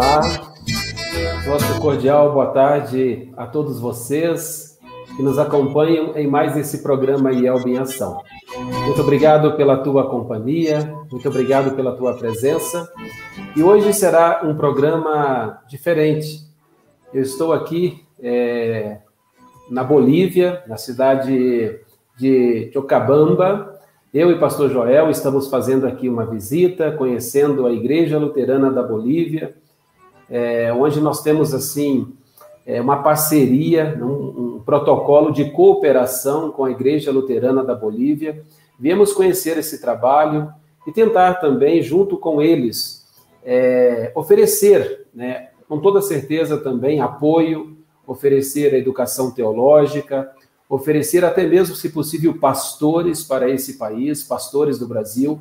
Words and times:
Olá, 0.00 0.22
nosso 1.46 1.78
cordial 1.78 2.32
boa 2.32 2.46
tarde 2.46 3.30
a 3.36 3.46
todos 3.46 3.78
vocês 3.78 4.78
que 5.14 5.22
nos 5.22 5.38
acompanham 5.38 6.16
em 6.16 6.26
mais 6.26 6.56
esse 6.56 6.82
programa 6.82 7.30
IELB 7.30 7.72
em 7.72 7.76
Ação. 7.76 8.22
Muito 8.86 9.02
obrigado 9.02 9.58
pela 9.58 9.76
tua 9.76 10.08
companhia, 10.08 10.90
muito 11.12 11.28
obrigado 11.28 11.76
pela 11.76 11.94
tua 11.94 12.14
presença. 12.14 12.90
E 13.54 13.62
hoje 13.62 13.92
será 13.92 14.40
um 14.42 14.56
programa 14.56 15.60
diferente. 15.68 16.46
Eu 17.12 17.20
estou 17.20 17.52
aqui 17.52 18.02
é, 18.22 19.00
na 19.70 19.84
Bolívia, 19.84 20.64
na 20.66 20.78
cidade 20.78 21.78
de 22.16 22.70
Chocabamba. 22.72 23.78
Eu 24.14 24.30
e 24.30 24.38
pastor 24.38 24.70
Joel 24.70 25.10
estamos 25.10 25.48
fazendo 25.48 25.86
aqui 25.86 26.08
uma 26.08 26.24
visita, 26.24 26.90
conhecendo 26.90 27.66
a 27.66 27.70
Igreja 27.70 28.18
Luterana 28.18 28.70
da 28.70 28.82
Bolívia, 28.82 29.60
é, 30.30 30.72
onde 30.72 31.00
nós 31.00 31.22
temos 31.22 31.52
assim 31.52 32.12
é, 32.64 32.80
uma 32.80 33.02
parceria, 33.02 33.98
um, 34.00 34.56
um 34.56 34.62
protocolo 34.64 35.32
de 35.32 35.50
cooperação 35.50 36.52
com 36.52 36.64
a 36.64 36.70
Igreja 36.70 37.10
Luterana 37.10 37.64
da 37.64 37.74
Bolívia. 37.74 38.44
Viemos 38.78 39.12
conhecer 39.12 39.58
esse 39.58 39.80
trabalho 39.80 40.52
e 40.86 40.92
tentar 40.92 41.34
também, 41.34 41.82
junto 41.82 42.16
com 42.16 42.40
eles, 42.40 43.06
é, 43.44 44.12
oferecer, 44.14 45.06
né, 45.14 45.48
com 45.68 45.80
toda 45.80 46.00
certeza 46.00 46.56
também, 46.56 47.00
apoio, 47.00 47.76
oferecer 48.06 48.74
a 48.74 48.78
educação 48.78 49.30
teológica, 49.30 50.30
oferecer 50.68 51.24
até 51.24 51.46
mesmo, 51.46 51.74
se 51.74 51.88
possível, 51.90 52.38
pastores 52.38 53.24
para 53.24 53.50
esse 53.50 53.74
país, 53.74 54.22
pastores 54.22 54.78
do 54.78 54.86
Brasil, 54.86 55.40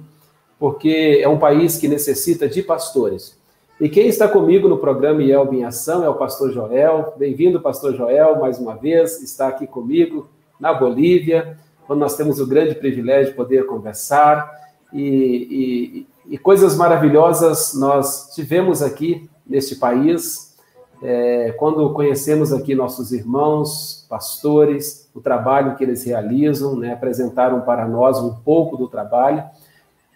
porque 0.60 1.20
é 1.22 1.30
um 1.30 1.38
país 1.38 1.78
que 1.78 1.88
necessita 1.88 2.48
de 2.48 2.62
pastores. 2.62 3.39
E 3.80 3.88
quem 3.88 4.08
está 4.08 4.28
comigo 4.28 4.68
no 4.68 4.78
programa 4.78 5.24
IELB 5.24 5.60
em 5.60 5.64
Ação 5.64 6.04
é 6.04 6.10
o 6.10 6.16
pastor 6.16 6.52
Joel. 6.52 7.14
Bem-vindo, 7.16 7.62
pastor 7.62 7.96
Joel, 7.96 8.38
mais 8.38 8.60
uma 8.60 8.76
vez, 8.76 9.24
está 9.24 9.48
aqui 9.48 9.66
comigo 9.66 10.28
na 10.60 10.74
Bolívia, 10.74 11.58
quando 11.88 12.00
nós 12.00 12.18
temos 12.18 12.42
o 12.42 12.46
grande 12.46 12.76
privilégio 12.76 13.32
de 13.32 13.38
poder 13.38 13.66
conversar 13.68 14.52
e, 14.92 16.06
e, 16.28 16.34
e 16.34 16.38
coisas 16.38 16.76
maravilhosas 16.76 17.74
nós 17.74 18.36
tivemos 18.36 18.82
aqui 18.82 19.30
neste 19.48 19.78
país, 19.78 20.58
é, 21.02 21.56
quando 21.58 21.94
conhecemos 21.94 22.52
aqui 22.52 22.76
nossos 22.76 23.14
irmãos, 23.14 24.06
pastores, 24.10 25.10
o 25.16 25.22
trabalho 25.22 25.78
que 25.78 25.86
eles 25.86 26.04
realizam, 26.04 26.76
né, 26.76 26.92
apresentaram 26.92 27.62
para 27.62 27.88
nós 27.88 28.20
um 28.20 28.36
pouco 28.36 28.76
do 28.76 28.90
trabalho. 28.90 29.42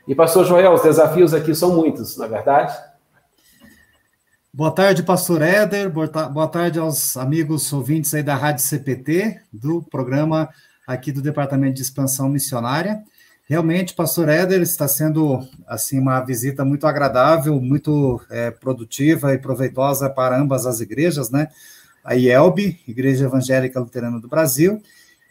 E, 0.06 0.14
pastor 0.14 0.44
Joel, 0.44 0.74
os 0.74 0.82
desafios 0.82 1.34
aqui 1.34 1.56
são 1.56 1.74
muitos, 1.74 2.18
na 2.18 2.26
é 2.26 2.28
verdade? 2.28 2.93
Boa 4.56 4.70
tarde, 4.70 5.02
pastor 5.02 5.42
Éder. 5.42 5.90
Boa 5.90 6.48
tarde 6.48 6.78
aos 6.78 7.18
amigos 7.18 7.74
ouvintes 7.74 8.14
aí 8.14 8.22
da 8.22 8.36
Rádio 8.36 8.64
CPT, 8.64 9.42
do 9.52 9.82
programa 9.82 10.48
aqui 10.86 11.12
do 11.12 11.24
Departamento 11.24 11.74
de 11.74 11.82
Expansão 11.82 12.30
Missionária. 12.30 13.04
Realmente, 13.50 13.96
pastor 13.96 14.30
Éder, 14.30 14.62
está 14.62 14.88
sendo 14.88 15.40
assim 15.66 15.98
uma 15.98 16.20
visita 16.20 16.64
muito 16.64 16.86
agradável, 16.86 17.60
muito 17.60 18.22
é, 18.30 18.52
produtiva 18.52 19.34
e 19.34 19.40
proveitosa 19.40 20.08
para 20.08 20.40
ambas 20.40 20.68
as 20.68 20.82
igrejas, 20.82 21.32
né? 21.32 21.48
A 22.06 22.16
IELB, 22.16 22.80
Igreja 22.88 23.26
Evangélica 23.26 23.80
Luterana 23.80 24.20
do 24.20 24.28
Brasil, 24.28 24.80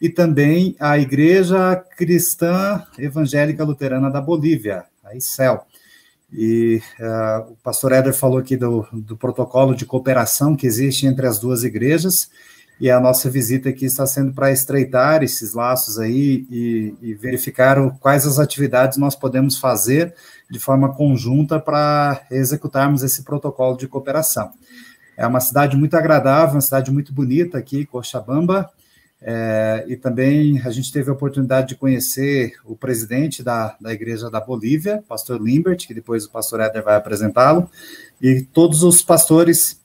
e 0.01 0.09
também 0.09 0.75
a 0.81 0.99
Igreja 0.99 1.77
Cristã 1.97 2.85
Evangélica 2.99 3.63
Luterana 3.63 4.11
da 4.11 4.21
Bolívia, 4.21 4.85
a 5.05 5.15
ICEL. 5.15 5.65
E 6.33 6.81
uh, 6.99 7.53
o 7.53 7.57
pastor 7.63 7.93
Éder 7.93 8.15
falou 8.15 8.39
aqui 8.39 8.57
do, 8.57 8.87
do 8.93 9.17
protocolo 9.17 9.75
de 9.75 9.85
cooperação 9.85 10.57
que 10.57 10.67
existe 10.67 11.07
entre 11.07 11.27
as 11.27 11.39
duas 11.39 11.63
igrejas, 11.63 12.31
e 12.81 12.91
a 12.91 12.99
nossa 12.99 13.31
visita 13.31 13.69
aqui 13.69 13.85
está 13.85 14.07
sendo 14.07 14.33
para 14.33 14.51
estreitar 14.51 15.23
esses 15.23 15.53
laços 15.53 15.99
aí 15.99 16.47
e, 16.51 16.95
e 17.03 17.15
verificar 17.15 17.79
o, 17.79 17.93
quais 17.93 18.27
as 18.27 18.39
atividades 18.39 18.99
nós 18.99 19.15
podemos 19.15 19.57
fazer 19.57 20.15
de 20.51 20.59
forma 20.59 20.93
conjunta 20.93 21.61
para 21.61 22.23
executarmos 22.31 23.03
esse 23.03 23.23
protocolo 23.23 23.77
de 23.77 23.87
cooperação. 23.87 24.51
É 25.17 25.27
uma 25.27 25.41
cidade 25.41 25.77
muito 25.77 25.97
agradável, 25.97 26.55
uma 26.55 26.61
cidade 26.61 26.91
muito 26.91 27.13
bonita 27.13 27.59
aqui, 27.59 27.87
Cochabamba, 27.87 28.71
é, 29.25 29.85
e 29.87 29.97
também 29.97 30.61
a 30.65 30.71
gente 30.71 30.93
teve 30.93 31.09
a 31.09 31.13
oportunidade 31.13 31.69
de 31.69 31.77
conhecer 31.77 32.55
o 32.65 32.75
presidente 32.75 33.43
da, 33.43 33.77
da 33.81 33.93
Igreja 33.93 34.29
da 34.29 34.41
Bolívia, 34.41 35.03
pastor 35.09 35.41
Limbert, 35.41 35.87
que 35.87 35.95
depois 35.95 36.25
o 36.25 36.31
pastor 36.31 36.61
Éder 36.61 36.83
vai 36.83 36.97
apresentá-lo, 36.97 37.71
e 38.21 38.43
todos 38.43 38.83
os 38.83 39.01
pastores 39.01 39.81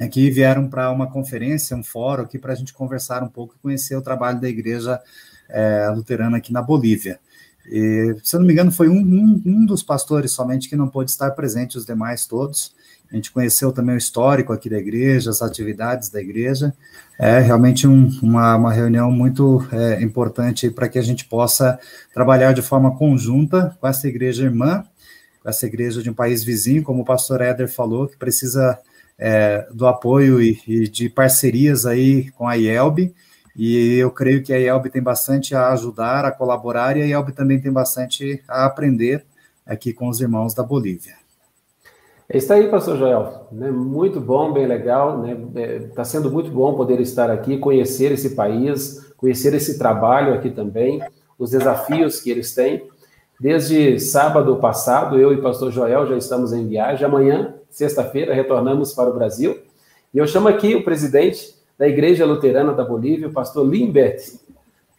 aqui 0.00 0.30
vieram 0.30 0.68
para 0.68 0.90
uma 0.90 1.06
conferência, 1.10 1.76
um 1.76 1.84
fórum 1.84 2.22
aqui 2.22 2.38
para 2.38 2.52
a 2.52 2.56
gente 2.56 2.72
conversar 2.72 3.22
um 3.22 3.28
pouco 3.28 3.54
e 3.54 3.62
conhecer 3.62 3.94
o 3.94 4.02
trabalho 4.02 4.40
da 4.40 4.48
Igreja 4.48 5.00
é, 5.48 5.90
Luterana 5.94 6.38
aqui 6.38 6.52
na 6.52 6.62
Bolívia. 6.62 7.20
E, 7.68 8.16
se 8.22 8.36
eu 8.36 8.40
não 8.40 8.46
me 8.46 8.52
engano, 8.52 8.72
foi 8.72 8.88
um, 8.88 9.00
um, 9.00 9.42
um 9.44 9.66
dos 9.66 9.82
pastores 9.82 10.32
somente 10.32 10.68
que 10.68 10.76
não 10.76 10.88
pôde 10.88 11.10
estar 11.10 11.30
presente, 11.32 11.76
os 11.76 11.84
demais 11.84 12.26
todos. 12.26 12.74
A 13.10 13.14
gente 13.14 13.30
conheceu 13.30 13.72
também 13.72 13.94
o 13.94 13.98
histórico 13.98 14.52
aqui 14.52 14.68
da 14.68 14.78
igreja, 14.78 15.30
as 15.30 15.40
atividades 15.40 16.08
da 16.08 16.20
igreja. 16.20 16.74
É 17.18 17.38
realmente 17.38 17.86
um, 17.86 18.10
uma, 18.22 18.56
uma 18.56 18.72
reunião 18.72 19.10
muito 19.10 19.66
é, 19.72 20.02
importante 20.02 20.70
para 20.70 20.88
que 20.88 20.98
a 20.98 21.02
gente 21.02 21.24
possa 21.24 21.78
trabalhar 22.12 22.52
de 22.52 22.62
forma 22.62 22.96
conjunta 22.96 23.76
com 23.80 23.86
essa 23.86 24.08
igreja 24.08 24.44
irmã, 24.44 24.84
com 25.42 25.48
essa 25.48 25.66
igreja 25.66 26.02
de 26.02 26.10
um 26.10 26.14
país 26.14 26.42
vizinho, 26.42 26.82
como 26.82 27.02
o 27.02 27.04
pastor 27.04 27.40
Éder 27.40 27.68
falou, 27.68 28.08
que 28.08 28.16
precisa 28.16 28.78
é, 29.18 29.66
do 29.72 29.86
apoio 29.86 30.42
e, 30.42 30.60
e, 30.66 30.88
de 30.88 31.08
parcerias 31.08 31.86
aí 31.86 32.30
com 32.32 32.46
a 32.46 32.54
IELB. 32.54 33.14
E 33.54 33.94
eu 33.94 34.10
creio 34.10 34.42
que 34.42 34.52
a 34.52 34.58
IELB 34.58 34.90
tem 34.90 35.02
bastante 35.02 35.54
a 35.54 35.72
ajudar, 35.72 36.24
a 36.24 36.30
colaborar, 36.30 36.96
e 36.96 37.02
a 37.02 37.06
IELB 37.06 37.32
também 37.32 37.58
tem 37.60 37.72
bastante 37.72 38.42
a 38.46 38.66
aprender 38.66 39.24
aqui 39.64 39.92
com 39.92 40.08
os 40.08 40.20
irmãos 40.20 40.52
da 40.54 40.62
Bolívia. 40.62 41.25
Está 42.28 42.54
aí, 42.54 42.68
pastor 42.68 42.98
Joel, 42.98 43.46
né? 43.52 43.70
muito 43.70 44.20
bom, 44.20 44.52
bem 44.52 44.66
legal, 44.66 45.24
está 45.24 45.60
né? 45.60 45.90
é, 45.96 46.04
sendo 46.04 46.28
muito 46.28 46.50
bom 46.50 46.74
poder 46.74 47.00
estar 47.00 47.30
aqui, 47.30 47.56
conhecer 47.56 48.10
esse 48.10 48.34
país, 48.34 49.12
conhecer 49.16 49.54
esse 49.54 49.78
trabalho 49.78 50.34
aqui 50.34 50.50
também, 50.50 51.00
os 51.38 51.52
desafios 51.52 52.20
que 52.20 52.28
eles 52.28 52.52
têm. 52.52 52.82
Desde 53.38 54.00
sábado 54.00 54.56
passado, 54.56 55.20
eu 55.20 55.32
e 55.32 55.40
pastor 55.40 55.70
Joel 55.70 56.04
já 56.08 56.16
estamos 56.16 56.52
em 56.52 56.66
viagem, 56.66 57.06
amanhã, 57.06 57.54
sexta-feira, 57.70 58.34
retornamos 58.34 58.92
para 58.92 59.08
o 59.08 59.14
Brasil, 59.14 59.58
e 60.12 60.18
eu 60.18 60.26
chamo 60.26 60.48
aqui 60.48 60.74
o 60.74 60.82
presidente 60.82 61.54
da 61.78 61.86
Igreja 61.86 62.26
Luterana 62.26 62.72
da 62.72 62.84
Bolívia, 62.84 63.28
o 63.28 63.32
pastor 63.32 63.64
Limbert. 63.64 64.20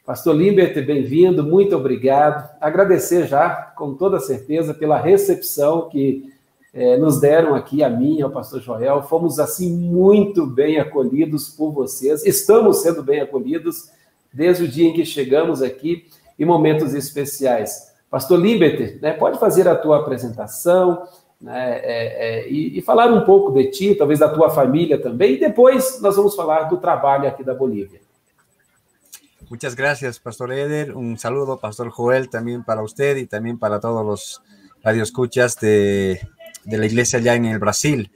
Pastor 0.06 0.34
Limbert, 0.34 0.74
bem-vindo, 0.86 1.44
muito 1.44 1.76
obrigado. 1.76 2.50
Agradecer 2.62 3.28
já, 3.28 3.50
com 3.76 3.96
toda 3.96 4.18
certeza, 4.18 4.74
pela 4.74 4.98
recepção 4.98 5.90
que 5.90 6.37
é, 6.78 6.96
nos 6.96 7.20
deram 7.20 7.56
aqui, 7.56 7.84
a 7.84 7.90
mim, 7.90 8.22
ao 8.22 8.30
pastor 8.30 8.62
Joel, 8.62 9.02
fomos 9.02 9.40
assim 9.40 9.76
muito 9.76 10.46
bem 10.46 10.78
acolhidos 10.78 11.50
por 11.50 11.72
vocês, 11.72 12.24
estamos 12.24 12.84
sendo 12.84 13.02
bem 13.02 13.20
acolhidos 13.20 13.90
desde 14.32 14.66
o 14.66 14.68
dia 14.68 14.88
em 14.88 14.94
que 14.94 15.04
chegamos 15.04 15.64
aqui, 15.64 16.06
em 16.38 16.46
momentos 16.46 16.94
especiais. 16.94 17.92
Pastor 18.12 18.40
Liberter, 18.40 19.00
né, 19.02 19.12
pode 19.12 19.40
fazer 19.40 19.68
a 19.68 19.76
tua 19.76 19.98
apresentação 19.98 21.02
né, 21.42 21.80
é, 21.80 22.44
é, 22.44 22.48
e, 22.48 22.78
e, 22.78 22.82
falar 22.84 23.12
um 23.12 23.26
pouco 23.26 23.52
de 23.52 23.72
ti, 23.72 23.96
talvez 23.96 24.20
da 24.20 24.30
tua 24.30 24.52
família 24.52 25.02
também, 25.02 25.34
e 25.34 25.40
depois 25.40 26.00
nós 26.00 26.16
vamos 26.16 26.36
falar 26.36 26.66
do 26.66 26.78
trabalho 26.78 27.28
aqui 27.28 27.44
da 27.44 27.56
Bolívia. 27.56 28.02
Muchas 29.50 29.74
gracias, 29.74 30.20
Pastor 30.20 30.52
Eder. 30.52 30.96
Un 30.96 31.18
saludo, 31.18 31.58
Pastor 31.58 31.90
Joel, 31.90 32.30
también 32.30 32.64
para 32.64 32.84
usted 32.84 33.18
y 33.18 33.26
también 33.26 33.58
para 33.58 33.80
todos 33.80 34.06
los 34.06 34.44
radioescuchas 34.84 35.60
de 35.60 36.22
de 36.68 36.78
la 36.78 36.86
iglesia 36.86 37.20
allá 37.20 37.34
en 37.34 37.46
el 37.46 37.60
Brasil. 37.60 38.12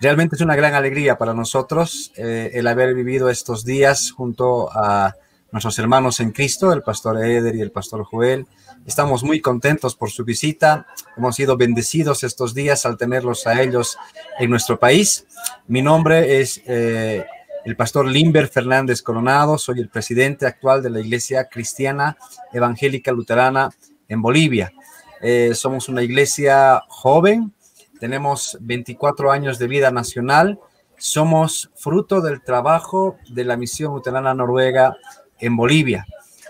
Realmente 0.00 0.36
es 0.36 0.42
una 0.42 0.56
gran 0.56 0.74
alegría 0.74 1.18
para 1.18 1.34
nosotros 1.34 2.12
eh, 2.16 2.50
el 2.54 2.66
haber 2.66 2.94
vivido 2.94 3.28
estos 3.28 3.64
días 3.64 4.12
junto 4.12 4.70
a 4.72 5.14
nuestros 5.50 5.78
hermanos 5.78 6.20
en 6.20 6.32
Cristo, 6.32 6.72
el 6.72 6.82
pastor 6.82 7.24
Eder 7.24 7.54
y 7.56 7.62
el 7.62 7.72
pastor 7.72 8.04
Joel. 8.04 8.46
Estamos 8.86 9.24
muy 9.24 9.40
contentos 9.40 9.96
por 9.96 10.10
su 10.10 10.24
visita. 10.24 10.86
Hemos 11.16 11.34
sido 11.34 11.56
bendecidos 11.56 12.24
estos 12.24 12.54
días 12.54 12.86
al 12.86 12.96
tenerlos 12.96 13.46
a 13.46 13.60
ellos 13.60 13.96
en 14.38 14.50
nuestro 14.50 14.78
país. 14.78 15.26
Mi 15.66 15.82
nombre 15.82 16.40
es 16.40 16.62
eh, 16.66 17.24
el 17.64 17.74
pastor 17.74 18.06
Limber 18.06 18.48
Fernández 18.48 19.02
Coronado. 19.02 19.58
Soy 19.58 19.80
el 19.80 19.88
presidente 19.88 20.46
actual 20.46 20.82
de 20.82 20.90
la 20.90 21.00
Iglesia 21.00 21.48
Cristiana 21.48 22.16
Evangélica 22.52 23.10
Luterana 23.10 23.70
en 24.08 24.22
Bolivia. 24.22 24.72
Eh, 25.20 25.52
somos 25.54 25.88
una 25.88 26.02
iglesia 26.02 26.82
joven, 26.88 27.52
tenemos 28.00 28.58
24 28.60 29.30
años 29.30 29.58
de 29.58 29.66
vida 29.66 29.90
nacional, 29.90 30.58
somos 30.98 31.70
fruto 31.74 32.20
del 32.20 32.42
trabajo 32.42 33.16
de 33.28 33.44
la 33.44 33.56
misión 33.56 33.92
luterana 33.94 34.34
noruega 34.34 34.96
en 35.38 35.56
Bolivia. 35.56 36.06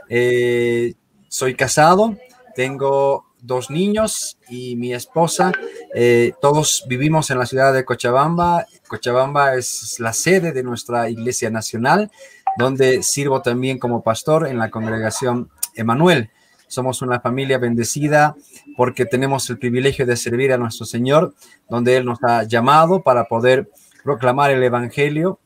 Eh, 0.08 0.94
soy 1.28 1.54
casado, 1.54 2.16
tengo 2.54 3.26
dos 3.40 3.70
niños 3.70 4.38
y 4.48 4.76
mi 4.76 4.93
esposa 4.94 5.52
Eh, 5.98 6.34
todos 6.43 6.84
vivimos 6.87 7.31
en 7.31 7.38
la 7.38 7.46
ciudad 7.46 7.72
de 7.72 7.87
Cochabamba. 7.87 8.66
Cochabamba 8.87 9.54
es 9.54 9.98
la 9.98 10.12
sede 10.12 10.52
de 10.52 10.62
nuestra 10.62 11.08
Iglesia 11.08 11.48
Nacional, 11.48 12.10
donde 12.58 13.02
sirvo 13.02 13.40
también 13.40 13.78
como 13.78 14.02
pastor 14.02 14.46
en 14.46 14.58
la 14.58 14.70
congregación 14.70 15.48
Emanuel. 15.75 16.28
Somos 16.66 17.00
una 17.00 17.20
familia 17.20 17.56
bendecida 17.56 18.37
porque 18.76 19.06
tenemos 19.06 19.49
el 19.50 19.58
privilegio 19.58 20.06
de 20.06 20.17
servir 20.17 20.52
a 20.52 20.58
nuestro 20.58 20.87
Señor, 20.87 21.34
donde 21.69 21.96
Él 21.96 22.05
nos 22.05 22.23
ha 22.23 22.44
llamado 22.44 23.02
para 23.02 23.25
poder 23.25 23.70
proclamar 24.05 24.50
el 24.50 24.62
Evangelio 24.62 25.38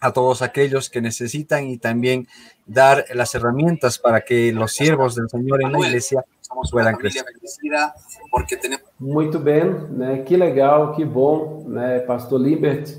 a 0.00 0.12
todos 0.12 0.40
aquellos 0.40 0.88
que 0.88 1.00
necesitan 1.00 1.66
y 1.66 1.76
también 1.76 2.26
dar 2.66 3.04
las 3.12 3.34
herramientas 3.34 3.98
para 3.98 4.22
que 4.22 4.52
los 4.52 4.72
siervos 4.72 5.14
del 5.14 5.28
Señor 5.28 5.62
en 5.62 5.72
la 5.72 5.78
iglesia 5.80 6.24
puedan 6.70 6.96
crecer. 6.96 7.24
Muito 8.98 9.38
bem, 9.38 9.64
né? 9.90 10.22
Que 10.26 10.36
legal, 10.36 10.92
que 10.94 11.04
bom, 11.04 11.64
né, 11.68 12.00
Pastor 12.00 12.40
Libert. 12.40 12.90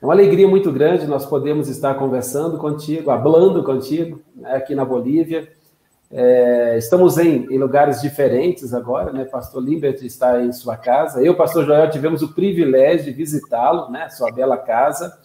É 0.00 0.04
uma 0.04 0.12
alegria 0.14 0.46
muito 0.46 0.70
grande 0.70 1.06
nós 1.06 1.26
podemos 1.26 1.68
estar 1.68 1.94
conversando 1.94 2.58
contigo, 2.58 3.06
falando 3.06 3.64
contigo, 3.64 4.20
né, 4.36 4.54
aqui 4.54 4.74
na 4.74 4.84
Bolívia. 4.84 5.48
É, 6.10 6.78
estamos 6.78 7.18
em, 7.18 7.46
em, 7.52 7.58
lugares 7.58 8.00
diferentes 8.00 8.72
agora, 8.72 9.12
né? 9.12 9.24
Pastor 9.24 9.62
Libert 9.62 10.02
está 10.02 10.42
em 10.42 10.52
sua 10.52 10.76
casa. 10.76 11.22
Eu, 11.22 11.36
Pastor 11.36 11.66
Joel, 11.66 11.90
tivemos 11.90 12.22
o 12.22 12.34
privilégio 12.34 13.06
de 13.06 13.12
visitá-lo, 13.12 13.90
né? 13.90 14.08
Sua 14.08 14.30
bela 14.32 14.56
casa 14.56 15.18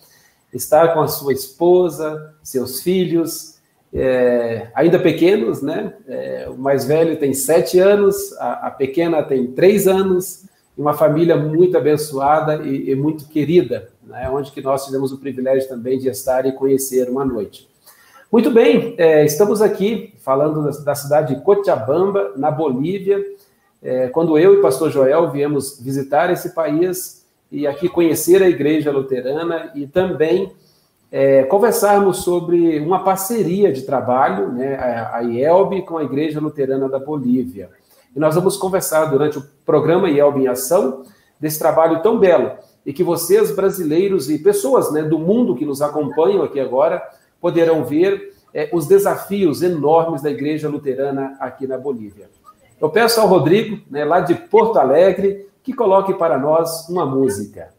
estar 0.53 0.93
com 0.93 1.01
a 1.01 1.07
sua 1.07 1.33
esposa, 1.33 2.35
seus 2.43 2.81
filhos, 2.81 3.57
é, 3.93 4.67
ainda 4.75 4.99
pequenos, 4.99 5.61
né? 5.61 5.93
É, 6.07 6.47
o 6.49 6.57
mais 6.57 6.85
velho 6.85 7.17
tem 7.17 7.33
sete 7.33 7.79
anos, 7.79 8.33
a, 8.37 8.67
a, 8.67 8.71
pequena 8.71 9.23
tem 9.23 9.47
três 9.47 9.87
anos, 9.87 10.45
uma 10.77 10.93
família 10.93 11.35
muito 11.35 11.77
abençoada 11.77 12.63
e, 12.63 12.89
e 12.89 12.95
muito 12.95 13.27
querida, 13.27 13.89
né? 14.03 14.27
onde 14.29 14.51
que 14.51 14.61
nós 14.61 14.85
tivemos 14.85 15.11
o 15.11 15.19
privilégio 15.19 15.69
também 15.69 15.99
de 15.99 16.09
estar 16.09 16.45
e 16.47 16.51
conhecer 16.51 17.07
uma 17.09 17.23
noite. 17.23 17.69
Muito 18.33 18.49
bem, 18.49 18.95
é, 18.97 19.23
estamos 19.23 19.61
aqui 19.61 20.11
falando 20.17 20.63
da, 20.63 20.71
da, 20.71 20.95
cidade 20.95 21.35
de 21.35 21.41
Cochabamba, 21.41 22.31
na 22.35 22.49
Bolívia, 22.49 23.23
é, 23.79 24.07
quando 24.07 24.39
eu 24.39 24.55
e 24.55 24.57
o 24.57 24.61
pastor 24.63 24.89
Joel 24.89 25.29
viemos 25.29 25.79
visitar 25.79 26.31
esse 26.31 26.49
país, 26.55 27.27
e 27.51 27.67
aqui 27.67 27.87
conhecer 27.87 28.41
a 28.41 28.49
Igreja 28.49 28.89
Luterana 28.89 29.71
e 29.75 29.85
também 29.85 30.51
é, 31.11 31.43
conversarmos 31.43 32.23
sobre 32.23 32.79
uma 32.79 33.03
parceria 33.03 33.71
de 33.71 33.83
trabalho, 33.83 34.51
né, 34.51 34.77
a 35.13 35.21
IELB 35.21 35.83
com 35.83 35.99
a 35.99 36.03
Igreja 36.03 36.39
Luterana 36.39 36.89
da 36.89 36.97
Bolívia. 36.97 37.69
E 38.15 38.19
nós 38.19 38.33
vamos 38.33 38.57
conversar 38.57 39.05
durante 39.05 39.37
o 39.37 39.45
programa 39.63 40.09
IELB 40.09 40.41
em 40.41 40.47
Ação 40.47 41.03
desse 41.39 41.59
trabalho 41.59 42.01
tão 42.01 42.17
belo 42.17 42.53
e 42.83 42.91
que 42.91 43.03
vocês, 43.03 43.55
brasileiros 43.55 44.27
e 44.27 44.39
pessoas 44.39 44.91
né, 44.91 45.03
do 45.03 45.19
mundo 45.19 45.55
que 45.55 45.67
nos 45.67 45.83
acompanham 45.83 46.41
aqui 46.41 46.59
agora, 46.59 46.99
poderão 47.43 47.83
ver 47.83 48.33
é, 48.53 48.69
os 48.71 48.87
desafios 48.87 49.61
enormes 49.61 50.21
da 50.21 50.31
Igreja 50.31 50.69
Luterana 50.69 51.35
aqui 51.41 51.67
na 51.67 51.77
Bolívia. 51.77 52.29
Eu 52.79 52.89
peço 52.89 53.19
ao 53.19 53.27
Rodrigo, 53.27 53.81
né, 53.91 54.05
lá 54.05 54.21
de 54.21 54.33
Porto 54.33 54.79
Alegre, 54.79 55.49
que 55.61 55.73
coloque 55.73 56.13
para 56.13 56.37
nós 56.39 56.87
uma 56.87 57.05
música. 57.05 57.73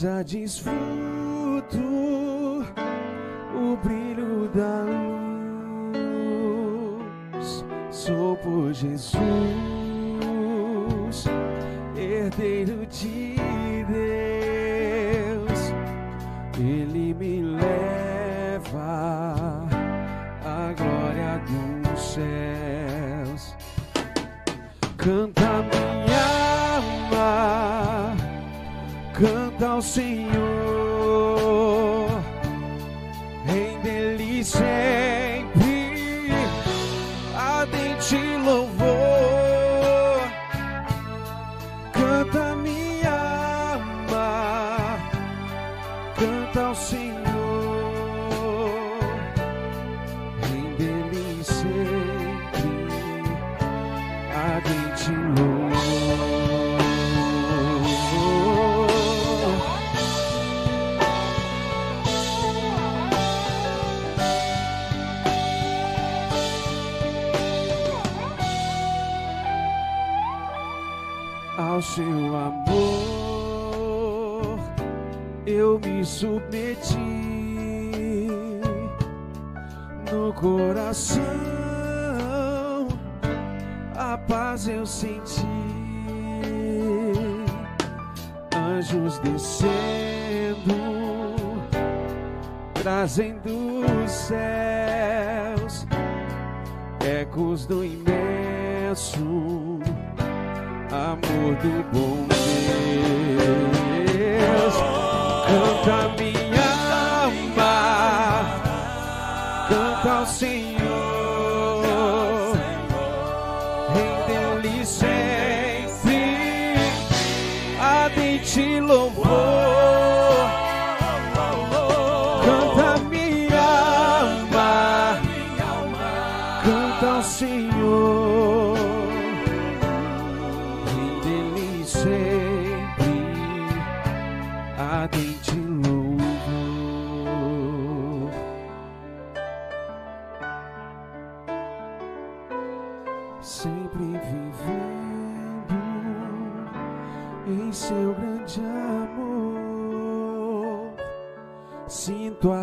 Já 0.00 0.22
desfruto 0.22 0.70
o 3.52 3.76
brilho 3.82 4.48
da 4.54 4.84
luz. 7.34 7.64
Sou 7.90 8.36
por 8.36 8.72
Jesus, 8.72 9.18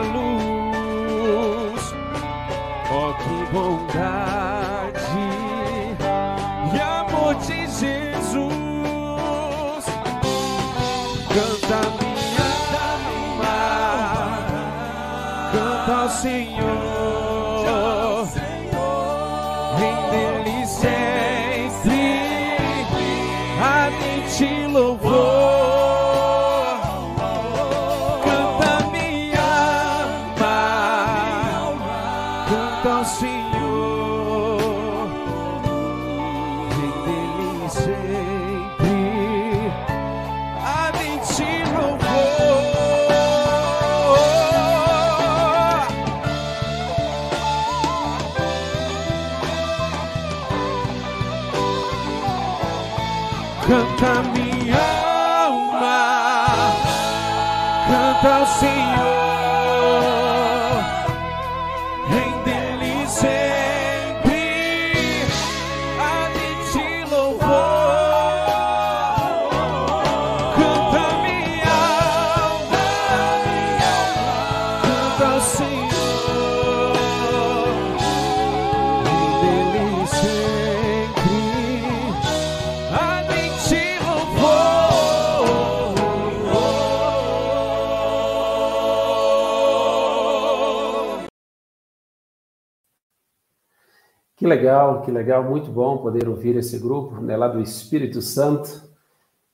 legal, 94.52 95.02
que 95.02 95.12
legal, 95.12 95.44
muito 95.44 95.72
bom 95.72 95.98
poder 95.98 96.28
ouvir 96.28 96.58
esse 96.58 96.78
grupo 96.78 97.22
né, 97.22 97.38
lá 97.38 97.48
do 97.48 97.62
Espírito 97.62 98.22
Santo. 98.22 98.84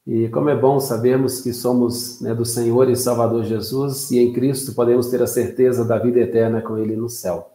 E 0.07 0.27
como 0.29 0.49
é 0.49 0.55
bom 0.55 0.79
sabermos 0.79 1.41
que 1.41 1.53
somos 1.53 2.19
né, 2.19 2.33
do 2.33 2.43
Senhor 2.43 2.89
e 2.89 2.95
Salvador 2.95 3.43
Jesus 3.43 4.09
e 4.09 4.17
em 4.17 4.33
Cristo 4.33 4.73
podemos 4.73 5.07
ter 5.07 5.21
a 5.21 5.27
certeza 5.27 5.85
da 5.85 5.99
vida 5.99 6.19
eterna 6.19 6.61
com 6.61 6.77
Ele 6.79 6.95
no 6.95 7.09
céu. 7.09 7.51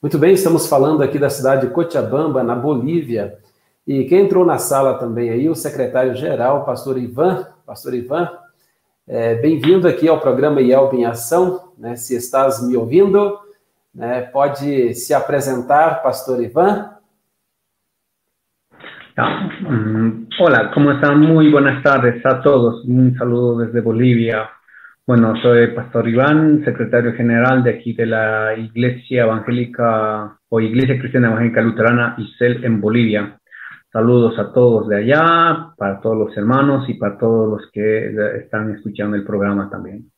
Muito 0.00 0.18
bem, 0.18 0.34
estamos 0.34 0.66
falando 0.66 1.02
aqui 1.02 1.20
da 1.20 1.30
cidade 1.30 1.68
de 1.68 1.72
Cochabamba, 1.72 2.42
na 2.42 2.56
Bolívia. 2.56 3.38
E 3.86 4.04
quem 4.04 4.24
entrou 4.24 4.44
na 4.44 4.58
sala 4.58 4.94
também 4.94 5.30
aí, 5.30 5.48
o 5.48 5.54
secretário-geral, 5.54 6.64
pastor 6.64 6.98
Ivan. 6.98 7.46
Pastor 7.64 7.94
Ivan, 7.94 8.28
é, 9.06 9.36
bem-vindo 9.36 9.86
aqui 9.86 10.08
ao 10.08 10.18
programa 10.18 10.60
IELB 10.60 10.96
em 10.96 11.04
Ação. 11.04 11.72
Né, 11.78 11.94
se 11.94 12.16
estás 12.16 12.66
me 12.66 12.76
ouvindo, 12.76 13.38
né, 13.94 14.22
pode 14.22 14.94
se 14.94 15.14
apresentar, 15.14 16.02
pastor 16.02 16.42
Ivan. 16.42 16.92
Ah, 19.16 19.48
mm, 19.60 20.28
Hola, 20.40 20.70
¿cómo 20.72 20.92
están? 20.92 21.20
Muy 21.20 21.50
buenas 21.50 21.82
tardes 21.82 22.24
a 22.24 22.40
todos. 22.40 22.84
Un 22.86 23.14
saludo 23.18 23.58
desde 23.58 23.80
Bolivia. 23.80 24.48
Bueno, 25.04 25.34
soy 25.42 25.66
Pastor 25.74 26.08
Iván, 26.08 26.64
secretario 26.64 27.12
general 27.14 27.64
de 27.64 27.70
aquí 27.70 27.92
de 27.92 28.06
la 28.06 28.54
Iglesia 28.56 29.24
Evangélica 29.24 30.38
o 30.48 30.60
Iglesia 30.60 30.96
Cristiana 30.98 31.26
Evangélica 31.26 31.60
Luterana 31.60 32.14
ICEL 32.18 32.64
en 32.64 32.80
Bolivia. 32.80 33.38
Saludos 33.92 34.38
a 34.38 34.52
todos 34.52 34.88
de 34.88 34.98
allá, 34.98 35.74
para 35.76 36.00
todos 36.00 36.16
los 36.16 36.36
hermanos 36.36 36.88
y 36.88 36.94
para 36.94 37.18
todos 37.18 37.50
los 37.50 37.70
que 37.72 38.14
están 38.38 38.74
escuchando 38.74 39.16
el 39.16 39.24
programa 39.24 39.68
también. 39.68 40.11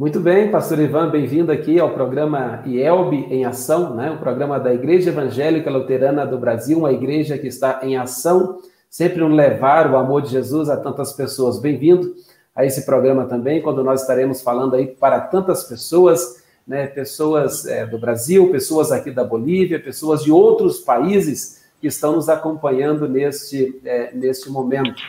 Muito 0.00 0.18
bem, 0.18 0.50
pastor 0.50 0.78
Ivan, 0.78 1.10
bem-vindo 1.10 1.52
aqui 1.52 1.78
ao 1.78 1.90
programa 1.90 2.62
IELB 2.64 3.26
em 3.28 3.44
Ação, 3.44 3.94
né? 3.94 4.10
o 4.10 4.16
programa 4.16 4.58
da 4.58 4.72
Igreja 4.72 5.10
Evangélica 5.10 5.70
Luterana 5.70 6.24
do 6.24 6.38
Brasil, 6.38 6.78
uma 6.78 6.90
igreja 6.90 7.36
que 7.36 7.46
está 7.46 7.80
em 7.82 7.98
ação, 7.98 8.62
sempre 8.88 9.22
um 9.22 9.34
levar 9.34 9.92
o 9.92 9.98
amor 9.98 10.22
de 10.22 10.30
Jesus 10.30 10.70
a 10.70 10.76
tantas 10.78 11.12
pessoas. 11.12 11.60
Bem-vindo 11.60 12.14
a 12.56 12.64
esse 12.64 12.86
programa 12.86 13.26
também, 13.26 13.60
quando 13.60 13.84
nós 13.84 14.00
estaremos 14.00 14.40
falando 14.40 14.74
aí 14.74 14.86
para 14.86 15.20
tantas 15.20 15.64
pessoas, 15.64 16.42
né? 16.66 16.86
pessoas 16.86 17.66
é, 17.66 17.84
do 17.84 17.98
Brasil, 17.98 18.50
pessoas 18.50 18.90
aqui 18.90 19.10
da 19.10 19.22
Bolívia, 19.22 19.78
pessoas 19.78 20.24
de 20.24 20.32
outros 20.32 20.78
países 20.78 21.62
que 21.78 21.88
estão 21.88 22.16
nos 22.16 22.30
acompanhando 22.30 23.06
neste, 23.06 23.78
é, 23.84 24.14
neste 24.14 24.48
momento. 24.48 25.02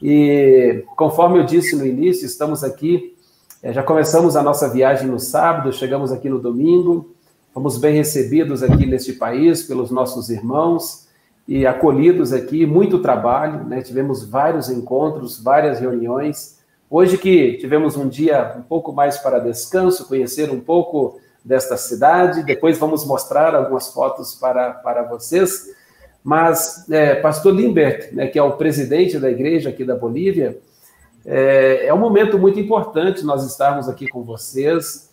E 0.00 0.84
conforme 0.96 1.40
eu 1.40 1.44
disse 1.44 1.74
no 1.74 1.84
início, 1.84 2.24
estamos 2.24 2.62
aqui 2.62 3.11
é, 3.62 3.72
já 3.72 3.80
começamos 3.80 4.34
a 4.34 4.42
nossa 4.42 4.68
viagem 4.68 5.06
no 5.06 5.20
sábado, 5.20 5.72
chegamos 5.72 6.10
aqui 6.10 6.28
no 6.28 6.40
domingo, 6.40 7.14
fomos 7.54 7.78
bem 7.78 7.94
recebidos 7.94 8.60
aqui 8.60 8.84
neste 8.86 9.12
país 9.12 9.62
pelos 9.62 9.88
nossos 9.88 10.30
irmãos 10.30 11.06
e 11.46 11.64
acolhidos 11.64 12.32
aqui, 12.32 12.66
muito 12.66 12.98
trabalho, 12.98 13.64
né? 13.64 13.80
tivemos 13.80 14.24
vários 14.24 14.68
encontros, 14.68 15.40
várias 15.40 15.78
reuniões. 15.78 16.58
Hoje 16.90 17.16
que 17.16 17.56
tivemos 17.58 17.96
um 17.96 18.08
dia 18.08 18.56
um 18.58 18.62
pouco 18.62 18.92
mais 18.92 19.18
para 19.18 19.38
descanso, 19.38 20.08
conhecer 20.08 20.50
um 20.50 20.58
pouco 20.58 21.20
desta 21.44 21.76
cidade, 21.76 22.42
depois 22.42 22.78
vamos 22.78 23.06
mostrar 23.06 23.54
algumas 23.54 23.92
fotos 23.92 24.34
para, 24.34 24.70
para 24.70 25.04
vocês. 25.04 25.68
Mas, 26.24 26.84
é, 26.90 27.14
pastor 27.14 27.54
Limbert, 27.54 28.12
né, 28.12 28.26
que 28.26 28.40
é 28.40 28.42
o 28.42 28.56
presidente 28.56 29.20
da 29.20 29.30
igreja 29.30 29.70
aqui 29.70 29.84
da 29.84 29.94
Bolívia, 29.94 30.58
é, 31.24 31.86
é 31.86 31.94
um 31.94 31.98
momento 31.98 32.38
muito 32.38 32.58
importante 32.58 33.24
nós 33.24 33.44
estarmos 33.46 33.88
aqui 33.88 34.08
com 34.08 34.22
vocês. 34.22 35.10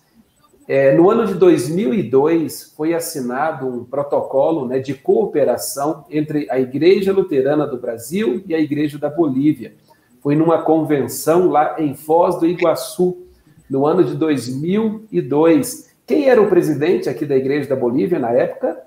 É, 0.68 0.94
no 0.94 1.10
ano 1.10 1.26
de 1.26 1.34
2002, 1.34 2.74
foi 2.78 2.94
assinado 2.94 3.68
um 3.68 3.84
protocolo 3.84 4.68
né, 4.68 4.80
de 4.80 4.94
cooperação 4.94 6.06
entre 6.10 6.48
a 6.50 6.60
Igreja 6.60 7.12
Luterana 7.12 7.66
do 7.66 7.80
Brasil 7.80 8.44
e 8.46 8.54
a 8.54 8.60
Igreja 8.60 9.00
da 9.00 9.10
Bolívia. 9.10 9.74
Foi 10.22 10.36
numa 10.36 10.62
convenção 10.62 11.50
lá 11.50 11.76
em 11.80 11.96
Foz 11.96 12.40
do 12.40 12.46
Iguaçu, 12.46 13.26
no 13.70 13.86
ano 13.86 14.04
de 14.04 14.16
2002. 14.16 15.90
Quem 16.06 16.30
era 16.30 16.42
o 16.42 16.50
presidente 16.50 17.10
aqui 17.10 17.26
da 17.26 17.36
Igreja 17.36 17.70
da 17.70 17.76
Bolívia 17.76 18.20
na 18.20 18.32
época? 18.32 18.78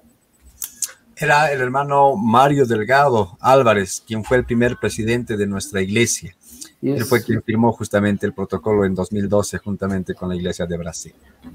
Era 1.16 1.52
el 1.52 1.60
hermano 1.60 2.16
Mario 2.16 2.66
Delgado 2.66 3.36
Álvarez, 3.40 4.02
quien 4.04 4.24
fue 4.24 4.38
el 4.38 4.44
primer 4.44 4.76
presidente 4.76 5.36
de 5.36 5.46
nuestra 6.82 6.88
iglesia. 6.88 7.02
Él 7.02 7.04
fue 7.04 7.22
quien 7.22 7.42
firmó 7.42 7.72
justamente 7.72 8.26
el 8.26 8.32
protocolo 8.32 8.84
en 8.84 8.94
2012 8.94 9.58
juntamente 9.58 10.14
con 10.14 10.28
la 10.28 10.36
Iglesia 10.36 10.66
de 10.66 10.76
Brasil. 10.76 11.12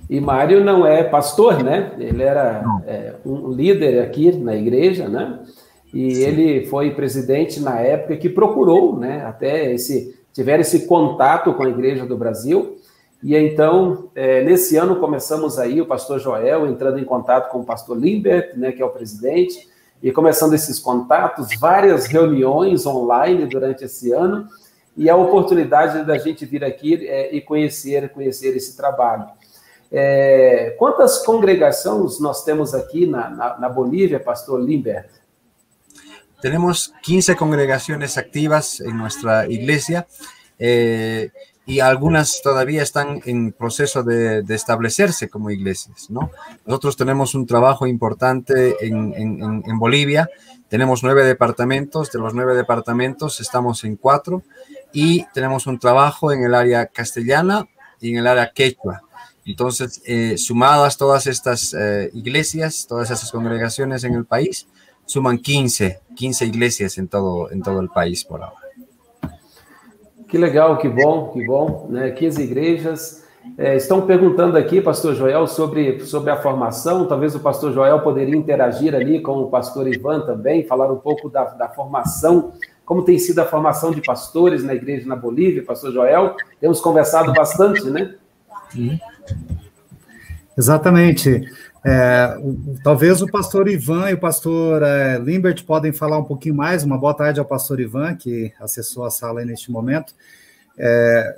E 0.10 0.20
Mário 0.20 0.64
não 0.64 0.86
é 0.86 1.04
pastor, 1.04 1.64
né? 1.64 1.94
Ele 2.00 2.24
era 2.24 2.64
é, 2.86 3.16
um 3.26 3.52
líder 3.52 4.02
aqui 4.02 4.32
na 4.32 4.56
igreja, 4.56 5.08
né? 5.08 5.40
E 5.94 6.16
Sim. 6.16 6.22
ele 6.24 6.66
foi 6.68 6.92
presidente 6.92 7.60
na 7.60 7.80
época 7.80 8.18
que 8.18 8.30
procurou, 8.30 8.98
né? 8.98 9.26
Até 9.26 9.74
esse 9.74 10.16
tiver 10.34 10.60
esse 10.60 10.86
contato 10.86 11.54
com 11.54 11.64
a 11.64 11.70
igreja 11.70 12.06
do 12.06 12.16
Brasil. 12.16 12.78
E 13.24 13.36
então, 13.36 14.10
é, 14.14 14.44
nesse 14.44 14.78
ano 14.78 14.98
começamos 14.98 15.58
aí 15.58 15.82
o 15.82 15.88
pastor 15.88 16.20
Joel 16.20 16.68
entrando 16.68 17.00
em 17.00 17.04
contato 17.04 17.52
com 17.52 17.60
o 17.60 17.66
pastor 17.66 17.98
Limbert, 17.98 18.56
né? 18.56 18.72
Que 18.72 18.82
é 18.82 18.86
o 18.86 18.90
presidente. 18.90 19.68
E 20.02 20.12
começando 20.12 20.54
esses 20.54 20.78
contatos, 20.78 21.48
várias 21.60 22.06
reuniões 22.06 22.86
online 22.86 23.48
durante 23.48 23.84
esse 23.84 24.12
ano 24.12 24.48
e 24.98 25.10
a 25.10 25.16
oportunidade 25.16 26.04
da 26.06 26.18
gente 26.18 26.46
vir 26.46 26.66
aqui 26.66 27.08
é, 27.08 27.36
e 27.36 27.42
conhecer, 27.42 28.10
conhecer 28.10 28.56
esse 28.58 28.76
trabalho. 28.76 29.28
É, 29.92 30.76
quantas 30.78 31.20
congregações 31.20 32.20
nós 32.20 32.44
temos 32.44 32.74
aqui 32.74 33.06
na, 33.06 33.30
na, 33.30 33.58
na 33.60 33.70
Bolívia, 33.70 34.20
pastor 34.20 34.60
Limbert? 34.60 35.10
Tenemos 36.42 36.94
15 37.04 37.36
congregaciones 37.36 38.18
activas 38.18 38.80
en 38.80 38.98
nuestra 38.98 39.48
iglesia 39.48 40.08
eh, 40.60 41.32
y 41.66 41.80
algunas 41.80 42.42
todavía 42.44 42.84
están 42.84 43.22
en 43.26 43.52
proceso 43.52 44.04
de, 44.04 44.44
de, 44.44 44.56
establecerse 44.56 45.30
como 45.30 45.50
iglesias, 45.50 46.10
¿no? 46.10 46.32
Nosotros 46.66 46.96
tenemos 46.96 47.34
un 47.34 47.48
trabajo 47.48 47.88
importante 47.88 48.86
en, 48.86 49.14
en, 49.16 49.64
en, 49.66 49.80
Bolivia, 49.80 50.30
tenemos 50.70 51.04
nueve 51.04 51.26
departamentos, 51.26 52.12
de 52.12 52.20
los 52.20 52.36
nueve 52.36 52.56
departamentos 52.56 53.42
estamos 53.42 53.84
en 53.84 53.96
cuatro 53.96 54.44
y 54.94 55.26
tenemos 55.34 55.68
un 55.68 55.80
trabajo 55.80 56.32
en 56.32 56.44
el 56.44 56.56
área 56.56 56.86
castellana 56.86 57.68
y 58.00 58.12
en 58.12 58.18
el 58.18 58.28
área 58.28 58.52
quechua. 58.54 59.02
Entonces, 59.46 60.02
eh, 60.06 60.38
sumadas 60.38 60.98
todas 60.98 61.26
estas 61.28 61.74
eh, 61.74 62.10
iglesias, 62.14 62.86
todas 62.88 63.10
esas 63.10 63.32
congregaciones 63.32 64.04
en 64.04 64.14
el 64.14 64.26
país, 64.26 64.68
suman 65.06 65.38
15, 65.38 66.02
15 66.16 66.46
iglesias 66.46 66.98
en 66.98 67.08
todo, 67.08 67.50
en 67.52 67.62
todo 67.62 67.80
el 67.80 67.90
país 67.90 68.26
por 68.26 68.44
ahora. 68.44 68.68
Que 70.28 70.38
legal, 70.38 70.78
que 70.78 70.90
bom, 70.90 71.32
que 71.32 71.46
bom. 71.46 71.88
Né? 71.90 72.12
15 72.12 72.44
igrejas. 72.44 73.24
É, 73.58 73.78
estão 73.78 74.06
perguntando 74.06 74.58
aqui, 74.58 74.82
pastor 74.82 75.16
Joel, 75.16 75.48
sobre, 75.48 76.02
sobre 76.02 76.30
a 76.32 76.36
formação. 76.36 77.08
Talvez 77.08 77.34
o 77.34 77.40
pastor 77.40 77.72
Joel 77.72 78.02
poderia 78.02 78.36
interagir 78.36 78.94
ali 78.94 79.22
com 79.22 79.38
o 79.38 79.50
pastor 79.50 79.88
Ivan 79.88 80.26
também, 80.26 80.66
falar 80.66 80.92
um 80.92 80.98
pouco 80.98 81.30
da, 81.30 81.46
da 81.46 81.70
formação, 81.70 82.52
como 82.88 83.04
tem 83.04 83.20
sido 83.20 83.40
a 83.40 83.46
formação 83.46 83.92
de 83.92 84.02
pastores 84.02 84.64
na 84.64 84.74
igreja 84.74 85.06
na 85.06 85.16
Bolívia, 85.18 85.62
pastor 85.62 85.92
Joel. 85.92 86.38
Temos 86.62 86.80
conversado 86.80 87.34
bastante, 87.34 87.84
né? 87.90 88.16
Sim. 88.72 88.98
Exatamente. 90.58 91.42
É, 91.86 92.38
o, 92.40 92.78
talvez 92.82 93.22
o 93.22 93.28
pastor 93.28 93.68
Ivan 93.68 94.10
e 94.10 94.14
o 94.14 94.18
pastor 94.18 94.82
é, 94.84 95.20
Limbert 95.20 95.66
podem 95.66 95.92
falar 95.92 96.18
um 96.18 96.24
pouquinho 96.24 96.56
mais. 96.56 96.86
Uma 96.86 96.98
boa 96.98 97.14
tarde 97.14 97.42
ao 97.42 97.46
pastor 97.46 97.82
Ivan, 97.82 98.16
que 98.16 98.54
acessou 98.58 99.04
a 99.04 99.12
sala 99.12 99.44
neste 99.44 99.70
momento. 99.70 100.14
É, 100.80 101.36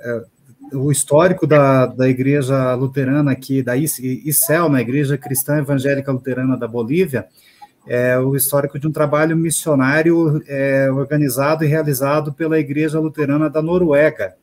é, 0.72 0.76
o 0.76 0.92
histórico 0.92 1.48
da, 1.48 1.86
da 1.86 2.08
igreja 2.08 2.74
luterana 2.74 3.32
aqui, 3.32 3.60
da 3.60 3.76
ICEL, 3.76 4.68
na 4.68 4.80
Igreja 4.80 5.18
Cristã 5.18 5.58
Evangélica 5.58 6.12
Luterana 6.12 6.56
da 6.56 6.68
Bolívia, 6.68 7.26
é 7.86 8.18
o 8.18 8.36
histórico 8.36 8.78
de 8.78 8.86
um 8.86 8.92
trabalho 8.92 9.36
missionário 9.36 10.42
é, 10.46 10.90
organizado 10.90 11.64
e 11.64 11.68
realizado 11.68 12.32
pela 12.32 12.58
Igreja 12.58 13.00
Luterana 13.00 13.48
da 13.48 13.62
Noruega, 13.62 14.34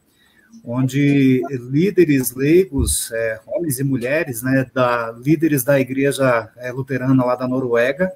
onde 0.63 1.41
líderes 1.71 2.35
leigos, 2.35 3.11
é, 3.13 3.39
homens 3.47 3.79
e 3.79 3.83
mulheres, 3.83 4.41
né, 4.41 4.65
da, 4.73 5.15
líderes 5.23 5.63
da 5.63 5.79
igreja 5.79 6.49
é, 6.57 6.71
luterana 6.71 7.23
lá 7.23 7.35
da 7.35 7.47
Noruega, 7.47 8.11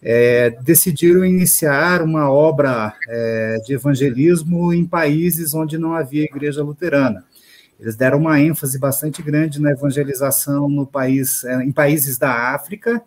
é, 0.00 0.50
decidiram 0.62 1.24
iniciar 1.24 2.02
uma 2.02 2.30
obra 2.30 2.94
é, 3.08 3.58
de 3.64 3.74
evangelismo 3.74 4.72
em 4.72 4.84
países 4.84 5.52
onde 5.52 5.78
não 5.78 5.94
havia 5.94 6.22
igreja 6.22 6.62
luterana. 6.62 7.24
Eles 7.78 7.96
deram 7.96 8.18
uma 8.18 8.40
ênfase 8.40 8.78
bastante 8.78 9.20
grande 9.20 9.60
na 9.60 9.72
evangelização 9.72 10.68
no 10.68 10.86
país, 10.86 11.44
em 11.44 11.72
países 11.72 12.16
da 12.16 12.54
África, 12.54 13.02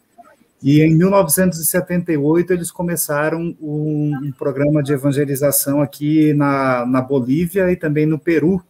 e 0.61 0.81
em 0.81 0.95
1978 0.95 2.51
eles 2.51 2.69
começaram 2.69 3.55
um, 3.61 4.11
um 4.23 4.31
programa 4.31 4.83
de 4.83 4.91
evangelização 4.91 5.81
aqui 5.81 6.33
na, 6.33 6.85
na 6.85 7.01
Bolívia 7.01 7.71
e 7.71 7.77
também 7.77 8.05
no 8.05 8.19
Peru, 8.19 8.61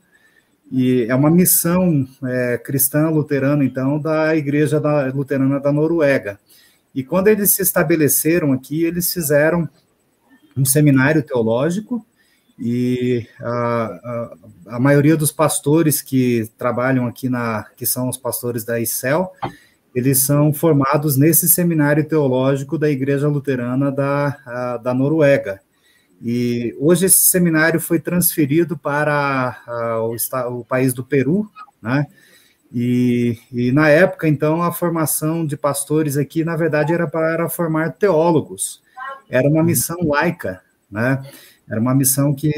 e 0.71 1.05
é 1.09 1.15
uma 1.15 1.31
missão 1.31 2.07
é, 2.23 2.57
cristã 2.59 3.09
luterana, 3.09 3.63
então, 3.63 3.99
da 3.99 4.35
Igreja 4.35 4.79
da, 4.79 5.07
Luterana 5.07 5.59
da 5.59 5.71
Noruega. 5.71 6.39
E 6.93 7.03
quando 7.03 7.27
eles 7.27 7.51
se 7.51 7.63
estabeleceram 7.63 8.53
aqui, 8.53 8.83
eles 8.83 9.11
fizeram 9.11 9.67
um 10.55 10.65
seminário 10.65 11.23
teológico, 11.23 12.05
e 12.61 13.25
a, 13.39 13.49
a, 13.49 14.37
a, 14.75 14.79
maioria 14.79 15.15
dos 15.15 15.31
pastores 15.31 16.01
que 16.01 16.51
trabalham 16.57 17.07
aqui 17.07 17.29
na, 17.29 17.65
que 17.77 17.85
são 17.85 18.09
os 18.09 18.17
pastores 18.17 18.65
da 18.65 18.79
ICEL, 18.79 19.31
eles 19.93 20.19
são 20.19 20.53
formados 20.53 21.17
nesse 21.17 21.49
seminário 21.49 22.07
teológico 22.07 22.77
da 22.77 22.89
Igreja 22.89 23.27
Luterana 23.27 23.91
da, 23.91 24.37
a, 24.45 24.77
da 24.77 24.93
Noruega. 24.93 25.59
E 26.21 26.75
hoje 26.79 27.05
esse 27.05 27.29
seminário 27.29 27.79
foi 27.79 27.99
transferido 27.99 28.77
para 28.77 29.57
uh, 29.67 30.51
o, 30.51 30.59
o, 30.59 30.65
país 30.65 30.93
do 30.93 31.03
Peru, 31.03 31.49
né? 31.81 32.05
E, 32.71 33.39
e, 33.51 33.71
na 33.71 33.89
época, 33.89 34.27
então, 34.27 34.61
a 34.61 34.71
formação 34.71 35.43
de 35.43 35.57
pastores 35.57 36.17
aqui, 36.17 36.43
na 36.43 36.55
verdade, 36.55 36.93
era 36.93 37.07
para 37.07 37.49
formar 37.49 37.93
teólogos. 37.93 38.83
Era 39.27 39.47
uma 39.47 39.63
missão 39.63 39.97
laica, 40.03 40.61
né? 40.91 41.23
Era 41.69 41.79
uma 41.79 41.93
missão 41.93 42.33
que 42.33 42.51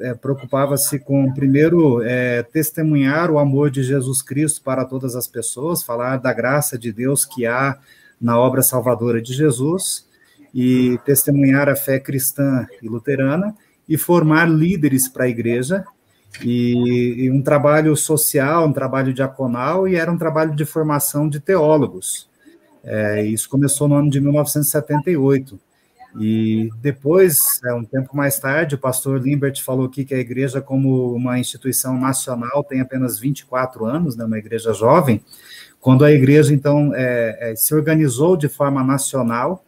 é, 0.00 0.14
preocupava-se 0.14 0.98
com, 1.00 1.32
primeiro, 1.34 2.00
é, 2.02 2.44
testemunhar 2.44 3.30
o 3.30 3.38
amor 3.38 3.70
de 3.70 3.82
Jesus 3.82 4.22
Cristo 4.22 4.62
para 4.62 4.84
todas 4.84 5.16
as 5.16 5.26
pessoas, 5.26 5.82
falar 5.82 6.18
da 6.18 6.32
graça 6.32 6.78
de 6.78 6.92
Deus 6.92 7.24
que 7.24 7.44
há 7.44 7.76
na 8.20 8.38
obra 8.38 8.62
salvadora 8.62 9.20
de 9.20 9.32
Jesus, 9.32 10.06
e 10.54 10.98
testemunhar 11.04 11.68
a 11.68 11.74
fé 11.74 11.98
cristã 11.98 12.66
e 12.80 12.88
luterana 12.88 13.54
e 13.88 13.96
formar 13.96 14.48
líderes 14.48 15.08
para 15.08 15.24
a 15.24 15.28
igreja 15.28 15.84
e, 16.42 17.24
e, 17.24 17.30
um 17.30 17.42
trabalho 17.42 17.96
social, 17.96 18.66
um 18.66 18.72
trabalho 18.72 19.12
diaconal 19.12 19.88
e 19.88 19.96
era 19.96 20.10
um 20.10 20.18
trabalho 20.18 20.54
de 20.54 20.64
formação 20.64 21.28
de 21.28 21.40
teólogos. 21.40 22.28
É, 22.84 23.24
isso 23.24 23.48
começou 23.48 23.88
no 23.88 23.96
ano 23.96 24.10
de 24.10 24.20
1978. 24.20 25.58
E 26.18 26.68
depois, 26.80 27.60
é, 27.64 27.72
um 27.72 27.84
tempo 27.84 28.16
mais 28.16 28.38
tarde, 28.38 28.74
o 28.74 28.78
pastor 28.78 29.20
Limbert 29.20 29.62
falou 29.62 29.86
aqui 29.86 30.04
que 30.04 30.14
a 30.14 30.18
igreja, 30.18 30.60
como 30.60 31.14
uma 31.14 31.38
instituição 31.38 31.98
nacional, 31.98 32.62
tem 32.62 32.80
apenas 32.80 33.18
24 33.18 33.86
anos, 33.86 34.16
né, 34.16 34.24
uma 34.24 34.38
igreja 34.38 34.72
jovem. 34.74 35.22
Quando 35.80 36.04
a 36.04 36.12
igreja, 36.12 36.52
então, 36.54 36.92
é, 36.94 37.52
é, 37.52 37.56
se 37.56 37.74
organizou 37.74 38.36
de 38.36 38.48
forma 38.48 38.84
nacional, 38.84 39.64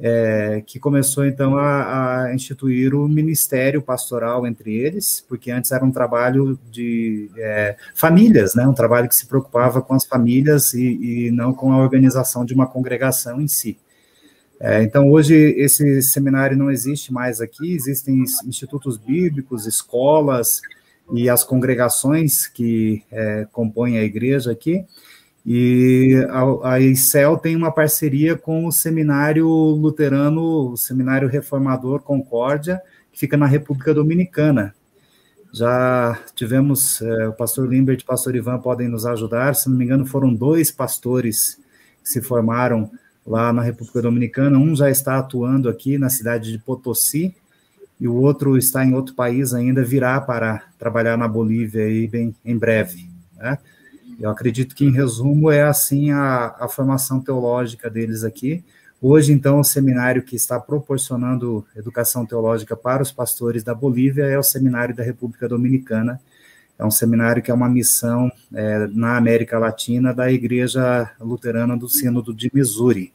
é, 0.00 0.62
que 0.64 0.78
começou 0.78 1.26
então 1.26 1.56
a, 1.58 2.26
a, 2.26 2.34
instituir 2.34 2.94
o 2.94 3.08
ministério 3.08 3.82
pastoral 3.82 4.46
entre 4.46 4.76
eles, 4.76 5.24
porque 5.28 5.50
antes 5.50 5.72
era 5.72 5.84
um 5.84 5.90
trabalho 5.90 6.56
de 6.70 7.28
é, 7.36 7.76
famílias, 7.94 8.54
né, 8.54 8.66
um 8.66 8.72
trabalho 8.72 9.08
que 9.08 9.16
se 9.16 9.26
preocupava 9.26 9.82
com 9.82 9.94
as 9.94 10.06
famílias 10.06 10.72
e, 10.72 11.26
e 11.26 11.30
não 11.32 11.52
com 11.52 11.72
a 11.72 11.78
organização 11.78 12.44
de 12.44 12.54
uma 12.54 12.66
congregação 12.66 13.40
em 13.40 13.48
si. 13.48 13.76
É, 14.60 14.82
então, 14.82 15.10
hoje, 15.10 15.34
esse 15.34 16.02
seminário 16.02 16.56
não 16.56 16.70
existe 16.70 17.12
mais 17.12 17.40
aqui, 17.40 17.74
existem 17.74 18.24
institutos 18.44 18.96
bíblicos, 18.96 19.66
escolas 19.66 20.60
e 21.12 21.28
as 21.30 21.44
congregações 21.44 22.46
que 22.48 23.02
é, 23.10 23.46
compõem 23.52 23.98
a 23.98 24.02
igreja 24.02 24.50
aqui, 24.50 24.84
e 25.46 26.14
a, 26.28 26.74
a 26.74 26.80
ICEL 26.80 27.38
tem 27.38 27.56
uma 27.56 27.72
parceria 27.72 28.36
com 28.36 28.66
o 28.66 28.72
Seminário 28.72 29.48
Luterano, 29.48 30.72
o 30.72 30.76
Seminário 30.76 31.28
Reformador 31.28 32.02
Concórdia, 32.02 32.82
que 33.12 33.18
fica 33.18 33.36
na 33.36 33.46
República 33.46 33.94
Dominicana. 33.94 34.74
Já 35.52 36.18
tivemos, 36.34 37.00
é, 37.00 37.28
o 37.28 37.32
pastor 37.32 37.66
Limbert 37.66 38.00
e 38.00 38.02
o 38.02 38.06
pastor 38.06 38.36
Ivan 38.36 38.58
podem 38.58 38.88
nos 38.88 39.06
ajudar, 39.06 39.54
se 39.54 39.70
não 39.70 39.76
me 39.78 39.84
engano, 39.84 40.04
foram 40.04 40.34
dois 40.34 40.70
pastores 40.70 41.58
que 42.02 42.10
se 42.10 42.20
formaram 42.20 42.90
lá 43.28 43.52
na 43.52 43.62
República 43.62 44.00
Dominicana. 44.00 44.58
Um 44.58 44.74
já 44.74 44.90
está 44.90 45.18
atuando 45.18 45.68
aqui 45.68 45.98
na 45.98 46.08
cidade 46.08 46.50
de 46.50 46.58
Potosí, 46.58 47.34
e 48.00 48.08
o 48.08 48.14
outro 48.14 48.56
está 48.56 48.84
em 48.84 48.94
outro 48.94 49.14
país 49.14 49.52
ainda, 49.52 49.82
virá 49.82 50.20
para 50.20 50.62
trabalhar 50.78 51.18
na 51.18 51.28
Bolívia 51.28 51.84
aí 51.84 52.06
bem 52.06 52.34
em 52.44 52.56
breve. 52.56 53.10
Né? 53.36 53.58
Eu 54.20 54.30
acredito 54.30 54.74
que, 54.74 54.84
em 54.84 54.92
resumo, 54.92 55.50
é 55.50 55.62
assim 55.62 56.10
a, 56.10 56.54
a 56.58 56.68
formação 56.68 57.20
teológica 57.20 57.90
deles 57.90 58.24
aqui. 58.24 58.64
Hoje, 59.00 59.32
então, 59.32 59.60
o 59.60 59.64
seminário 59.64 60.22
que 60.22 60.34
está 60.34 60.58
proporcionando 60.58 61.64
educação 61.76 62.24
teológica 62.24 62.76
para 62.76 63.02
os 63.02 63.12
pastores 63.12 63.62
da 63.62 63.74
Bolívia 63.74 64.24
é 64.24 64.36
o 64.36 64.42
Seminário 64.42 64.94
da 64.94 65.04
República 65.04 65.48
Dominicana. 65.48 66.20
É 66.76 66.84
um 66.84 66.90
seminário 66.90 67.42
que 67.42 67.50
é 67.50 67.54
uma 67.54 67.68
missão 67.68 68.30
é, 68.52 68.88
na 68.88 69.16
América 69.16 69.58
Latina 69.58 70.12
da 70.12 70.30
Igreja 70.30 71.10
Luterana 71.20 71.76
do 71.76 71.88
Sínodo 71.88 72.34
de 72.34 72.50
Missouri. 72.52 73.12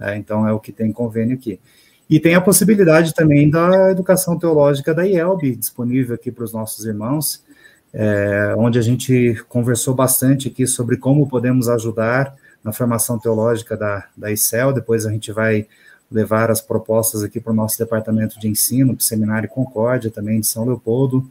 É, 0.00 0.16
então, 0.16 0.48
é 0.48 0.52
o 0.52 0.58
que 0.58 0.72
tem 0.72 0.92
convênio 0.92 1.36
aqui. 1.36 1.60
E 2.08 2.18
tem 2.18 2.34
a 2.34 2.40
possibilidade 2.40 3.14
também 3.14 3.48
da 3.48 3.90
educação 3.90 4.38
teológica 4.38 4.94
da 4.94 5.06
IELB, 5.06 5.54
disponível 5.54 6.14
aqui 6.14 6.32
para 6.32 6.44
os 6.44 6.52
nossos 6.52 6.84
irmãos 6.84 7.44
é, 7.92 8.54
onde 8.56 8.78
a 8.78 8.82
gente 8.82 9.42
conversou 9.48 9.94
bastante 9.94 10.48
aqui 10.48 10.66
sobre 10.66 10.96
como 10.96 11.28
podemos 11.28 11.68
ajudar 11.68 12.34
na 12.62 12.72
formação 12.72 13.18
teológica 13.18 13.76
da, 13.76 14.06
da 14.16 14.30
ICEL, 14.30 14.72
depois 14.72 15.06
a 15.06 15.10
gente 15.10 15.32
vai 15.32 15.66
levar 16.10 16.50
as 16.50 16.60
propostas 16.60 17.22
aqui 17.22 17.40
para 17.40 17.52
o 17.52 17.56
nosso 17.56 17.78
departamento 17.78 18.38
de 18.38 18.48
ensino, 18.48 18.94
para 18.94 19.00
o 19.00 19.04
Seminário 19.04 19.48
Concórdia, 19.48 20.10
também 20.10 20.40
de 20.40 20.46
São 20.46 20.64
Leopoldo. 20.64 21.28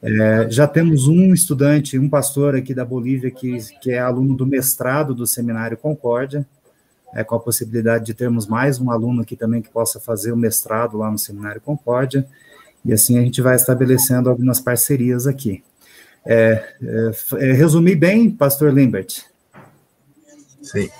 É, 0.00 0.46
já 0.48 0.66
temos 0.68 1.08
um 1.08 1.32
estudante, 1.32 1.98
um 1.98 2.08
pastor 2.08 2.54
aqui 2.54 2.72
da 2.72 2.84
Bolívia, 2.84 3.30
que, 3.30 3.58
que 3.80 3.90
é 3.90 3.98
aluno 3.98 4.34
do 4.34 4.46
mestrado 4.46 5.14
do 5.14 5.26
Seminário 5.26 5.76
Concórdia, 5.76 6.46
é, 7.14 7.24
com 7.24 7.34
a 7.34 7.40
possibilidade 7.40 8.04
de 8.04 8.14
termos 8.14 8.46
mais 8.46 8.80
um 8.80 8.90
aluno 8.90 9.22
aqui 9.22 9.36
também 9.36 9.62
que 9.62 9.70
possa 9.70 9.98
fazer 9.98 10.32
o 10.32 10.36
mestrado 10.36 10.98
lá 10.98 11.10
no 11.10 11.18
Seminário 11.18 11.60
Concórdia. 11.60 12.26
E 12.84 12.92
assim 12.92 13.18
a 13.18 13.22
gente 13.22 13.42
vai 13.42 13.56
estabelecendo 13.56 14.30
algumas 14.30 14.60
parcerias 14.60 15.26
aqui. 15.26 15.62
É, 16.24 16.74
é, 17.38 17.52
resumi 17.52 17.94
bem, 17.94 18.30
pastor 18.30 18.72
Limbert? 18.72 19.24
Sí. 20.62 20.90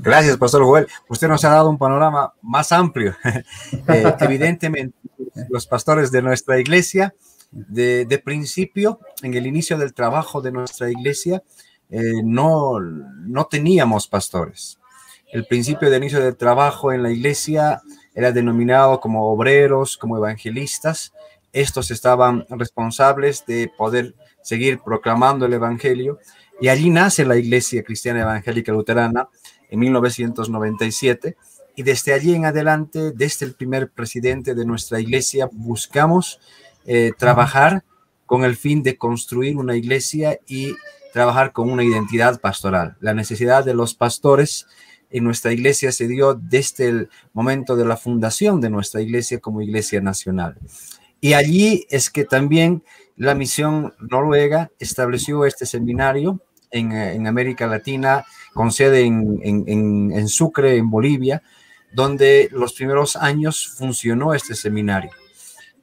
Gracias, 0.00 0.36
Pastor 0.36 0.62
Joel. 0.62 0.86
Usted 1.08 1.26
nos 1.28 1.44
ha 1.44 1.50
dado 1.50 1.70
un 1.70 1.78
panorama 1.78 2.32
más 2.42 2.72
amplio. 2.72 3.16
Eh, 3.88 4.14
evidentemente, 4.20 4.94
los 5.48 5.66
pastores 5.66 6.10
de 6.10 6.22
nuestra 6.22 6.58
iglesia, 6.58 7.14
de, 7.50 8.04
de, 8.04 8.18
principio, 8.18 9.00
en 9.22 9.34
el 9.34 9.46
inicio 9.46 9.78
del 9.78 9.94
trabajo 9.94 10.40
de 10.40 10.52
nuestra 10.52 10.90
iglesia, 10.90 11.42
eh, 11.90 12.22
no, 12.22 12.78
no 12.80 13.46
teníamos 13.46 14.06
pastores. 14.06 14.78
El 15.30 15.44
principio 15.44 15.90
de 15.90 15.98
inicio 15.98 16.20
del 16.20 16.36
trabajo 16.36 16.92
en 16.92 17.02
la 17.02 17.10
iglesia 17.10 17.82
era 18.14 18.32
denominado 18.32 18.98
como 19.00 19.30
obreros, 19.30 19.96
como 19.96 20.16
evangelistas. 20.16 21.12
Estos 21.52 21.90
estaban 21.90 22.46
responsables 22.48 23.44
de 23.46 23.70
poder 23.76 24.14
seguir 24.42 24.80
proclamando 24.80 25.46
el 25.46 25.52
evangelio. 25.52 26.18
Y 26.60 26.68
allí 26.68 26.90
nace 26.90 27.24
la 27.24 27.36
Iglesia 27.36 27.84
Cristiana 27.84 28.22
Evangélica 28.22 28.72
Luterana 28.72 29.28
en 29.70 29.78
1997 29.78 31.36
y 31.76 31.82
desde 31.84 32.12
allí 32.12 32.34
en 32.34 32.44
adelante, 32.44 33.12
desde 33.12 33.46
el 33.46 33.54
primer 33.54 33.90
presidente 33.90 34.54
de 34.56 34.64
nuestra 34.64 34.98
iglesia, 34.98 35.48
buscamos 35.52 36.40
eh, 36.86 37.12
trabajar 37.16 37.84
con 38.26 38.42
el 38.42 38.56
fin 38.56 38.82
de 38.82 38.96
construir 38.96 39.56
una 39.56 39.76
iglesia 39.76 40.40
y 40.48 40.74
trabajar 41.12 41.52
con 41.52 41.70
una 41.70 41.84
identidad 41.84 42.40
pastoral. 42.40 42.96
La 43.00 43.14
necesidad 43.14 43.64
de 43.64 43.74
los 43.74 43.94
pastores 43.94 44.66
en 45.10 45.24
nuestra 45.24 45.52
iglesia 45.52 45.92
se 45.92 46.06
dio 46.06 46.34
desde 46.34 46.88
el 46.88 47.08
momento 47.32 47.76
de 47.76 47.84
la 47.84 47.96
fundación 47.96 48.60
de 48.60 48.70
nuestra 48.70 49.00
iglesia 49.00 49.40
como 49.40 49.62
iglesia 49.62 50.00
nacional. 50.00 50.56
Y 51.20 51.32
allí 51.32 51.86
es 51.90 52.10
que 52.10 52.24
también 52.24 52.82
la 53.16 53.34
misión 53.34 53.94
noruega 53.98 54.70
estableció 54.78 55.44
este 55.44 55.66
seminario 55.66 56.40
en, 56.70 56.92
en 56.92 57.26
América 57.26 57.66
Latina, 57.66 58.24
con 58.54 58.70
sede 58.70 59.02
en, 59.02 59.40
en, 59.42 60.12
en, 60.12 60.28
Sucre, 60.28 60.76
en 60.76 60.90
Bolivia, 60.90 61.42
donde 61.92 62.48
los 62.52 62.74
primeros 62.74 63.16
años 63.16 63.74
funcionó 63.76 64.34
este 64.34 64.54
seminario. 64.54 65.10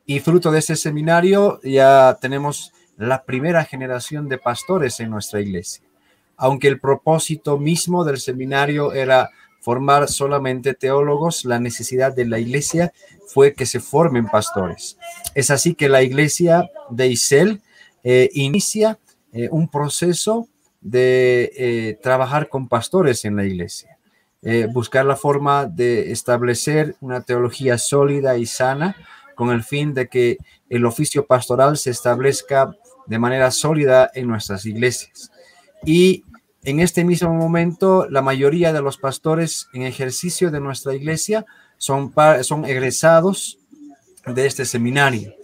Y 0.05 0.19
fruto 0.19 0.51
de 0.51 0.59
este 0.59 0.75
seminario 0.75 1.59
ya 1.63 2.17
tenemos 2.21 2.71
la 2.97 3.23
primera 3.25 3.65
generación 3.65 4.29
de 4.29 4.37
pastores 4.37 4.99
en 4.99 5.09
nuestra 5.09 5.41
iglesia. 5.41 5.84
Aunque 6.37 6.67
el 6.67 6.79
propósito 6.79 7.57
mismo 7.57 8.03
del 8.03 8.19
seminario 8.19 8.93
era 8.93 9.29
formar 9.65 10.07
solamente 10.09 10.75
teólogos, 10.75 11.43
la 11.43 11.59
necesidad 11.59 12.15
de 12.15 12.25
la 12.25 12.37
iglesia 12.37 12.93
fue 13.27 13.53
que 13.53 13.65
se 13.65 13.79
formen 13.79 14.27
pastores. 14.27 14.97
Es 15.33 15.49
así 15.49 15.73
que 15.73 15.89
la 15.89 16.03
iglesia 16.03 16.69
de 16.91 17.07
Isel 17.07 17.61
eh, 18.03 18.29
inicia 18.33 18.99
eh, 19.33 19.49
un 19.51 19.67
proceso 19.67 20.47
de 20.81 21.51
eh, 21.57 21.99
trabajar 22.03 22.47
con 22.47 22.67
pastores 22.67 23.25
en 23.25 23.35
la 23.37 23.45
iglesia, 23.45 23.97
buscar 24.71 25.03
la 25.07 25.15
forma 25.15 25.65
de 25.65 26.11
establecer 26.11 26.95
una 27.01 27.21
teología 27.21 27.79
sólida 27.79 28.37
y 28.37 28.45
sana 28.45 28.95
con 29.33 29.49
el 29.49 29.63
fin 29.63 29.95
de 29.95 30.07
que 30.07 30.37
el 30.69 30.85
oficio 30.85 31.25
pastoral 31.25 31.77
se 31.77 31.89
establezca 31.89 32.75
de 33.07 33.17
manera 33.17 33.49
sólida 33.49 34.11
en 34.13 34.27
nuestras 34.27 34.67
iglesias. 34.67 35.31
Y 35.85 36.23
en 36.63 36.79
este 36.79 37.03
mismo 37.03 37.31
momento, 37.33 38.07
la 38.09 38.23
mayoría 38.23 38.73
de 38.73 38.81
los 38.81 38.97
pastores 38.97 39.67
en 39.73 39.83
ejercicio 39.83 40.49
de 40.49 40.59
nuestra 40.59 40.95
iglesia 40.95 41.45
son, 41.77 42.13
son 42.41 42.65
egresados 42.65 43.59
de 44.25 44.47
este 44.47 44.65
seminario. 44.65 45.35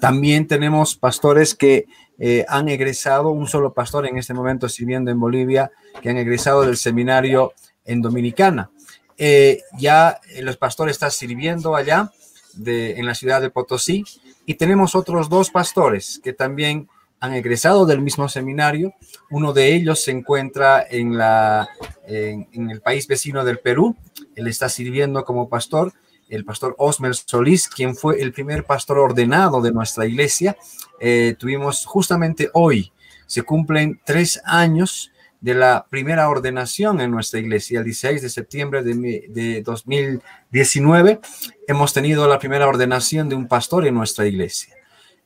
También 0.00 0.48
tenemos 0.48 0.96
pastores 0.96 1.54
que 1.54 1.86
eh, 2.18 2.44
han 2.48 2.68
egresado, 2.68 3.30
un 3.30 3.46
solo 3.46 3.72
pastor 3.72 4.06
en 4.06 4.18
este 4.18 4.34
momento 4.34 4.68
sirviendo 4.68 5.12
en 5.12 5.20
Bolivia, 5.20 5.70
que 6.02 6.10
han 6.10 6.16
egresado 6.16 6.62
del 6.62 6.76
seminario 6.76 7.52
en 7.84 8.02
Dominicana. 8.02 8.70
Eh, 9.16 9.62
ya 9.78 10.20
los 10.42 10.56
pastores 10.56 10.96
están 10.96 11.12
sirviendo 11.12 11.76
allá 11.76 12.10
de, 12.54 12.98
en 12.98 13.06
la 13.06 13.14
ciudad 13.14 13.40
de 13.40 13.50
Potosí 13.50 14.04
y 14.44 14.54
tenemos 14.54 14.96
otros 14.96 15.28
dos 15.28 15.50
pastores 15.50 16.20
que 16.22 16.32
también 16.32 16.88
han 17.24 17.32
egresado 17.32 17.86
del 17.86 18.02
mismo 18.02 18.28
seminario. 18.28 18.92
Uno 19.30 19.54
de 19.54 19.74
ellos 19.74 20.02
se 20.02 20.10
encuentra 20.10 20.86
en, 20.88 21.16
la, 21.16 21.66
en, 22.06 22.70
el 22.70 22.82
país 22.82 23.08
vecino 23.08 23.44
del 23.44 23.60
Perú. 23.60 23.96
Él 24.36 24.46
está 24.46 24.68
sirviendo 24.68 25.24
como 25.24 25.48
pastor 25.48 25.92
el 26.28 26.44
pastor 26.44 26.74
Osmer 26.78 27.14
Solís, 27.14 27.68
quien 27.68 27.96
fue 27.96 28.20
el 28.20 28.32
primer 28.32 28.64
pastor 28.64 28.98
ordenado 28.98 29.62
de 29.62 29.72
nuestra 29.72 30.04
iglesia. 30.06 30.56
Eh, 31.00 31.34
tuvimos 31.38 31.86
justamente 31.86 32.50
hoy, 32.52 32.92
se 33.26 33.42
cumplen 33.42 34.00
tres 34.04 34.40
años 34.44 35.10
de 35.40 35.54
la 35.54 35.86
primera 35.88 36.28
ordenación 36.28 37.00
en 37.00 37.10
nuestra 37.10 37.40
iglesia, 37.40 37.78
el 37.78 37.84
16 37.84 38.22
de 38.22 38.30
septiembre 38.30 38.82
de, 38.82 39.26
de 39.28 39.62
2019, 39.62 41.20
hemos 41.68 41.92
tenido 41.92 42.26
la 42.26 42.38
primera 42.38 42.66
ordenación 42.66 43.28
de 43.28 43.34
un 43.34 43.46
pastor 43.46 43.86
en 43.86 43.94
nuestra 43.94 44.26
iglesia. 44.26 44.74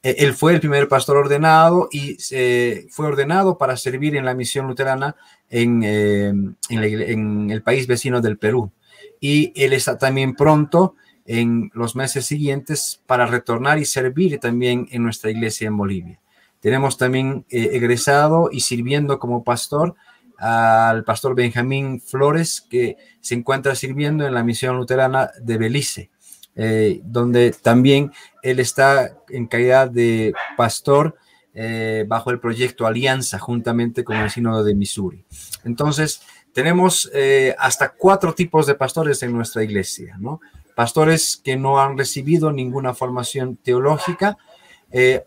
Eh, 0.02 0.16
él 0.18 0.34
fue 0.34 0.54
el 0.54 0.60
primer 0.60 0.88
pastor 0.88 1.16
ordenado 1.16 1.88
y 1.90 2.16
fue 2.90 3.06
ordenado 3.06 3.58
para 3.58 3.76
servir 3.76 4.16
en 4.16 4.24
la 4.24 4.34
misión 4.34 4.66
luterana 4.66 5.16
en, 5.50 5.82
eh, 5.84 6.32
en 6.68 7.50
el 7.50 7.62
país 7.62 7.86
vecino 7.86 8.20
del 8.20 8.38
Perú 8.38 8.70
y 9.20 9.52
él 9.56 9.72
está 9.72 9.98
también 9.98 10.34
pronto 10.34 10.94
en 11.26 11.70
los 11.74 11.94
meses 11.94 12.26
siguientes 12.26 13.02
para 13.06 13.26
retornar 13.26 13.78
y 13.78 13.84
servir 13.84 14.38
también 14.40 14.88
en 14.90 15.02
nuestra 15.02 15.30
iglesia 15.30 15.68
en 15.68 15.76
Bolivia. 15.76 16.20
Tenemos 16.60 16.96
también 16.96 17.44
eh, 17.50 17.70
egresado 17.72 18.48
y 18.50 18.60
sirviendo 18.60 19.18
como 19.18 19.44
pastor 19.44 19.94
al 20.38 21.04
pastor 21.04 21.34
Benjamín 21.34 22.00
Flores, 22.00 22.64
que 22.70 22.96
se 23.20 23.34
encuentra 23.34 23.74
sirviendo 23.74 24.26
en 24.26 24.34
la 24.34 24.44
misión 24.44 24.76
luterana 24.76 25.30
de 25.40 25.58
Belice, 25.58 26.10
eh, 26.60 27.00
donde 27.04 27.52
también 27.52 28.10
él 28.42 28.58
está 28.58 29.16
en 29.28 29.46
calidad 29.46 29.88
de 29.88 30.34
pastor 30.56 31.14
eh, 31.54 32.04
bajo 32.08 32.32
el 32.32 32.40
proyecto 32.40 32.84
Alianza, 32.84 33.38
juntamente 33.38 34.02
con 34.02 34.16
el 34.16 34.28
Sínodo 34.28 34.64
de 34.64 34.74
Missouri. 34.74 35.24
Entonces, 35.62 36.20
tenemos 36.52 37.08
eh, 37.14 37.54
hasta 37.60 37.90
cuatro 37.90 38.34
tipos 38.34 38.66
de 38.66 38.74
pastores 38.74 39.22
en 39.22 39.32
nuestra 39.34 39.62
iglesia, 39.62 40.16
¿no? 40.18 40.40
Pastores 40.74 41.40
que 41.42 41.56
no 41.56 41.80
han 41.80 41.96
recibido 41.96 42.50
ninguna 42.50 42.92
formación 42.92 43.56
teológica 43.56 44.36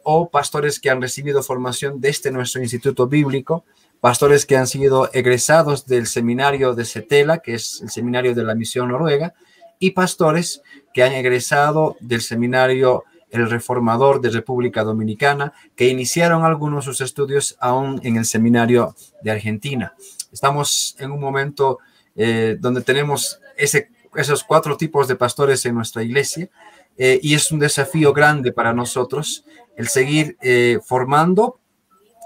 o 0.04 0.30
pastores 0.30 0.80
que 0.80 0.90
han 0.90 1.02
recibido 1.02 1.44
formación 1.44 2.02
desde 2.02 2.32
nuestro 2.32 2.62
instituto 2.62 3.08
bíblico, 3.08 3.64
pastores 4.02 4.46
que 4.46 4.58
han 4.58 4.66
sido 4.66 5.10
egresados 5.14 5.86
del 5.86 6.08
seminario 6.08 6.74
de 6.74 6.84
Setela, 6.84 7.40
que 7.40 7.54
es 7.54 7.80
el 7.82 7.90
seminario 7.90 8.34
de 8.34 8.44
la 8.44 8.56
misión 8.56 8.90
noruega, 8.90 9.36
y 9.82 9.92
pastores 9.92 10.62
que 10.94 11.04
han 11.04 11.12
egresado 11.12 11.98
del 12.00 12.22
seminario 12.22 13.04
El 13.32 13.50
Reformador 13.50 14.22
de 14.22 14.30
República 14.30 14.84
Dominicana, 14.84 15.54
que 15.76 15.90
iniciaron 15.90 16.46
algunos 16.46 16.86
de 16.86 16.92
sus 16.92 17.02
estudios 17.02 17.58
aún 17.60 18.00
en 18.04 18.16
el 18.16 18.26
seminario 18.26 18.96
de 19.24 19.32
Argentina. 19.32 19.94
Estamos 20.32 20.96
en 21.00 21.12
un 21.12 21.20
momento 21.20 21.80
eh, 22.16 22.58
donde 22.60 22.82
tenemos 22.82 23.40
ese, 23.58 23.90
esos 24.16 24.44
cuatro 24.44 24.78
tipos 24.78 25.08
de 25.08 25.16
pastores 25.16 25.66
en 25.66 25.76
nuestra 25.76 26.04
iglesia 26.04 26.50
eh, 26.98 27.20
y 27.24 27.34
es 27.34 27.52
un 27.52 27.60
desafío 27.60 28.14
grande 28.14 28.52
para 28.52 28.74
nosotros 28.74 29.46
el 29.78 29.88
seguir 29.88 30.38
eh, 30.42 30.80
formando 30.86 31.61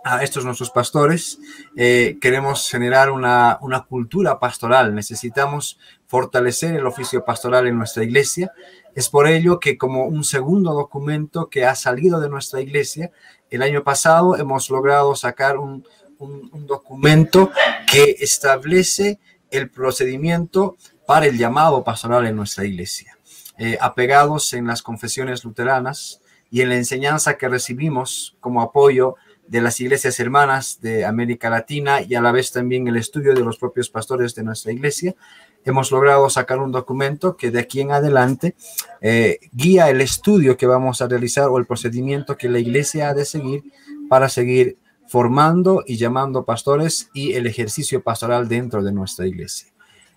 a 0.05 0.21
estos 0.23 0.45
nuestros 0.45 0.69
pastores. 0.69 1.39
Eh, 1.75 2.19
queremos 2.21 2.69
generar 2.69 3.09
una, 3.09 3.57
una, 3.61 3.85
cultura 3.85 4.39
pastoral, 4.39 4.93
necesitamos 4.93 5.79
fortalecer 6.05 6.75
el 6.75 6.85
oficio 6.85 7.25
pastoral 7.25 7.65
en 7.65 7.75
nuestra 7.75 8.03
iglesia. 8.03 8.53
Es 8.93 9.09
por 9.09 9.27
ello 9.27 9.59
que 9.59 9.79
como 9.79 10.05
un 10.05 10.23
segundo 10.23 10.73
documento 10.73 11.49
que 11.49 11.65
ha 11.65 11.73
salido 11.73 12.19
de 12.19 12.29
nuestra 12.29 12.61
iglesia, 12.61 13.11
el 13.49 13.63
año 13.63 13.83
pasado 13.83 14.37
hemos 14.37 14.69
logrado 14.69 15.15
sacar 15.15 15.57
un, 15.57 15.83
un, 16.19 16.67
documento 16.67 17.49
que 17.91 18.17
establece 18.19 19.19
el 19.49 19.71
procedimiento 19.71 20.77
para 21.07 21.25
el 21.25 21.35
llamado 21.37 21.83
pastoral 21.83 22.27
en 22.27 22.35
nuestra 22.35 22.63
iglesia. 22.63 23.17
Eh, 23.57 23.77
apegados 23.81 24.53
en 24.53 24.67
las 24.67 24.83
confesiones 24.83 25.43
luteranas 25.43 26.21
y 26.51 26.61
en 26.61 26.69
la 26.69 26.75
enseñanza 26.75 27.37
que 27.37 27.49
recibimos 27.49 28.35
como 28.39 28.61
apoyo 28.61 29.15
de 29.47 29.61
las 29.61 29.79
iglesias 29.79 30.19
hermanas 30.19 30.79
de 30.81 31.05
América 31.05 31.49
Latina 31.49 32.01
y 32.01 32.15
a 32.15 32.21
la 32.21 32.31
vez 32.31 32.51
también 32.51 32.87
el 32.87 32.97
estudio 32.97 33.33
de 33.33 33.41
los 33.41 33.57
propios 33.57 33.89
pastores 33.89 34.33
de 34.35 34.43
nuestra 34.43 34.71
iglesia, 34.71 35.15
hemos 35.63 35.91
logrado 35.91 36.29
sacar 36.29 36.59
un 36.59 36.71
documento 36.71 37.37
que 37.37 37.51
de 37.51 37.59
aquí 37.59 37.81
en 37.81 37.91
adelante 37.91 38.55
eh, 39.01 39.39
guía 39.51 39.89
el 39.89 40.01
estudio 40.01 40.57
que 40.57 40.67
vamos 40.67 41.01
a 41.01 41.07
realizar 41.07 41.49
o 41.49 41.57
el 41.57 41.65
procedimiento 41.65 42.37
que 42.37 42.49
la 42.49 42.59
iglesia 42.59 43.09
ha 43.09 43.13
de 43.13 43.25
seguir 43.25 43.63
para 44.09 44.29
seguir 44.29 44.77
formando 45.07 45.83
y 45.85 45.97
llamando 45.97 46.45
pastores 46.45 47.09
y 47.13 47.33
el 47.33 47.47
ejercicio 47.47 48.01
pastoral 48.01 48.47
dentro 48.47 48.83
de 48.83 48.91
nuestra 48.91 49.27
iglesia. 49.27 49.69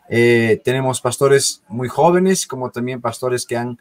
Eh, 0.09 0.61
tenemos 0.64 1.01
pastores 1.01 1.62
muy 1.69 1.88
jóvenes, 1.88 2.47
como 2.47 2.71
también 2.71 3.01
pastores 3.01 3.45
que 3.45 3.57
han 3.57 3.79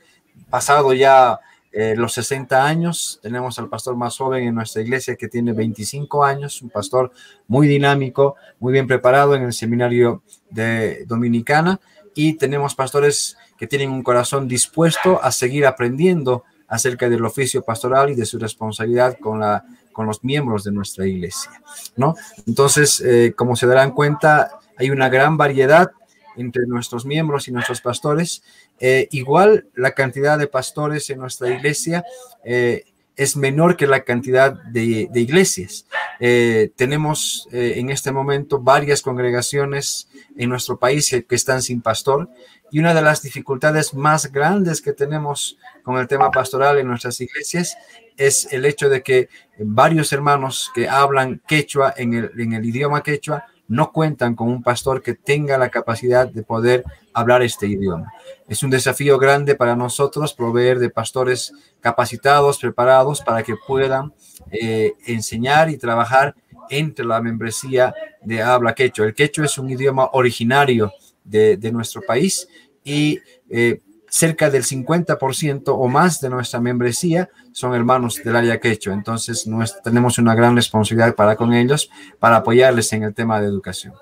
pasado 0.49 0.93
ya 0.93 1.39
eh, 1.79 1.93
los 1.95 2.13
60 2.13 2.65
años. 2.65 3.19
Tenemos 3.21 3.59
al 3.59 3.69
pastor 3.69 3.95
más 3.95 4.17
joven 4.17 4.47
en 4.47 4.55
nuestra 4.55 4.81
iglesia 4.81 5.15
que 5.15 5.27
tiene 5.27 5.53
25 5.53 6.23
años, 6.23 6.63
un 6.63 6.71
pastor 6.71 7.11
muy 7.47 7.67
dinámico, 7.67 8.35
muy 8.59 8.73
bien 8.73 8.87
preparado 8.87 9.35
en 9.35 9.43
el 9.43 9.53
seminario 9.53 10.23
de 10.49 11.05
Dominicana. 11.05 11.79
Y 12.15 12.33
tenemos 12.33 12.73
pastores 12.73 13.37
que 13.59 13.67
tienen 13.67 13.91
un 13.91 14.01
corazón 14.01 14.47
dispuesto 14.47 15.23
a 15.23 15.31
seguir 15.31 15.67
aprendiendo 15.67 16.45
acerca 16.67 17.09
del 17.09 17.23
oficio 17.23 17.61
pastoral 17.61 18.09
y 18.09 18.15
de 18.15 18.25
su 18.25 18.39
responsabilidad 18.39 19.15
con, 19.19 19.39
la, 19.39 19.63
con 19.93 20.07
los 20.07 20.23
miembros 20.23 20.63
de 20.63 20.71
nuestra 20.71 21.05
iglesia, 21.05 21.61
¿no? 21.95 22.15
Entonces, 22.47 23.01
eh, 23.01 23.35
como 23.37 23.55
se 23.55 23.67
darán 23.67 23.91
cuenta, 23.91 24.49
hay 24.79 24.89
una 24.89 25.09
gran 25.09 25.37
variedad 25.37 25.91
entre 26.38 26.65
nuestros 26.67 27.06
miembros 27.06 27.47
y 27.47 27.52
nuestros 27.52 27.82
pastores. 27.82 28.43
Eh, 28.80 29.08
igual 29.12 29.67
la 29.76 29.91
cantidad 29.91 30.38
de 30.38 30.47
pastores 30.47 31.10
en 31.10 31.19
nuestra 31.19 31.50
iglesia 31.50 32.06
eh, 32.45 32.86
es 33.15 33.36
menor 33.36 33.76
que 33.76 33.88
la 33.88 34.04
cantidad 34.04 34.54
de, 34.54 35.10
iglesias. 35.15 35.88
Eh, 36.19 36.71
tenemos 36.76 37.47
en 37.52 37.89
este 37.89 38.12
momento 38.12 38.60
varias 38.60 39.02
congregaciones 39.02 40.08
en 40.36 40.50
nuestro 40.50 40.78
país 40.78 41.10
que, 41.10 41.36
están 41.36 41.63
sin 41.63 41.82
pastor 41.82 42.30
y 42.71 42.80
una 42.80 42.93
de 42.93 43.02
las 43.02 43.23
dificultades 43.23 43.95
más 43.95 44.32
grandes 44.32 44.82
que 44.82 44.93
tenemos 44.93 45.58
con 45.84 45.97
el 45.97 46.08
tema 46.08 46.30
pastoral 46.30 46.78
en 46.78 46.88
nuestras 46.88 47.19
iglesias 47.19 47.76
es 48.17 48.52
el 48.52 48.65
hecho 48.65 48.89
de 48.89 49.02
que 49.02 49.30
varios 49.60 50.12
hermanos 50.13 50.71
que 50.76 50.88
hablan 50.88 51.41
quechua 51.47 51.93
en 51.97 52.13
el 52.13 52.65
idioma 52.65 53.02
quechua 53.02 53.45
no 53.67 53.91
cuentan 53.91 54.36
con 54.36 54.49
un 54.49 54.63
pastor 54.63 55.01
que 55.01 55.13
tenga 55.13 55.58
la 55.58 55.69
capacidad 55.69 56.27
de 56.27 56.43
poder 56.43 56.84
hablar 57.13 57.41
este 57.41 57.67
idioma. 57.67 58.13
Es 58.47 58.63
un 58.63 58.69
desafío 58.69 59.17
grande 59.17 59.56
para 59.56 59.75
nosotros 59.75 60.34
proveer 60.34 60.80
de 60.80 60.89
pastores 60.89 61.51
capacitados, 61.82 62.60
preparados 62.60 63.21
para 63.21 63.43
que 63.43 63.56
puedan 63.67 64.13
eh, 64.51 64.93
enseñar 65.06 65.69
y 65.69 65.77
trabajar 65.77 66.36
entre 66.69 67.06
la 67.06 67.21
membresía 67.21 67.93
de 68.21 68.41
habla 68.41 68.73
quechua. 68.73 69.06
El 69.06 69.13
quechua 69.13 69.45
es 69.45 69.58
un 69.58 69.69
idioma 69.69 70.10
originario 70.13 70.91
de, 71.23 71.71
nuestro 71.71 72.01
país 72.01 72.47
y 72.84 73.19
eh, 73.49 73.82
cerca 74.09 74.49
del 74.49 74.63
50% 74.63 75.63
o 75.67 75.87
más 75.87 76.21
de 76.21 76.29
nuestra 76.29 76.59
membresía 76.59 77.29
son 77.51 77.73
hermanos 77.73 78.21
del 78.23 78.35
área 78.35 78.59
quechua. 78.59 78.93
Entonces, 78.93 79.47
nuestra, 79.47 79.81
tenemos 79.81 80.17
una 80.17 80.35
gran 80.35 80.55
responsabilidad 80.55 81.15
para 81.15 81.35
con 81.35 81.53
ellos, 81.53 81.89
para 82.19 82.37
apoyarles 82.37 82.91
en 82.93 83.03
el 83.03 83.13
tema 83.13 83.41
de 83.41 83.47
educación. 83.47 83.93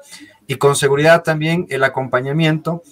Y 0.47 0.55
con 0.55 0.75
seguridad 0.75 1.23
también 1.23 1.65
el 1.69 1.83
acompañamiento 1.83 2.83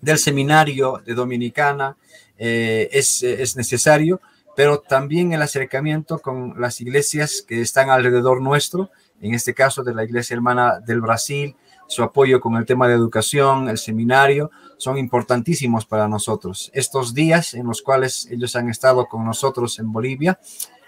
del 0.00 0.18
seminario 0.18 1.02
de 1.04 1.14
Dominicana 1.14 1.96
eh, 2.38 2.88
es 2.92 3.56
necesario, 3.56 4.20
pero 4.56 4.80
también 4.80 5.32
el 5.32 5.42
acercamiento 5.42 6.18
con 6.18 6.58
las 6.58 6.80
iglesias 6.80 7.44
que 7.46 7.60
están 7.60 7.90
alrededor 7.90 8.40
nuestro, 8.40 8.90
en 9.20 9.34
este 9.34 9.54
caso 9.54 9.82
de 9.84 9.94
la 9.94 10.04
Iglesia 10.04 10.34
Hermana 10.34 10.80
del 10.80 11.00
Brasil, 11.00 11.54
su 11.86 12.02
apoyo 12.02 12.40
con 12.40 12.56
el 12.56 12.66
tema 12.66 12.88
de 12.88 12.94
educación, 12.94 13.68
el 13.68 13.78
seminario, 13.78 14.50
son 14.76 14.98
importantísimos 14.98 15.86
para 15.86 16.08
nosotros. 16.08 16.70
Estos 16.74 17.14
días 17.14 17.54
en 17.54 17.66
los 17.66 17.82
cuales 17.82 18.28
ellos 18.30 18.56
han 18.56 18.68
estado 18.68 19.06
con 19.06 19.24
nosotros 19.24 19.78
en 19.78 19.92
Bolivia 19.92 20.38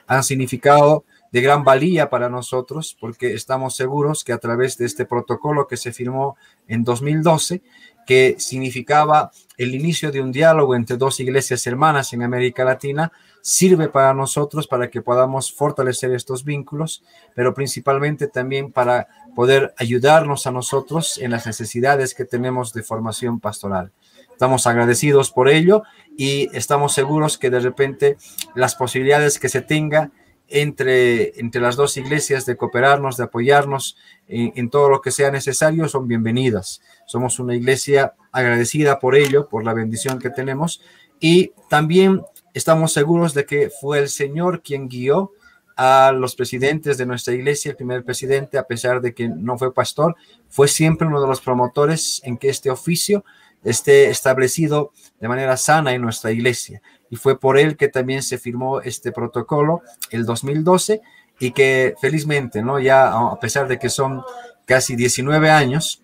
han 0.06 0.24
significado 0.24 1.04
de 1.30 1.42
gran 1.42 1.62
valía 1.64 2.08
para 2.08 2.28
nosotros 2.28 2.96
porque 2.98 3.34
estamos 3.34 3.76
seguros 3.76 4.24
que 4.24 4.32
a 4.32 4.38
través 4.38 4.78
de 4.78 4.86
este 4.86 5.04
protocolo 5.04 5.66
que 5.66 5.76
se 5.76 5.92
firmó 5.92 6.36
en 6.66 6.84
2012, 6.84 7.62
que 8.06 8.36
significaba 8.38 9.30
el 9.58 9.74
inicio 9.74 10.10
de 10.10 10.22
un 10.22 10.32
diálogo 10.32 10.74
entre 10.74 10.96
dos 10.96 11.20
iglesias 11.20 11.66
hermanas 11.66 12.12
en 12.14 12.22
América 12.22 12.64
Latina, 12.64 13.12
sirve 13.48 13.88
para 13.88 14.12
nosotros 14.12 14.66
para 14.66 14.90
que 14.90 15.00
podamos 15.00 15.50
fortalecer 15.50 16.12
estos 16.12 16.44
vínculos, 16.44 17.02
pero 17.34 17.54
principalmente 17.54 18.28
también 18.28 18.70
para 18.72 19.08
poder 19.34 19.72
ayudarnos 19.78 20.46
a 20.46 20.50
nosotros 20.50 21.16
en 21.16 21.30
las 21.30 21.46
necesidades 21.46 22.14
que 22.14 22.26
tenemos 22.26 22.74
de 22.74 22.82
formación 22.82 23.40
pastoral. 23.40 23.90
Estamos 24.30 24.66
agradecidos 24.66 25.30
por 25.30 25.48
ello 25.48 25.82
y 26.14 26.54
estamos 26.54 26.92
seguros 26.92 27.38
que 27.38 27.48
de 27.48 27.60
repente 27.60 28.18
las 28.54 28.74
posibilidades 28.74 29.38
que 29.38 29.48
se 29.48 29.62
tenga 29.62 30.10
entre, 30.48 31.40
entre 31.40 31.62
las 31.62 31.76
dos 31.76 31.96
iglesias 31.96 32.44
de 32.44 32.54
cooperarnos, 32.54 33.16
de 33.16 33.24
apoyarnos 33.24 33.96
en, 34.28 34.52
en, 34.56 34.68
todo 34.68 34.90
lo 34.90 35.00
que 35.00 35.10
sea 35.10 35.30
necesario 35.30 35.88
son 35.88 36.06
bienvenidas. 36.06 36.82
Somos 37.06 37.38
una 37.38 37.54
iglesia 37.54 38.12
agradecida 38.30 38.98
por 38.98 39.16
ello, 39.16 39.48
por 39.48 39.64
la 39.64 39.72
bendición 39.72 40.18
que 40.18 40.28
tenemos 40.28 40.82
y 41.18 41.52
también 41.70 42.22
estamos 42.54 42.92
seguros 42.92 43.34
de 43.34 43.46
que 43.46 43.70
fue 43.70 43.98
el 43.98 44.08
Señor 44.08 44.62
quien 44.62 44.88
guió 44.88 45.32
a 45.76 46.10
los 46.12 46.34
presidentes 46.34 46.98
de 46.98 47.06
nuestra 47.06 47.34
iglesia, 47.34 47.70
el 47.70 47.76
primer 47.76 48.04
presidente, 48.04 48.58
a 48.58 48.64
pesar 48.64 49.00
de 49.00 49.14
que 49.14 49.28
no 49.28 49.56
fue 49.56 49.72
pastor, 49.72 50.16
fue 50.48 50.66
siempre 50.66 51.06
uno 51.06 51.20
de 51.20 51.28
los 51.28 51.40
promotores 51.40 52.20
en 52.24 52.36
que 52.36 52.48
este 52.48 52.68
oficio 52.68 53.24
esté 53.62 54.10
establecido 54.10 54.92
de 55.20 55.28
manera 55.28 55.56
sana 55.56 55.94
en 55.94 56.02
nuestra 56.02 56.32
iglesia. 56.32 56.82
Y 57.10 57.16
fue 57.16 57.38
por 57.38 57.58
él 57.58 57.76
que 57.76 57.88
también 57.88 58.22
se 58.22 58.38
firmó 58.38 58.80
este 58.80 59.12
protocolo 59.12 59.82
el 60.10 60.26
2012 60.26 61.00
y 61.38 61.52
que 61.52 61.94
felizmente, 62.00 62.62
¿no? 62.62 62.80
Ya 62.80 63.12
a 63.12 63.38
pesar 63.38 63.68
de 63.68 63.78
que 63.78 63.88
son 63.88 64.22
casi 64.66 64.96
19 64.96 65.48
años 65.48 66.02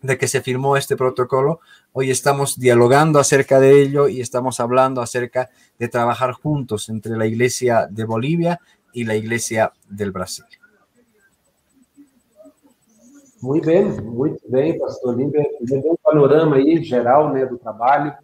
de 0.00 0.18
que 0.18 0.26
se 0.26 0.40
firmó 0.40 0.76
este 0.76 0.96
protocolo, 0.96 1.60
hoy 1.92 2.10
estamos 2.10 2.58
dialogando 2.58 3.18
acerca 3.18 3.60
de 3.60 3.82
ello 3.82 4.08
y 4.08 4.20
estamos 4.20 4.60
hablando 4.60 5.00
acerca 5.00 5.50
de 5.78 5.88
trabajar 5.88 6.32
juntos 6.32 6.88
entre 6.88 7.16
la 7.16 7.26
iglesia 7.26 7.86
de 7.90 8.04
Bolivia 8.04 8.60
y 8.92 9.04
la 9.04 9.14
iglesia 9.14 9.72
del 9.88 10.10
Brasil. 10.10 10.44
Muito 13.40 13.66
bem, 13.66 13.84
muito 13.84 14.40
bem, 14.48 14.78
pastor 14.78 15.16
Limber. 15.16 15.44
Deu 15.60 15.92
um 15.92 15.96
panorama 16.02 16.56
aí 16.56 16.82
geral 16.84 17.32
né, 17.32 17.44
do 17.44 17.58
trabalho. 17.58 18.14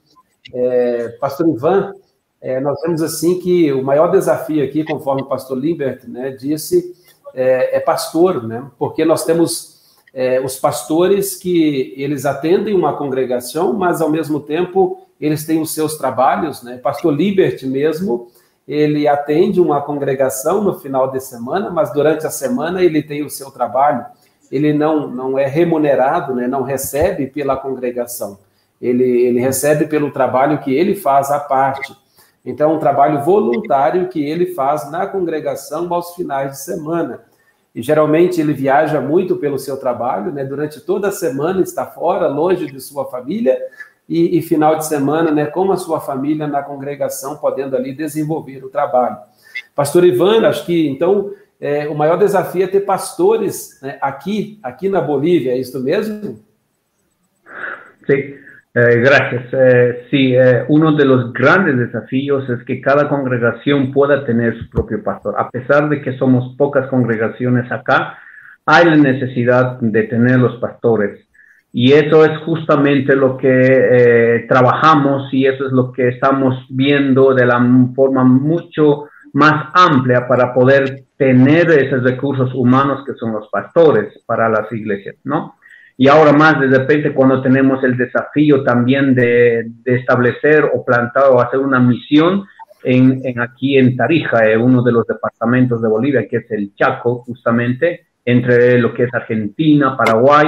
É, 0.55 1.09
pastor 1.21 1.49
Ivan, 1.49 1.93
é, 2.41 2.61
nós 2.61 2.81
vemos 2.83 3.03
assim 3.03 3.41
que 3.41 3.73
o 3.73 3.83
maior 3.83 4.13
desafio 4.13 4.65
aqui, 4.65 4.85
conforme 4.85 5.23
o 5.23 5.27
pastor 5.27 5.59
Limbert 5.59 6.07
né, 6.07 6.31
disse, 6.31 6.95
é, 7.35 7.77
é, 7.77 7.81
pastor, 7.81 8.47
né? 8.47 8.71
Porque 8.79 9.05
nós 9.05 9.25
temos 9.25 9.78
é, 10.19 10.41
os 10.41 10.59
pastores 10.59 11.37
que 11.37 11.95
eles 11.97 12.27
atendem 12.27 12.75
uma 12.75 12.97
congregação, 12.97 13.73
mas 13.73 14.03
ao 14.03 14.11
mesmo 14.11 14.41
tempo 14.41 15.07
eles 15.21 15.47
têm 15.47 15.61
os 15.61 15.73
seus 15.73 15.97
trabalhos, 15.97 16.61
né? 16.61 16.77
Pastor 16.77 17.15
Libert 17.15 17.65
mesmo, 17.65 18.27
ele 18.67 19.07
atende 19.07 19.61
uma 19.61 19.81
congregação 19.81 20.61
no 20.61 20.75
final 20.81 21.09
de 21.13 21.21
semana, 21.21 21.71
mas 21.71 21.93
durante 21.93 22.27
a 22.27 22.31
semana 22.31 22.83
ele 22.83 23.01
tem 23.01 23.25
o 23.25 23.31
seu 23.31 23.53
trabalho. 23.53 24.05
Ele 24.51 24.73
não, 24.73 25.07
não 25.07 25.39
é 25.39 25.47
remunerado, 25.47 26.35
né? 26.35 26.49
não 26.49 26.63
recebe 26.65 27.29
pela 27.29 27.57
congregação. 27.57 28.41
Ele, 28.83 29.05
ele 29.05 29.39
recebe 29.39 29.87
pelo 29.87 30.11
trabalho 30.11 30.59
que 30.59 30.75
ele 30.75 30.97
faz 30.97 31.31
à 31.31 31.39
parte. 31.39 31.97
Então, 32.45 32.73
é 32.73 32.75
um 32.75 32.81
trabalho 32.81 33.23
voluntário 33.23 34.09
que 34.09 34.21
ele 34.25 34.47
faz 34.47 34.91
na 34.91 35.07
congregação 35.07 35.87
aos 35.95 36.17
finais 36.17 36.51
de 36.51 36.59
semana. 36.59 37.21
E 37.75 37.83
geralmente 37.83 38.41
ele 38.41 38.53
viaja 38.53 39.01
muito 39.01 39.37
pelo 39.37 39.59
seu 39.59 39.77
trabalho, 39.77 40.33
né? 40.33 40.45
Durante 40.45 40.81
toda 40.81 41.09
a 41.09 41.13
semana 41.13 41.63
está 41.63 41.87
fora, 41.87 42.27
longe 42.27 42.67
de 42.67 42.81
sua 42.81 43.05
família, 43.07 43.59
e, 44.09 44.39
e, 44.39 44.43
final 44.43 44.77
de 44.77 44.87
semana, 44.87 45.31
né, 45.31 45.45
com 45.45 45.71
a 45.71 45.77
sua 45.77 46.01
família 46.01 46.47
na 46.47 46.63
congregação, 46.63 47.37
podendo 47.37 47.77
ali 47.77 47.93
desenvolver 47.93 48.65
o 48.65 48.71
trabalho. 48.71 49.19
Pastor 49.75 50.03
Ivan, 50.03 50.49
acho 50.49 50.65
que 50.65 50.89
então 50.89 51.31
é, 51.61 51.87
o 51.89 51.95
maior 51.95 52.17
desafio 52.17 52.65
é 52.65 52.67
ter 52.67 52.81
pastores 52.81 53.79
né, 53.83 53.99
aqui, 54.01 54.59
aqui 54.63 54.89
na 54.89 55.01
Bolívia, 55.01 55.53
é 55.53 55.59
isso 55.59 55.79
mesmo? 55.79 56.41
Sim. 58.07 58.48
Eh, 58.79 59.01
gracias. 59.01 59.47
Eh, 59.53 60.07
sí, 60.09 60.35
eh, 60.37 60.65
uno 60.69 60.93
de 60.93 61.05
los 61.05 61.33
grandes 61.33 61.77
desafíos 61.79 62.49
es 62.49 62.63
que 62.65 62.81
cada 62.81 63.09
congregación 63.09 63.93
pueda 63.93 64.25
tener 64.25 64.57
su 64.57 64.71
propio 64.71 65.03
pastor. 65.03 65.35
A 65.37 65.51
pesar 65.51 65.89
de 65.89 66.01
que 66.01 66.17
somos 66.17 66.55
pocas 66.57 66.87
congregaciones 66.89 67.71
acá, 67.73 68.19
hay 68.67 68.85
la 68.85 68.97
necesidad 68.97 69.81
de 69.81 70.05
tener 70.05 70.39
los 70.39 70.61
pastores. 70.61 71.27
Y 71.73 71.93
eso 71.93 72.25
es 72.25 72.39
justamente 72.45 73.17
lo 73.17 73.37
que 73.37 73.49
eh, 73.51 74.47
trabajamos 74.49 75.33
y 75.33 75.47
eso 75.47 75.67
es 75.67 75.73
lo 75.73 75.91
que 75.93 76.09
estamos 76.09 76.65
viendo 76.71 77.35
de 77.35 77.47
la 77.47 77.59
forma 77.97 78.23
mucho 78.23 79.07
más 79.33 79.71
amplia 79.75 80.29
para 80.29 80.55
poder 80.55 81.05
tener 81.17 81.71
esos 81.71 82.05
recursos 82.05 82.55
humanos 82.55 83.05
que 83.05 83.15
son 83.15 83.33
los 83.33 83.49
pastores 83.49 84.23
para 84.25 84.49
las 84.49 84.71
iglesias, 84.73 85.17
¿no? 85.25 85.57
Y 86.01 86.07
ahora 86.07 86.33
más, 86.33 86.61
de 86.61 86.69
repente, 86.69 87.13
cuando 87.13 87.43
tenemos 87.43 87.83
el 87.83 87.97
desafío 87.97 88.63
también 88.63 89.17
de, 89.17 89.69
establecer 89.85 90.71
o 90.73 90.85
plantar 90.85 91.25
o 91.33 91.41
hacer 91.41 91.59
una 91.59 91.81
misión 91.81 92.47
en, 92.85 93.21
aquí 93.41 93.77
en 93.77 93.97
Tarija, 93.97 94.49
en 94.49 94.61
uno 94.61 94.81
de 94.85 94.93
los 94.93 95.05
departamentos 95.09 95.83
de 95.83 95.89
Bolivia, 95.89 96.29
que 96.29 96.37
es 96.37 96.51
el 96.53 96.73
Chaco, 96.77 97.25
justamente, 97.25 98.07
entre 98.25 98.79
lo 98.79 98.95
que 98.95 99.05
es 99.05 99.13
Argentina, 99.13 99.97
Paraguay 99.97 100.47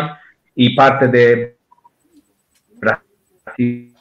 y 0.55 0.77
parte 0.77 1.09
de 1.09 1.57
Brasil 2.79 3.93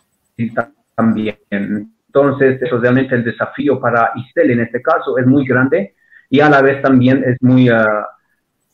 también. 0.96 1.40
Entonces, 1.50 2.62
eso 2.62 2.78
realmente 2.78 3.16
el 3.16 3.24
desafío 3.24 3.80
para 3.80 4.12
Isel 4.16 4.52
en 4.52 4.60
este 4.60 4.84
caso 4.84 5.18
es 5.18 5.26
muy 5.26 5.48
grande 5.48 5.96
y 6.30 6.42
a 6.42 6.50
la 6.50 6.62
vez 6.62 6.80
también 6.84 7.24
es 7.26 7.38
muy, 7.42 7.70
ah, 7.70 8.06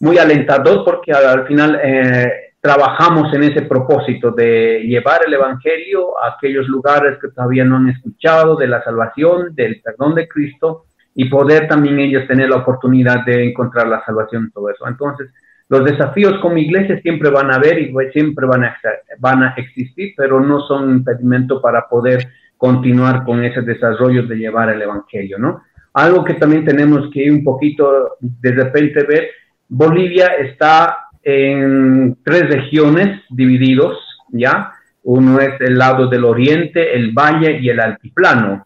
muy 0.01 0.17
alentador 0.17 0.83
porque 0.83 1.13
al 1.13 1.47
final 1.47 1.79
eh, 1.81 2.44
trabajamos 2.65 3.31
en 3.31 3.43
ese 3.43 3.61
propósito 3.61 4.31
de 4.31 4.79
llevar 4.87 5.21
el 5.27 5.35
Evangelio 5.35 6.19
a 6.19 6.29
aquellos 6.29 6.67
lugares 6.67 7.19
que 7.21 7.27
todavía 7.27 7.63
no 7.63 7.75
han 7.75 7.89
escuchado 7.89 8.55
de 8.55 8.67
la 8.67 8.83
salvación, 8.83 9.53
del 9.53 9.81
perdón 9.83 10.15
de 10.15 10.27
Cristo 10.27 10.85
y 11.13 11.29
poder 11.29 11.67
también 11.67 11.99
ellos 11.99 12.27
tener 12.27 12.49
la 12.49 12.55
oportunidad 12.55 13.23
de 13.23 13.49
encontrar 13.49 13.87
la 13.87 14.03
salvación 14.03 14.47
y 14.47 14.51
todo 14.51 14.71
eso. 14.71 14.87
Entonces, 14.87 15.29
los 15.69 15.85
desafíos 15.85 16.39
como 16.41 16.57
iglesia 16.57 16.99
siempre 17.01 17.29
van 17.29 17.51
a 17.51 17.57
haber 17.57 17.77
y 17.77 17.91
pues 17.91 18.11
siempre 18.13 18.47
van 18.47 19.43
a, 19.43 19.53
existir, 19.57 20.15
pero 20.17 20.39
no 20.39 20.61
son 20.61 20.89
impedimento 20.89 21.61
para 21.61 21.87
poder 21.87 22.29
continuar 22.57 23.25
con 23.25 23.43
ese 23.43 23.61
desarrollo 23.61 24.25
de 24.25 24.37
llevar 24.37 24.69
el 24.69 24.81
Evangelio, 24.81 25.37
¿no? 25.37 25.61
Algo 25.93 26.23
que 26.23 26.33
también 26.33 26.65
tenemos 26.65 27.11
que 27.13 27.25
ir 27.25 27.31
un 27.31 27.43
poquito 27.43 28.17
de 28.19 28.51
repente 28.53 29.03
ver, 29.03 29.29
Bolivia 29.69 30.29
está 30.39 31.04
en 31.25 32.17
tres 32.23 32.47
regiones 32.47 33.23
divididos, 33.29 33.97
¿ya? 34.29 34.71
Uno 35.03 35.39
es 35.39 35.59
el 35.59 35.77
lado 35.77 36.07
del 36.07 36.23
oriente, 36.23 36.95
el 36.95 37.11
valle 37.11 37.59
y 37.59 37.69
el 37.69 37.79
altiplano. 37.79 38.65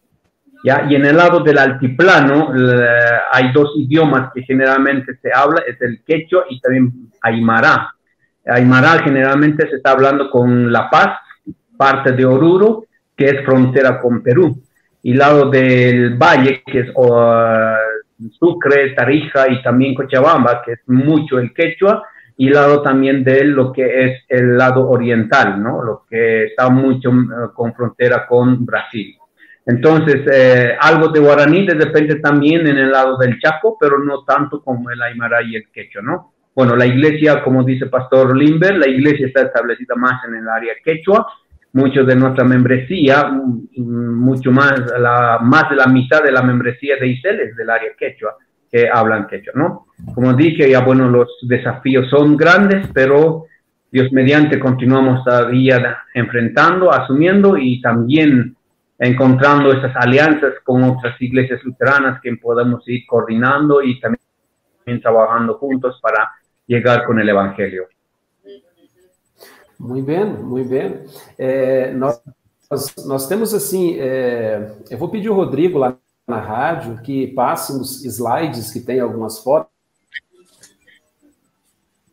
¿ya? 0.63 0.85
Y 0.89 0.95
en 0.95 1.05
el 1.05 1.15
lado 1.15 1.39
del 1.39 1.57
altiplano 1.57 2.53
hay 3.31 3.51
dos 3.53 3.73
idiomas 3.77 4.31
que 4.33 4.43
generalmente 4.43 5.17
se 5.21 5.31
habla, 5.33 5.63
es 5.67 5.81
el 5.81 6.01
quechua 6.05 6.45
y 6.49 6.59
también 6.59 6.91
aymara. 7.21 7.93
Aymara 8.45 9.03
generalmente 9.03 9.69
se 9.69 9.77
está 9.77 9.91
hablando 9.91 10.29
con 10.29 10.71
La 10.71 10.89
Paz, 10.89 11.17
parte 11.77 12.11
de 12.11 12.25
Oruro, 12.25 12.85
que 13.15 13.25
es 13.25 13.45
frontera 13.45 14.01
con 14.01 14.21
Perú. 14.21 14.61
Y 15.01 15.13
lado 15.13 15.49
del 15.49 16.15
valle, 16.15 16.61
que 16.65 16.79
es 16.79 16.87
Sucre, 18.37 18.91
Tarija 18.95 19.49
y 19.49 19.61
también 19.61 19.93
Cochabamba, 19.93 20.61
que 20.61 20.73
es 20.73 20.79
mucho 20.87 21.39
el 21.39 21.53
quechua, 21.53 22.03
y 22.41 22.47
lado 22.47 22.81
también 22.81 23.21
de 23.21 23.43
lo 23.43 23.73
que 23.73 24.05
es 24.05 24.23
el 24.29 24.57
lado 24.57 24.89
oriental, 24.89 25.61
¿no? 25.61 25.83
Lo 25.83 26.05
que 26.09 26.45
está 26.45 26.69
mucho 26.69 27.09
eh, 27.09 27.49
con 27.53 27.73
frontera 27.73 28.25
con 28.25 28.65
Brasil. 28.65 29.13
Entonces, 29.65 30.25
eh, 30.31 30.73
algo 30.79 31.09
de 31.09 31.19
guaraní 31.19 31.67
de 31.67 31.73
repente 31.73 32.15
también 32.15 32.65
en 32.65 32.77
el 32.77 32.91
lado 32.91 33.17
del 33.17 33.37
Chaco, 33.41 33.75
pero 33.77 33.99
no 33.99 34.23
tanto 34.23 34.63
como 34.63 34.89
el 34.89 35.01
aymara 35.01 35.43
y 35.43 35.57
el 35.57 35.69
quechua, 35.69 36.01
¿no? 36.01 36.31
Bueno, 36.55 36.77
la 36.77 36.85
iglesia, 36.85 37.43
como 37.43 37.61
dice 37.63 37.87
Pastor 37.87 38.37
Limber, 38.37 38.77
la 38.77 38.87
iglesia 38.87 39.27
está 39.27 39.41
establecida 39.41 39.95
más 39.95 40.23
en 40.25 40.35
el 40.35 40.47
área 40.47 40.75
quechua, 40.81 41.27
mucho 41.73 42.05
de 42.05 42.15
nuestra 42.15 42.45
membresía, 42.45 43.25
mm, 43.25 44.13
mucho 44.15 44.49
más, 44.53 44.79
la, 44.97 45.39
más 45.41 45.69
de 45.69 45.75
la 45.75 45.87
mitad 45.87 46.23
de 46.23 46.31
la 46.31 46.41
membresía 46.41 46.95
de 46.95 47.07
ICEL 47.09 47.41
es 47.41 47.57
del 47.57 47.69
área 47.69 47.89
quechua, 47.99 48.37
que 48.71 48.89
hablan 48.89 49.27
quechua, 49.27 49.53
¿no? 49.55 49.87
Como 50.13 50.33
dije, 50.33 50.69
ya 50.69 50.81
bueno, 50.81 51.09
los 51.09 51.27
desafíos 51.41 52.09
son 52.09 52.37
grandes, 52.37 52.87
pero 52.93 53.45
Dios 53.91 54.11
mediante 54.11 54.59
continuamos 54.59 55.23
todavía 55.23 55.97
enfrentando, 56.13 56.91
asumiendo 56.91 57.57
y 57.57 57.81
también 57.81 58.55
encontrando 58.99 59.71
esas 59.71 59.95
alianzas 59.95 60.55
con 60.63 60.83
otras 60.83 61.19
iglesias 61.21 61.63
luteranas 61.63 62.21
que 62.21 62.35
podemos 62.35 62.87
ir 62.87 63.05
coordinando 63.07 63.81
y 63.81 63.99
también 63.99 65.01
trabajando 65.01 65.55
juntos 65.55 65.99
para 66.01 66.31
llegar 66.67 67.05
con 67.05 67.19
el 67.19 67.29
Evangelio. 67.29 67.87
Muito 69.79 70.05
bem, 70.05 70.25
muito 70.25 70.69
bem. 70.69 71.05
É, 71.37 71.93
nós, 71.93 72.21
nós, 73.05 73.27
temos 73.27 73.53
assim, 73.53 73.97
é, 73.97 74.73
eu 74.91 75.07
pedir 75.07 75.29
o 75.29 75.33
Rodrigo 75.33 75.79
lá 75.79 75.95
na 76.29 76.39
rádio 76.39 77.01
que 77.01 77.27
passe 77.27 77.73
uns 77.73 78.03
slides 78.05 78.71
que 78.71 78.79
tem 78.79 78.99
algumas 78.99 79.39
fotos, 79.39 79.71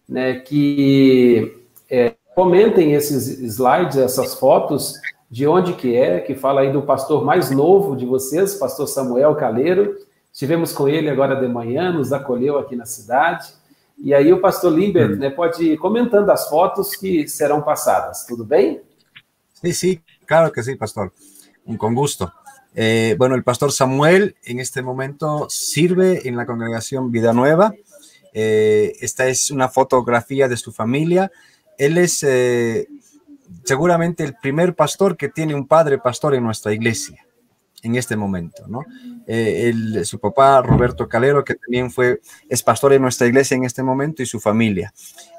né, 0.09 0.41
que 0.41 1.67
é, 1.91 2.15
comentem 2.35 2.95
esses 2.95 3.27
slides, 3.41 3.97
essas 3.97 4.35
fotos, 4.35 4.95
de 5.31 5.47
onde 5.47 5.73
que 5.73 5.97
é, 5.97 6.21
que 6.21 6.35
fala 6.35 6.61
aí 6.61 6.73
do 6.73 6.83
pastor 6.83 7.25
mais 7.25 7.51
novo 7.51 7.97
de 7.97 8.07
vocês, 8.07 8.55
pastor 8.55 8.87
Samuel 8.87 9.35
Caleiro. 9.35 9.97
Estivemos 10.33 10.73
com 10.73 10.89
ele 10.89 11.11
agora 11.11 11.35
de 11.35 11.49
manhã, 11.49 11.93
nos 11.93 12.13
acolheu 12.13 12.59
aqui 12.59 12.77
na 12.77 12.87
cidade. 12.87 13.53
E 13.99 14.15
aí 14.15 14.33
o 14.33 14.41
pastor 14.41 14.73
Limber 14.73 15.13
hum. 15.13 15.17
né, 15.17 15.31
pode 15.31 15.65
ir 15.65 15.79
comentando 15.79 16.31
as 16.31 16.49
fotos 16.49 16.95
que 16.95 17.27
serão 17.27 17.63
passadas, 17.63 18.25
tudo 18.27 18.45
bem? 18.45 18.81
Sí, 19.55 19.73
sí, 19.73 20.03
claro 20.27 20.53
que 20.53 20.63
sí, 20.63 20.77
pastor. 20.77 21.11
Con 21.79 21.95
gusto. 21.95 22.31
Eh, 22.79 23.17
bueno, 23.19 23.35
el 23.35 23.43
pastor 23.43 23.73
Samuel 23.73 24.37
en 24.45 24.61
este 24.61 24.83
momento 24.83 25.47
sirve 25.49 26.29
en 26.29 26.37
la 26.37 26.45
congregación 26.45 27.11
Vida 27.11 27.33
Nueva. 27.33 27.73
Eh, 28.35 28.93
esta 29.01 29.27
es 29.29 29.51
una 29.51 29.69
fotografía 29.69 30.47
de 30.47 30.59
su 30.59 30.73
familia. 30.73 31.33
Él 31.79 31.97
es 31.97 32.23
eh, 32.23 32.87
seguramente 33.65 34.25
el 34.25 34.37
primer 34.37 34.75
pastor 34.75 35.17
que 35.17 35.31
tiene 35.31 35.55
un 35.55 35.67
padre 35.67 35.99
pastor 35.99 36.35
en 36.35 36.45
nuestra 36.45 36.75
iglesia 36.75 37.26
en 37.87 37.97
este 37.97 38.17
momento, 38.17 38.67
¿no? 38.69 38.81
Eh, 39.27 39.73
su 40.05 40.19
papá, 40.19 40.63
Roberto 40.63 41.09
Calero, 41.09 41.45
que 41.45 41.55
también 41.55 41.91
fue, 41.91 42.21
es 42.49 42.63
pastor 42.63 42.93
en 42.93 43.03
nuestra 43.03 43.27
iglesia 43.27 43.57
en 43.57 43.65
este 43.65 43.83
momento, 43.83 44.23
y 44.23 44.27
su 44.27 44.41
familia. 44.41 44.93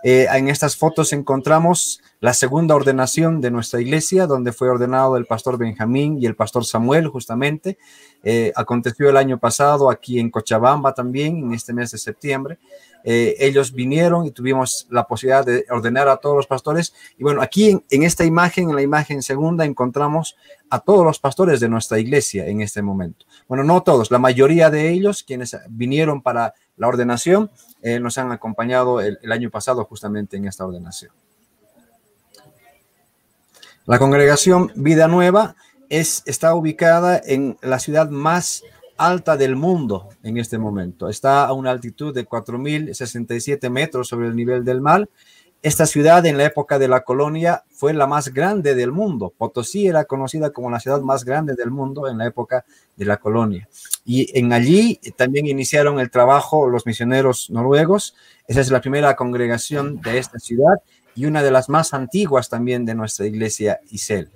Eh, 0.04 0.28
en 0.32 0.48
estas 0.48 0.76
fotos 0.76 1.14
encontramos 1.14 2.02
la 2.20 2.34
segunda 2.34 2.76
ordenación 2.76 3.42
de 3.42 3.52
nuestra 3.52 3.80
iglesia, 3.80 4.26
donde 4.26 4.52
fue 4.52 4.70
ordenado 4.70 5.18
el 5.18 5.26
pastor 5.26 5.58
Benjamín 5.58 6.18
y 6.22 6.26
el 6.26 6.36
pastor 6.36 6.66
Samuel, 6.66 7.08
justamente. 7.08 7.78
Eh, 8.24 8.52
aconteció 8.56 9.10
el 9.10 9.18
año 9.18 9.38
pasado 9.38 9.90
aquí 9.90 10.20
en 10.20 10.32
Cochabamba 10.32 10.94
también, 10.94 11.38
en 11.38 11.54
este 11.54 11.74
mes 11.74 11.92
de 11.92 11.98
septiembre. 11.98 12.58
Eh, 13.10 13.38
ellos 13.40 13.72
vinieron 13.72 14.26
y 14.26 14.32
tuvimos 14.32 14.86
la 14.90 15.08
posibilidad 15.08 15.46
de 15.46 15.66
ordenar 15.70 16.10
a 16.10 16.18
todos 16.18 16.36
los 16.36 16.46
pastores. 16.46 16.94
Y 17.18 17.24
bueno, 17.24 17.42
aquí 17.42 17.82
en, 17.90 18.04
esta 18.04 18.26
imagen, 18.26 18.70
en 18.70 18.76
la 18.76 18.82
imagen 18.82 19.24
segunda, 19.24 19.64
encontramos 19.64 20.36
a 20.70 20.82
todos 20.82 21.06
los 21.06 21.18
pastores 21.18 21.62
de 21.62 21.70
nuestra 21.70 22.00
iglesia 22.00 22.48
en 22.48 22.60
este 22.60 22.82
momento. 22.82 23.26
Bueno, 23.48 23.64
no 23.64 23.82
todos, 23.82 24.12
la 24.12 24.20
mayoría 24.20 24.70
de 24.70 24.90
ellos, 24.90 25.24
quienes 25.24 25.56
vinieron 25.70 26.22
para 26.22 26.54
la 26.76 26.90
ordenación, 26.90 27.50
eh, 27.82 28.02
nos 28.02 28.18
han 28.18 28.34
acompañado 28.34 29.00
el, 29.00 29.32
año 29.32 29.50
pasado 29.50 29.86
justamente 29.86 30.36
en 30.36 30.46
esta 30.46 30.66
ordenación. 30.66 31.14
La 33.86 34.00
congregación 34.00 34.74
Vida 34.76 35.08
Nueva 35.08 35.56
es, 35.88 36.24
está 36.26 36.54
ubicada 36.56 37.22
en 37.26 37.58
la 37.62 37.80
ciudad 37.80 38.10
más 38.10 38.64
alta 38.98 39.38
del 39.38 39.56
mundo 39.56 40.10
en 40.24 40.38
este 40.38 40.58
momento. 40.58 41.10
Está 41.10 41.46
a 41.46 41.54
una 41.54 41.72
altitud 41.72 42.14
de 42.14 42.28
4.067 42.28 43.70
metros 43.70 44.08
sobre 44.08 44.28
el 44.28 44.36
nivel 44.36 44.64
del 44.66 44.82
mar. 44.82 45.10
Esta 45.64 45.88
ciudad 45.88 46.26
en 46.26 46.38
la 46.38 46.46
época 46.46 46.78
de 46.78 46.88
la 46.88 47.02
colonia 47.02 47.64
fue 47.72 47.94
la 47.94 48.06
más 48.06 48.34
grande 48.34 48.76
del 48.76 48.92
mundo. 48.92 49.34
Potosí 49.36 49.88
era 49.88 50.06
conocida 50.06 50.52
como 50.52 50.70
la 50.70 50.80
ciudad 50.80 51.02
más 51.02 51.26
grande 51.26 51.56
del 51.56 51.72
mundo 51.72 52.08
en 52.08 52.20
la 52.20 52.28
época 52.28 52.64
de 52.96 53.06
la 53.06 53.18
colonia. 53.18 53.68
Y 54.06 54.38
en 54.38 54.54
allí 54.54 55.00
también 55.16 55.48
iniciaron 55.48 56.00
el 56.00 56.12
trabajo 56.12 56.70
los 56.70 56.86
misioneros 56.86 57.50
noruegos. 57.50 58.16
Esa 58.48 58.62
es 58.62 58.70
la 58.70 58.82
primera 58.82 59.16
congregación 59.16 60.00
de 60.02 60.20
esta 60.20 60.38
ciudad 60.40 60.76
y 61.16 61.26
una 61.26 61.42
de 61.42 61.52
las 61.52 61.70
más 61.70 61.94
antiguas 61.94 62.50
también 62.50 62.86
de 62.86 62.94
nuestra 62.94 63.26
iglesia 63.26 63.80
Isel. 63.90 64.30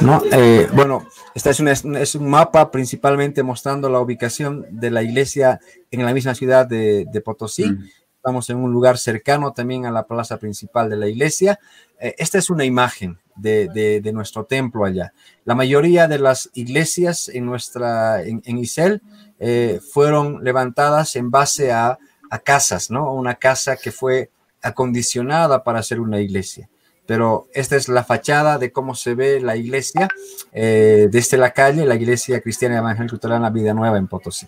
¿No? 0.00 0.22
Eh, 0.32 0.68
bueno, 0.74 1.06
esta 1.34 1.50
es, 1.50 1.60
es, 1.60 2.14
un 2.14 2.28
mapa 2.28 2.70
principalmente 2.70 3.42
mostrando 3.42 3.88
la 3.88 4.00
ubicación 4.00 4.66
de 4.70 4.90
la 4.90 5.02
iglesia 5.02 5.60
en 5.90 6.04
la 6.04 6.12
misma 6.12 6.34
ciudad 6.34 6.66
de, 6.66 7.22
Potosí. 7.24 7.66
Mm. 7.66 7.88
Estamos 8.16 8.50
en 8.50 8.56
un 8.56 8.72
lugar 8.72 8.98
cercano 8.98 9.52
también 9.52 9.86
a 9.86 9.90
la 9.90 10.06
plaza 10.06 10.38
principal 10.38 10.90
de 10.90 10.96
la 10.96 11.08
iglesia. 11.08 11.60
Eh, 12.00 12.14
esta 12.18 12.38
es 12.38 12.50
una 12.50 12.64
imagen 12.64 13.18
de, 13.36 14.10
nuestro 14.12 14.44
templo 14.44 14.84
allá. 14.84 15.12
La 15.44 15.54
mayoría 15.54 16.08
de 16.08 16.18
las 16.18 16.50
iglesias 16.54 17.28
en, 17.28 17.46
nuestra, 17.46 18.22
en, 18.22 18.58
Isel 18.58 19.02
eh, 19.38 19.80
fueron 19.92 20.42
levantadas 20.42 21.16
en 21.16 21.30
base 21.30 21.72
a, 21.72 21.98
a 22.30 22.38
casas, 22.38 22.90
¿no? 22.90 23.12
Una 23.12 23.36
casa 23.36 23.76
que 23.76 23.92
fue 23.92 24.30
acondicionada 24.62 25.62
para 25.62 25.82
ser 25.82 26.00
una 26.00 26.20
iglesia 26.20 26.68
pero 27.06 27.48
esta 27.54 27.76
es 27.76 27.88
la 27.88 28.04
fachada 28.04 28.58
de 28.58 28.72
cómo 28.72 28.94
se 28.94 29.14
ve 29.14 29.40
la 29.40 29.56
iglesia 29.56 30.08
eh, 30.52 31.08
desde 31.10 31.36
la 31.36 31.52
calle, 31.52 31.86
la 31.86 31.94
iglesia 31.94 32.40
cristiana 32.40 32.78
evangélica 32.78 33.12
luterana 33.14 33.50
Vida 33.50 33.72
Nueva 33.72 33.98
en 33.98 34.08
Potosí. 34.08 34.46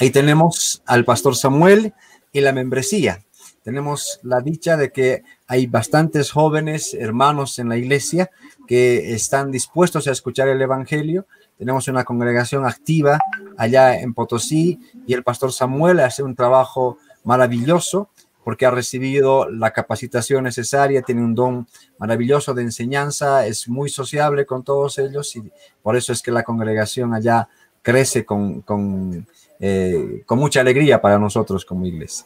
Ahí 0.00 0.10
tenemos 0.10 0.82
al 0.86 1.04
pastor 1.04 1.34
Samuel 1.34 1.92
y 2.32 2.40
la 2.40 2.52
membresía. 2.52 3.24
Tenemos 3.64 4.20
la 4.22 4.40
dicha 4.40 4.76
de 4.76 4.92
que 4.92 5.24
hay 5.48 5.66
bastantes 5.66 6.30
jóvenes 6.30 6.94
hermanos 6.94 7.58
en 7.58 7.68
la 7.68 7.76
iglesia 7.76 8.30
que 8.68 9.12
están 9.12 9.50
dispuestos 9.50 10.06
a 10.06 10.12
escuchar 10.12 10.48
el 10.48 10.62
evangelio. 10.62 11.26
Tenemos 11.58 11.88
una 11.88 12.04
congregación 12.04 12.64
activa 12.64 13.18
allá 13.56 13.98
en 14.00 14.14
Potosí 14.14 14.78
y 15.06 15.14
el 15.14 15.24
pastor 15.24 15.52
Samuel 15.52 16.00
hace 16.00 16.22
un 16.22 16.36
trabajo 16.36 16.98
maravilloso 17.24 18.08
porque 18.48 18.64
ha 18.64 18.70
recibido 18.70 19.46
la 19.50 19.72
capacitación 19.72 20.44
necesaria, 20.44 21.02
tiene 21.02 21.22
un 21.22 21.34
don 21.34 21.68
maravilloso 21.98 22.54
de 22.54 22.62
enseñanza, 22.62 23.46
es 23.46 23.68
muy 23.68 23.90
sociable 23.90 24.46
con 24.46 24.64
todos 24.64 24.98
ellos 24.98 25.36
y 25.36 25.52
por 25.82 25.96
eso 25.96 26.14
es 26.14 26.22
que 26.22 26.30
la 26.30 26.44
congregación 26.44 27.12
allá 27.12 27.50
crece 27.82 28.24
con, 28.24 28.62
con, 28.62 29.28
eh, 29.60 30.22
con 30.24 30.38
mucha 30.38 30.62
alegría 30.62 31.02
para 31.02 31.18
nosotros 31.18 31.66
como 31.66 31.84
iglesia. 31.84 32.24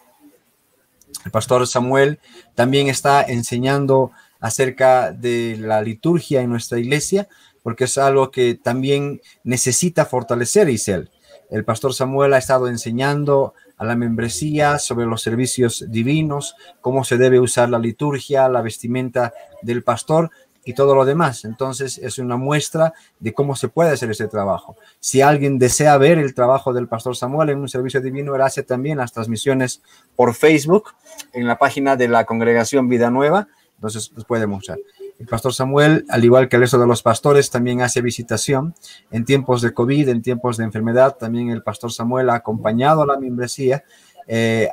El 1.24 1.32
pastor 1.32 1.66
Samuel 1.66 2.20
también 2.54 2.86
está 2.86 3.24
enseñando 3.24 4.12
acerca 4.38 5.10
de 5.10 5.56
la 5.58 5.82
liturgia 5.82 6.40
en 6.40 6.50
nuestra 6.50 6.78
iglesia, 6.78 7.26
porque 7.64 7.82
es 7.82 7.98
algo 7.98 8.30
que 8.30 8.54
también 8.54 9.20
necesita 9.42 10.06
fortalecer 10.06 10.68
Isel. 10.68 11.10
El 11.50 11.64
pastor 11.64 11.94
Samuel 11.94 12.32
ha 12.34 12.38
estado 12.38 12.68
enseñando 12.68 13.54
a 13.82 13.84
la 13.84 13.96
membresía 13.96 14.78
sobre 14.78 15.06
los 15.06 15.22
servicios 15.22 15.84
divinos, 15.88 16.54
cómo 16.80 17.02
se 17.02 17.18
debe 17.18 17.40
usar 17.40 17.68
la 17.68 17.80
liturgia, 17.80 18.48
la 18.48 18.62
vestimenta 18.62 19.34
del 19.60 19.82
pastor 19.82 20.30
y 20.64 20.74
todo 20.74 20.94
lo 20.94 21.04
demás. 21.04 21.44
Entonces 21.44 21.98
es 21.98 22.18
una 22.18 22.36
muestra 22.36 22.94
de 23.18 23.34
cómo 23.34 23.56
se 23.56 23.66
puede 23.66 23.90
hacer 23.90 24.08
ese 24.12 24.28
trabajo. 24.28 24.76
Si 25.00 25.20
alguien 25.20 25.58
desea 25.58 25.98
ver 25.98 26.18
el 26.18 26.32
trabajo 26.32 26.72
del 26.72 26.86
pastor 26.86 27.16
Samuel 27.16 27.50
en 27.50 27.58
un 27.58 27.68
servicio 27.68 28.00
divino, 28.00 28.36
él 28.36 28.42
hace 28.42 28.62
también 28.62 28.98
las 28.98 29.12
transmisiones 29.12 29.82
por 30.14 30.32
Facebook 30.32 30.90
en 31.32 31.48
la 31.48 31.58
página 31.58 31.96
de 31.96 32.06
la 32.06 32.24
congregación 32.24 32.88
Vida 32.88 33.10
Nueva. 33.10 33.48
Entonces 33.74 34.12
los 34.14 34.24
puede 34.24 34.46
mostrar. 34.46 34.78
El 35.22 35.28
pastor 35.28 35.54
Samuel, 35.54 36.04
al 36.08 36.24
igual 36.24 36.48
que 36.48 36.56
el 36.56 36.62
resto 36.62 36.80
de 36.80 36.86
los 36.88 37.00
pastores, 37.00 37.48
también 37.48 37.80
hace 37.80 38.02
visitación 38.02 38.74
en 39.12 39.24
tiempos 39.24 39.62
de 39.62 39.72
COVID, 39.72 40.08
en 40.08 40.20
tiempos 40.20 40.56
de 40.56 40.64
enfermedad. 40.64 41.16
También 41.16 41.50
el 41.50 41.62
pastor 41.62 41.92
Samuel 41.92 42.28
ha 42.28 42.34
acompañado 42.34 43.02
a 43.02 43.06
la 43.06 43.16
membresía 43.16 43.84
eh, 44.26 44.68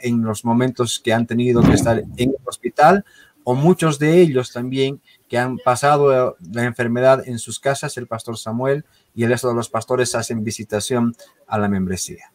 en 0.00 0.22
los 0.22 0.42
momentos 0.42 1.02
que 1.04 1.12
han 1.12 1.26
tenido 1.26 1.60
que 1.60 1.74
estar 1.74 1.98
en 1.98 2.30
el 2.30 2.38
hospital 2.46 3.04
o 3.44 3.54
muchos 3.54 3.98
de 3.98 4.22
ellos 4.22 4.54
también 4.54 5.02
que 5.28 5.36
han 5.36 5.58
pasado 5.58 6.34
la 6.50 6.64
enfermedad 6.64 7.28
en 7.28 7.38
sus 7.38 7.60
casas, 7.60 7.98
el 7.98 8.06
pastor 8.06 8.38
Samuel 8.38 8.86
y 9.14 9.24
el 9.24 9.28
resto 9.28 9.48
de 9.48 9.54
los 9.54 9.68
pastores 9.68 10.14
hacen 10.14 10.42
visitación 10.42 11.14
a 11.46 11.58
la 11.58 11.68
membresía. 11.68 12.32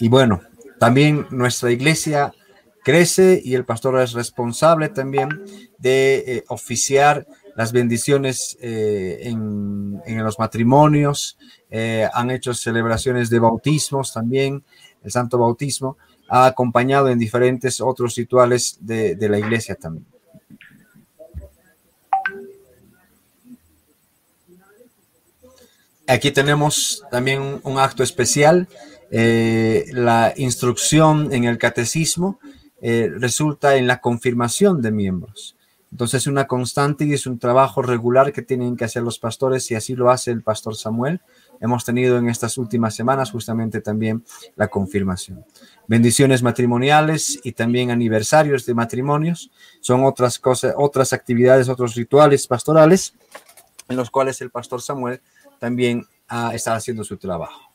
Y 0.00 0.08
bueno, 0.08 0.42
también 0.80 1.28
nuestra 1.30 1.70
iglesia 1.70 2.32
crece 2.82 3.40
y 3.42 3.54
el 3.54 3.64
pastor 3.64 4.00
es 4.00 4.12
responsable 4.12 4.88
también 4.88 5.28
de 5.78 6.24
eh, 6.26 6.44
oficiar 6.48 7.26
las 7.54 7.72
bendiciones 7.72 8.56
eh, 8.60 9.20
en, 9.22 10.00
en, 10.06 10.24
los 10.24 10.38
matrimonios, 10.38 11.38
eh, 11.70 12.08
han 12.12 12.30
hecho 12.30 12.54
celebraciones 12.54 13.28
de 13.30 13.38
bautismos 13.38 14.12
también, 14.12 14.64
el 15.04 15.10
santo 15.10 15.38
bautismo, 15.38 15.98
ha 16.28 16.46
acompañado 16.46 17.08
en 17.08 17.18
diferentes 17.18 17.80
otros 17.80 18.14
rituales 18.16 18.78
de, 18.80 19.16
de 19.16 19.28
la 19.28 19.38
iglesia 19.38 19.74
también. 19.74 20.06
Aquí 26.06 26.30
tenemos 26.30 27.04
también 27.10 27.60
un, 27.62 27.78
acto 27.78 28.02
especial, 28.02 28.68
la 29.10 30.32
instrucción 30.36 31.32
en 31.32 31.44
el 31.44 31.58
catecismo 31.58 32.38
eh, 32.82 33.10
resulta 33.16 33.76
en 33.76 33.86
la 33.86 34.00
confirmación 34.00 34.82
de 34.82 34.90
miembros. 34.90 35.56
Entonces 35.92 36.22
es 36.22 36.26
una 36.26 36.46
constante 36.46 37.04
y 37.04 37.12
es 37.12 37.26
un 37.26 37.38
trabajo 37.38 37.82
regular 37.82 38.32
que 38.32 38.40
tienen 38.40 38.76
que 38.76 38.84
hacer 38.84 39.02
los 39.02 39.18
pastores 39.18 39.70
y 39.70 39.74
así 39.74 39.94
lo 39.94 40.10
hace 40.10 40.30
el 40.30 40.42
pastor 40.42 40.74
Samuel. 40.74 41.20
Hemos 41.60 41.84
tenido 41.84 42.16
en 42.16 42.28
estas 42.28 42.56
últimas 42.56 42.94
semanas 42.94 43.30
justamente 43.30 43.82
también 43.82 44.24
la 44.56 44.68
confirmación. 44.68 45.44
Bendiciones 45.86 46.42
matrimoniales 46.42 47.38
y 47.44 47.52
también 47.52 47.90
aniversarios 47.90 48.64
de 48.64 48.74
matrimonios 48.74 49.50
son 49.80 50.04
otras 50.04 50.38
cosas, 50.38 50.74
otras 50.78 51.12
actividades, 51.12 51.68
otros 51.68 51.94
rituales 51.94 52.46
pastorales 52.46 53.14
en 53.88 53.96
los 53.96 54.10
cuales 54.10 54.40
el 54.40 54.50
pastor 54.50 54.80
Samuel 54.80 55.20
también 55.58 56.06
ah, 56.26 56.52
está 56.54 56.74
haciendo 56.74 57.04
su 57.04 57.18
trabajo. 57.18 57.71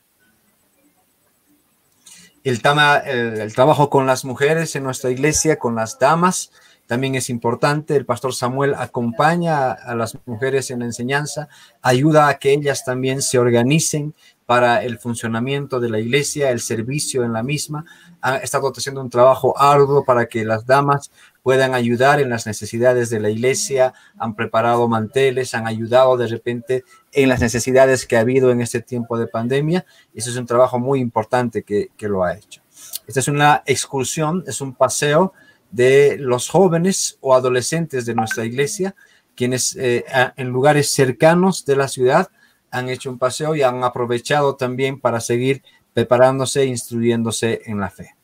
El, 2.47 2.61
tama, 2.61 2.97
el, 2.97 3.41
el, 3.41 3.53
trabajo 3.53 3.89
con 3.89 4.05
las 4.05 4.23
mujeres 4.23 4.75
en 4.75 4.83
nuestra 4.83 5.09
iglesia, 5.11 5.57
con 5.57 5.75
las 5.75 5.99
damas, 5.99 6.51
también 6.87 7.15
es 7.15 7.29
importante. 7.29 7.95
El 7.95 8.05
pastor 8.05 8.33
Samuel 8.33 8.73
acompaña 8.73 9.71
a 9.71 9.95
las 9.95 10.17
mujeres 10.25 10.71
en 10.71 10.79
la 10.79 10.85
enseñanza, 10.85 11.49
ayuda 11.81 12.29
a 12.29 12.39
que 12.39 12.53
ellas 12.53 12.85
también 12.85 13.21
se 13.21 13.37
organicen 13.37 14.15
para 14.47 14.81
el 14.81 14.97
funcionamiento 14.97 15.81
de 15.81 15.89
la 15.89 15.99
iglesia, 15.99 16.51
el 16.51 16.61
servicio 16.61 17.25
en 17.25 17.33
la 17.33 17.43
misma. 17.43 17.83
Ha 18.21 18.37
estado 18.37 18.71
haciendo 18.71 19.01
un 19.01 19.09
trabajo 19.09 19.53
arduo 19.59 20.05
para 20.05 20.27
que 20.27 20.45
las 20.45 20.65
damas 20.65 21.11
puedan 21.43 21.75
ayudar 21.75 22.21
en 22.21 22.29
las 22.29 22.47
necesidades 22.47 23.09
de 23.09 23.19
la 23.19 23.29
iglesia, 23.29 23.93
han 24.17 24.35
preparado 24.35 24.87
manteles, 24.87 25.53
han 25.53 25.67
ayudado 25.67 26.15
de 26.15 26.27
repente 26.27 26.85
en 27.11 27.27
las 27.27 27.41
necesidades 27.41 28.07
que 28.07 28.15
ha 28.15 28.21
habido 28.21 28.49
en 28.49 28.61
este 28.61 28.81
tiempo 28.81 29.19
de 29.19 29.27
pandemia. 29.27 29.85
Eso 30.15 30.29
es 30.29 30.37
un 30.37 30.45
trabajo 30.45 30.79
muy 30.79 31.01
importante 31.01 31.63
que, 31.63 31.89
que 31.97 32.07
lo 32.07 32.23
ha 32.23 32.33
hecho. 32.33 32.61
Esta 33.05 33.19
es 33.19 33.27
una 33.27 33.63
excursión, 33.65 34.45
es 34.47 34.61
un 34.61 34.73
paseo 34.73 35.33
de 35.71 36.15
los 36.21 36.47
jóvenes 36.47 37.17
o 37.19 37.35
adolescentes 37.35 38.05
de 38.05 38.15
nuestra 38.15 38.45
iglesia, 38.45 38.95
quienes 39.35 39.75
eh, 39.75 40.05
en 40.37 40.47
lugares 40.47 40.89
cercanos 40.91 41.65
de 41.65 41.75
la 41.75 41.89
ciudad 41.89 42.29
han 42.71 42.89
hecho 42.89 43.09
un 43.09 43.17
paseo 43.17 43.55
y 43.55 43.61
han 43.61 43.83
aprovechado 43.83 44.55
también 44.55 44.99
para 44.99 45.19
seguir 45.19 45.63
preparándose 45.93 46.61
e 46.61 46.65
instruyéndose 46.65 47.61
en 47.65 47.79
la 47.79 47.89
fe. 47.89 48.17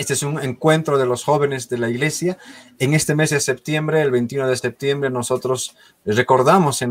Este 0.00 0.14
es 0.14 0.22
un 0.22 0.40
encuentro 0.40 0.96
de 0.96 1.04
los 1.04 1.24
jóvenes 1.24 1.68
de 1.68 1.76
la 1.76 1.90
iglesia. 1.90 2.38
En 2.78 2.94
este 2.94 3.14
mes 3.14 3.28
de 3.30 3.40
septiembre, 3.40 4.00
el 4.00 4.10
21 4.10 4.48
de 4.48 4.56
septiembre, 4.56 5.10
nosotros 5.10 5.76
recordamos 6.06 6.80
en, 6.80 6.90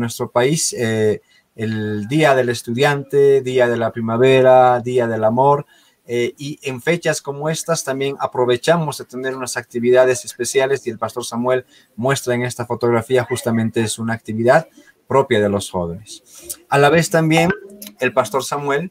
nuestro 0.00 0.30
país 0.30 0.72
eh, 0.72 1.20
el 1.54 2.08
Día 2.08 2.34
del 2.34 2.48
Estudiante, 2.48 3.42
Día 3.42 3.68
de 3.68 3.76
la 3.76 3.92
Primavera, 3.92 4.80
Día 4.80 5.06
del 5.06 5.24
Amor. 5.24 5.66
Eh, 6.12 6.34
y 6.38 6.58
en 6.62 6.82
fechas 6.82 7.22
como 7.22 7.48
estas 7.48 7.84
también 7.84 8.16
aprovechamos 8.18 8.98
de 8.98 9.04
tener 9.04 9.36
unas 9.36 9.56
actividades 9.56 10.24
especiales 10.24 10.84
y 10.84 10.90
el 10.90 10.98
pastor 10.98 11.24
Samuel 11.24 11.64
muestra 11.94 12.34
en 12.34 12.42
esta 12.42 12.66
fotografía 12.66 13.22
justamente 13.22 13.80
es 13.80 13.96
una 13.96 14.14
actividad 14.14 14.66
propia 15.06 15.40
de 15.40 15.48
los 15.48 15.70
jóvenes. 15.70 16.24
A 16.68 16.78
la 16.78 16.90
vez 16.90 17.10
también 17.10 17.52
el 18.00 18.12
pastor 18.12 18.42
Samuel 18.42 18.90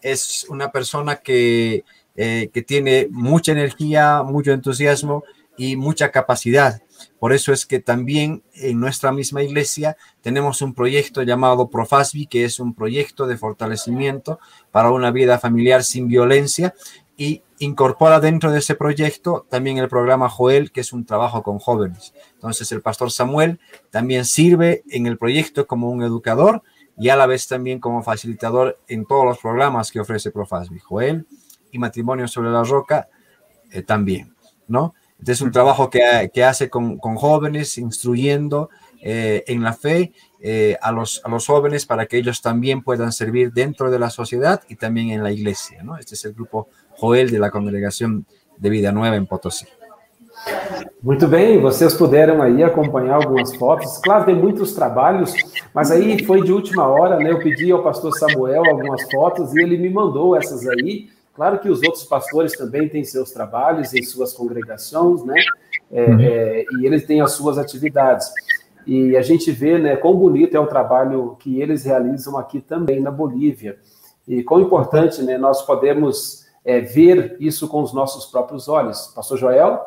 es 0.00 0.46
una 0.48 0.70
persona 0.70 1.16
que, 1.16 1.82
eh, 2.14 2.50
que 2.54 2.62
tiene 2.62 3.08
mucha 3.10 3.50
energía, 3.50 4.22
mucho 4.22 4.52
entusiasmo 4.52 5.24
y 5.56 5.74
mucha 5.74 6.12
capacidad. 6.12 6.80
Por 7.18 7.32
eso 7.32 7.52
es 7.52 7.66
que 7.66 7.80
también 7.80 8.42
en 8.54 8.80
nuestra 8.80 9.12
misma 9.12 9.42
iglesia 9.42 9.96
tenemos 10.20 10.62
un 10.62 10.74
proyecto 10.74 11.22
llamado 11.22 11.70
Profasbi, 11.70 12.26
que 12.26 12.44
es 12.44 12.60
un 12.60 12.74
proyecto 12.74 13.26
de 13.26 13.36
fortalecimiento 13.36 14.38
para 14.70 14.90
una 14.90 15.10
vida 15.10 15.38
familiar 15.38 15.84
sin 15.84 16.08
violencia 16.08 16.74
y 17.16 17.42
incorpora 17.58 18.18
dentro 18.18 18.50
de 18.50 18.60
ese 18.60 18.74
proyecto 18.74 19.46
también 19.50 19.76
el 19.76 19.88
programa 19.88 20.30
Joel, 20.30 20.72
que 20.72 20.80
es 20.80 20.94
un 20.94 21.04
trabajo 21.04 21.42
con 21.42 21.58
jóvenes. 21.58 22.14
Entonces 22.32 22.72
el 22.72 22.80
pastor 22.80 23.10
Samuel 23.10 23.60
también 23.90 24.24
sirve 24.24 24.82
en 24.88 25.06
el 25.06 25.18
proyecto 25.18 25.66
como 25.66 25.90
un 25.90 26.02
educador 26.02 26.62
y 26.96 27.10
a 27.10 27.16
la 27.16 27.26
vez 27.26 27.46
también 27.46 27.78
como 27.78 28.02
facilitador 28.02 28.78
en 28.88 29.04
todos 29.04 29.24
los 29.24 29.38
programas 29.38 29.92
que 29.92 30.00
ofrece 30.00 30.30
Profasbi. 30.30 30.78
Joel 30.78 31.26
y 31.70 31.78
Matrimonio 31.78 32.26
sobre 32.26 32.50
la 32.50 32.64
Roca 32.64 33.08
eh, 33.70 33.82
también, 33.82 34.34
¿no? 34.66 34.94
Este 35.20 35.32
es 35.32 35.40
un 35.42 35.52
trabajo 35.52 35.90
que, 35.90 36.30
que 36.32 36.44
hace 36.44 36.70
con, 36.70 36.96
con, 36.96 37.16
jóvenes, 37.16 37.76
instruyendo 37.76 38.70
eh, 39.02 39.44
en 39.46 39.62
la 39.62 39.74
fe 39.74 40.12
eh, 40.40 40.78
a, 40.80 40.92
los, 40.92 41.20
a 41.24 41.28
los 41.28 41.46
jóvenes 41.46 41.84
para 41.84 42.06
que 42.06 42.16
ellos 42.16 42.40
también 42.40 42.82
puedan 42.82 43.12
servir 43.12 43.52
dentro 43.52 43.90
de 43.90 43.98
la 43.98 44.08
sociedad 44.08 44.62
y 44.68 44.76
también 44.76 45.10
en 45.10 45.22
la 45.22 45.30
iglesia. 45.30 45.82
¿no? 45.82 45.98
Este 45.98 46.14
es 46.14 46.24
el 46.24 46.32
grupo 46.32 46.68
Joel 46.96 47.30
de 47.30 47.38
la 47.38 47.50
Congregación 47.50 48.24
de 48.56 48.70
Vida 48.70 48.92
Nueva 48.92 49.16
em 49.16 49.26
Potosí. 49.26 49.66
Muito 51.02 51.28
bem, 51.28 51.60
vocês 51.60 51.92
puderam 51.92 52.40
aí 52.40 52.62
acompanhar 52.62 53.16
algumas 53.16 53.54
fotos. 53.56 53.98
Claro, 53.98 54.24
tem 54.24 54.34
muitos 54.34 54.72
trabalhos, 54.72 55.34
mas 55.74 55.90
aí 55.90 56.24
foi 56.24 56.42
de 56.42 56.50
última 56.50 56.86
hora, 56.86 57.18
né? 57.18 57.30
Eu 57.30 57.38
pedi 57.38 57.70
ao 57.70 57.82
pastor 57.82 58.16
Samuel 58.18 58.62
algumas 58.66 59.02
fotos 59.10 59.54
e 59.54 59.62
ele 59.62 59.76
me 59.76 59.90
mandou 59.90 60.34
essas 60.34 60.66
aí. 60.66 61.10
Claro 61.40 61.58
que 61.58 61.70
os 61.70 61.82
outros 61.82 62.04
pastores 62.04 62.52
também 62.52 62.86
têm 62.86 63.02
seus 63.02 63.30
trabalhos 63.30 63.94
em 63.94 64.02
suas 64.02 64.34
congregações, 64.34 65.24
né? 65.24 65.40
É, 65.90 66.04
uhum. 66.04 66.20
é, 66.20 66.64
e 66.78 66.84
eles 66.84 67.06
têm 67.06 67.22
as 67.22 67.32
suas 67.32 67.56
atividades. 67.56 68.30
E 68.86 69.16
a 69.16 69.22
gente 69.22 69.50
vê, 69.50 69.78
né, 69.78 69.96
quão 69.96 70.14
bonito 70.14 70.54
é 70.54 70.60
o 70.60 70.66
trabalho 70.66 71.36
que 71.40 71.58
eles 71.58 71.82
realizam 71.82 72.36
aqui 72.36 72.60
também 72.60 73.00
na 73.00 73.10
Bolívia. 73.10 73.78
E 74.28 74.42
quão 74.42 74.60
importante, 74.60 75.22
né, 75.22 75.38
nós 75.38 75.62
podemos 75.62 76.44
é, 76.62 76.78
ver 76.78 77.38
isso 77.40 77.66
com 77.68 77.82
os 77.82 77.94
nossos 77.94 78.26
próprios 78.26 78.68
olhos. 78.68 79.06
Pastor 79.14 79.38
Joel? 79.38 79.80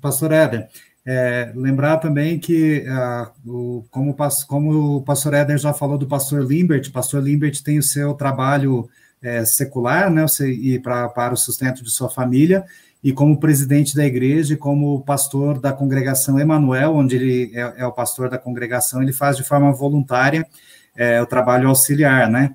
Pastor 0.00 0.30
Éder, 0.30 0.68
É, 1.04 1.50
lembrar 1.56 1.96
também 1.96 2.38
que, 2.38 2.86
ah, 2.88 3.32
o, 3.44 3.82
como, 3.90 4.14
como, 4.46 4.98
o 4.98 5.02
pastor 5.02 5.34
Éder 5.34 5.58
já 5.58 5.74
falou 5.74 5.98
do 5.98 6.06
pastor 6.06 6.44
Limbert, 6.44 6.88
o 6.88 6.92
pastor 6.92 7.20
Limbert 7.20 7.60
tem 7.64 7.76
o 7.76 7.82
seu 7.82 8.14
trabalho 8.14 8.88
é, 9.22 9.44
secular, 9.44 10.10
né, 10.10 10.26
e 10.48 10.78
pra, 10.78 11.08
para 11.08 11.34
o 11.34 11.36
sustento 11.36 11.82
de 11.82 11.90
sua 11.90 12.10
família, 12.10 12.64
e 13.02 13.12
como 13.12 13.40
presidente 13.40 13.96
da 13.96 14.04
igreja 14.04 14.54
e 14.54 14.56
como 14.56 15.02
pastor 15.02 15.58
da 15.58 15.72
congregação 15.72 16.38
Emanuel, 16.38 16.94
onde 16.94 17.16
ele 17.16 17.50
é, 17.54 17.74
é, 17.78 17.86
o 17.86 17.92
pastor 17.92 18.28
da 18.30 18.38
congregação, 18.38 19.02
ele 19.02 19.12
faz 19.12 19.36
de 19.36 19.42
forma 19.42 19.72
voluntária 19.72 20.46
é, 20.94 21.20
o 21.20 21.26
trabalho 21.26 21.68
auxiliar, 21.68 22.30
né? 22.30 22.54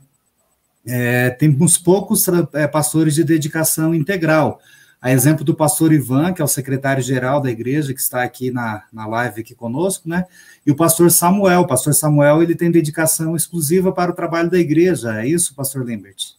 É, 0.85 1.31
temos 1.31 1.77
poucos 1.77 2.25
é, 2.53 2.65
pastores 2.65 3.13
de 3.13 3.23
dedicação 3.25 3.93
integral, 3.93 4.61
a 5.01 5.11
exemplo 5.11 5.43
do 5.43 5.53
pastor 5.53 5.91
Ivan, 5.91 6.33
que 6.33 6.41
é 6.41 6.45
o 6.45 6.47
secretário-geral 6.47 7.41
da 7.41 7.51
igreja, 7.51 7.93
que 7.93 7.99
está 7.99 8.23
aqui 8.23 8.49
na, 8.49 8.83
na 8.91 9.05
live 9.05 9.41
aqui 9.41 9.53
conosco, 9.53 10.07
né? 10.07 10.25
E 10.65 10.71
o 10.71 10.75
pastor 10.75 11.11
Samuel. 11.11 11.61
O 11.61 11.67
pastor 11.67 11.93
Samuel, 11.93 12.41
ele 12.41 12.55
tem 12.55 12.71
dedicação 12.71 13.35
exclusiva 13.35 13.91
para 13.91 14.11
o 14.11 14.15
trabalho 14.15 14.49
da 14.49 14.57
igreja. 14.57 15.21
É 15.21 15.27
isso, 15.27 15.53
pastor 15.53 15.85
Limbert? 15.85 16.36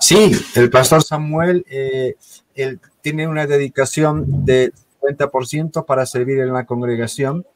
Sí, 0.00 0.32
el 0.54 0.70
pastor 0.70 1.02
Samuel, 1.02 1.64
eh, 1.68 2.14
tiene 3.00 3.28
una 3.28 3.46
dedicación 3.46 4.44
de 4.44 4.72
50% 5.02 5.84
para 5.84 6.06
servir 6.06 6.40
en 6.40 6.52
la 6.52 6.66
congregación 6.66 7.46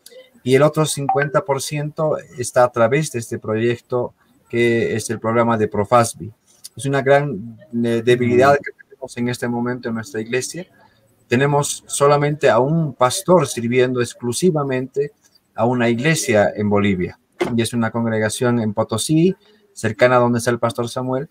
y 0.43 0.55
el 0.55 0.63
otro 0.63 0.85
50% 0.85 2.19
está 2.39 2.65
a 2.65 2.73
través 2.73 3.13
de 3.13 3.19
este 3.19 3.39
proyecto 3.39 4.15
que 4.49 4.95
es 4.97 5.09
el 5.11 5.19
programa 5.19 5.57
de 5.57 5.69
Profasbi 5.69 6.33
es 6.77 6.87
una 6.87 7.03
gran 7.03 7.59
eh, 7.85 8.03
debilidad 8.05 8.57
que 8.57 8.73
tenemos 8.73 9.17
en 9.17 9.29
este 9.29 9.49
momento 9.49 9.89
en 9.89 9.95
nuestra 9.95 10.21
iglesia. 10.21 10.67
Tenemos 11.29 11.85
solamente 11.87 12.49
a 12.51 12.59
un 12.59 12.95
pastor 12.95 13.47
sirviendo 13.47 14.01
exclusivamente 14.01 15.13
a 15.55 15.67
una 15.67 15.89
iglesia 15.89 16.53
en 16.55 16.71
Bolivia. 16.71 17.19
Y 17.57 17.63
es 17.63 17.73
una 17.73 17.91
congregación 17.91 18.61
en 18.61 18.73
Potosí, 18.73 19.35
cercana 19.75 20.17
a 20.17 20.21
donde 20.21 20.39
está 20.39 20.51
el 20.51 20.59
pastor 20.59 20.89
Samuel. 20.89 21.29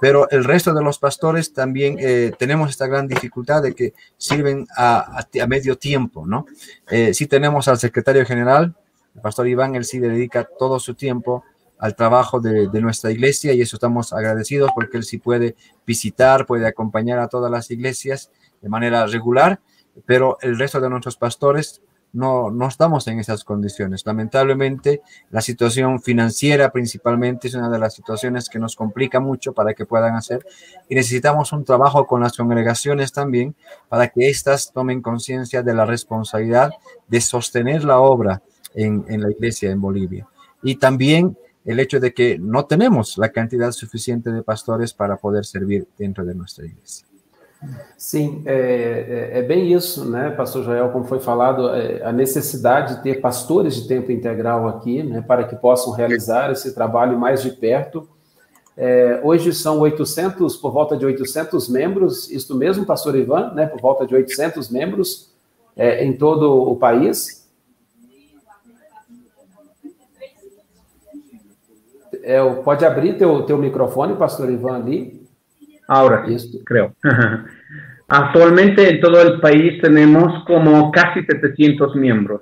Pero 0.00 0.28
el 0.30 0.44
resto 0.44 0.72
de 0.72 0.82
los 0.82 0.98
pastores 0.98 1.52
también 1.52 1.96
eh, 1.98 2.32
tenemos 2.38 2.70
esta 2.70 2.86
gran 2.86 3.06
dificultad 3.06 3.62
de 3.62 3.74
que 3.74 3.92
sirven 4.16 4.66
a, 4.76 5.26
medio 5.46 5.76
tiempo, 5.76 6.26
¿no? 6.26 6.46
Eh, 6.90 7.12
sí 7.12 7.26
tenemos 7.26 7.68
al 7.68 7.78
secretario 7.78 8.24
general, 8.24 8.74
el 9.14 9.20
pastor 9.20 9.48
Iván, 9.48 9.74
él 9.74 9.84
sí 9.84 9.98
dedica 9.98 10.48
todo 10.58 10.78
su 10.80 10.94
tiempo 10.94 11.44
al 11.78 11.96
trabajo 11.96 12.40
de, 12.40 12.68
nuestra 12.80 13.10
iglesia 13.10 13.52
y 13.54 13.62
eso 13.62 13.76
estamos 13.76 14.12
agradecidos 14.12 14.70
porque 14.74 14.98
él 14.98 15.04
sí 15.04 15.18
puede 15.18 15.56
visitar, 15.86 16.46
puede 16.46 16.66
acompañar 16.66 17.18
a 17.18 17.28
todas 17.28 17.50
las 17.50 17.70
iglesias 17.70 18.30
de 18.60 18.68
manera 18.68 19.06
regular, 19.06 19.60
pero 20.04 20.36
el 20.42 20.58
resto 20.58 20.80
de 20.80 20.90
nuestros 20.90 21.16
pastores 21.16 21.82
no, 22.12 22.50
no 22.50 22.66
estamos 22.68 23.06
en 23.06 23.18
esas 23.20 23.44
condiciones. 23.44 24.04
Lamentablemente, 24.04 25.02
la 25.30 25.40
situación 25.40 26.00
financiera 26.00 26.70
principalmente 26.70 27.48
es 27.48 27.54
una 27.54 27.70
de 27.70 27.78
las 27.78 27.94
situaciones 27.94 28.48
que 28.48 28.58
nos 28.58 28.76
complica 28.76 29.20
mucho 29.20 29.52
para 29.52 29.74
que 29.74 29.86
puedan 29.86 30.14
hacer 30.14 30.44
y 30.88 30.94
necesitamos 30.94 31.52
un 31.52 31.64
trabajo 31.64 32.06
con 32.06 32.20
las 32.20 32.36
congregaciones 32.36 33.12
también 33.12 33.54
para 33.88 34.08
que 34.08 34.28
éstas 34.28 34.72
tomen 34.72 35.02
conciencia 35.02 35.62
de 35.62 35.74
la 35.74 35.86
responsabilidad 35.86 36.72
de 37.08 37.20
sostener 37.20 37.84
la 37.84 38.00
obra 38.00 38.42
en, 38.74 39.04
en 39.08 39.22
la 39.22 39.30
iglesia 39.30 39.70
en 39.70 39.80
Bolivia. 39.80 40.26
Y 40.62 40.76
también 40.76 41.36
el 41.64 41.78
hecho 41.78 42.00
de 42.00 42.12
que 42.12 42.38
no 42.38 42.64
tenemos 42.66 43.18
la 43.18 43.30
cantidad 43.30 43.70
suficiente 43.72 44.30
de 44.30 44.42
pastores 44.42 44.94
para 44.94 45.16
poder 45.16 45.44
servir 45.44 45.86
dentro 45.98 46.24
de 46.24 46.34
nuestra 46.34 46.64
igreja. 46.64 47.09
Sim, 47.96 48.42
é, 48.46 48.54
é, 49.34 49.38
é, 49.38 49.42
bem 49.42 49.72
isso, 49.72 50.08
né, 50.08 50.30
Pastor 50.30 50.64
Joel, 50.64 50.88
como 50.88 51.04
foi 51.04 51.20
falado, 51.20 51.68
é, 51.68 52.02
a 52.02 52.10
necessidade 52.10 52.96
de 52.96 53.02
ter 53.02 53.20
pastores 53.20 53.74
de 53.74 53.86
tempo 53.86 54.10
integral 54.10 54.66
aqui, 54.66 55.02
né, 55.02 55.20
para 55.20 55.44
que 55.44 55.54
possam 55.54 55.92
realizar 55.92 56.50
esse 56.50 56.74
trabalho 56.74 57.18
mais 57.18 57.42
de 57.42 57.50
perto. 57.50 58.08
É, 58.76 59.20
hoje 59.22 59.52
são 59.52 59.78
800, 59.80 60.56
por 60.56 60.72
volta 60.72 60.96
de 60.96 61.04
800 61.04 61.68
membros, 61.68 62.30
isto 62.30 62.54
mesmo, 62.54 62.86
Pastor 62.86 63.14
Ivan, 63.14 63.52
né, 63.52 63.66
por 63.66 63.78
volta 63.78 64.06
de 64.06 64.14
800 64.14 64.70
membros 64.70 65.30
é, 65.76 66.02
em 66.02 66.14
todo 66.14 66.70
o 66.70 66.76
país. 66.76 67.40
Pode 72.64 72.84
abrir 72.84 73.18
teu, 73.18 73.42
teu 73.44 73.58
microfone, 73.58 74.14
pastor 74.14 74.50
Iván, 74.50 74.76
ali. 74.76 75.19
Ahora 75.90 76.24
sí, 76.24 76.62
creo. 76.64 76.94
Actualmente 78.08 78.88
en 78.88 79.00
todo 79.00 79.20
el 79.20 79.40
país 79.40 79.82
tenemos 79.82 80.44
como 80.44 80.90
casi 80.92 81.24
700 81.24 81.96
miembros, 81.96 82.40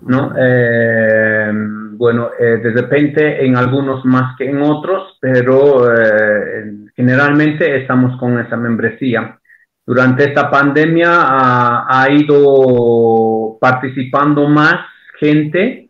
¿no? 0.00 0.32
Eh, 0.34 1.50
bueno, 1.92 2.30
eh, 2.38 2.58
de 2.62 2.70
repente 2.70 3.44
en 3.44 3.56
algunos 3.56 4.02
más 4.06 4.34
que 4.38 4.48
en 4.48 4.62
otros, 4.62 5.18
pero 5.20 5.92
eh, 5.94 6.72
generalmente 6.96 7.82
estamos 7.82 8.18
con 8.18 8.38
esa 8.38 8.56
membresía. 8.56 9.38
Durante 9.84 10.24
esta 10.24 10.50
pandemia 10.50 11.10
ha, 11.10 12.02
ha 12.02 12.10
ido 12.10 13.58
participando 13.60 14.48
más 14.48 14.86
gente 15.20 15.87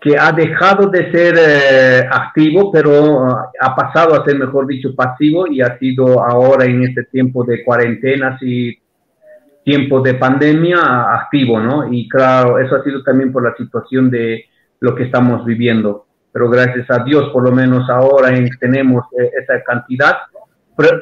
que 0.00 0.16
ha 0.18 0.32
dejado 0.32 0.88
de 0.88 1.12
ser 1.12 1.34
eh, 1.38 2.08
activo, 2.10 2.72
pero 2.72 3.22
uh, 3.22 3.36
ha 3.60 3.76
pasado 3.76 4.14
a 4.14 4.24
ser, 4.24 4.38
mejor 4.38 4.66
dicho, 4.66 4.94
pasivo 4.94 5.46
y 5.46 5.60
ha 5.60 5.78
sido 5.78 6.24
ahora 6.24 6.64
en 6.64 6.82
este 6.84 7.04
tiempo 7.04 7.44
de 7.44 7.62
cuarentenas 7.62 8.42
y 8.42 8.78
tiempo 9.62 10.00
de 10.00 10.14
pandemia 10.14 11.12
activo, 11.12 11.60
¿no? 11.60 11.92
Y 11.92 12.08
claro, 12.08 12.58
eso 12.58 12.76
ha 12.76 12.82
sido 12.82 13.02
también 13.02 13.30
por 13.30 13.44
la 13.44 13.54
situación 13.56 14.10
de 14.10 14.46
lo 14.80 14.94
que 14.94 15.04
estamos 15.04 15.44
viviendo. 15.44 16.06
Pero 16.32 16.48
gracias 16.48 16.90
a 16.90 17.04
Dios, 17.04 17.28
por 17.30 17.42
lo 17.44 17.52
menos 17.52 17.90
ahora 17.90 18.34
en, 18.34 18.48
tenemos 18.58 19.04
eh, 19.18 19.30
esa 19.42 19.62
cantidad. 19.62 20.16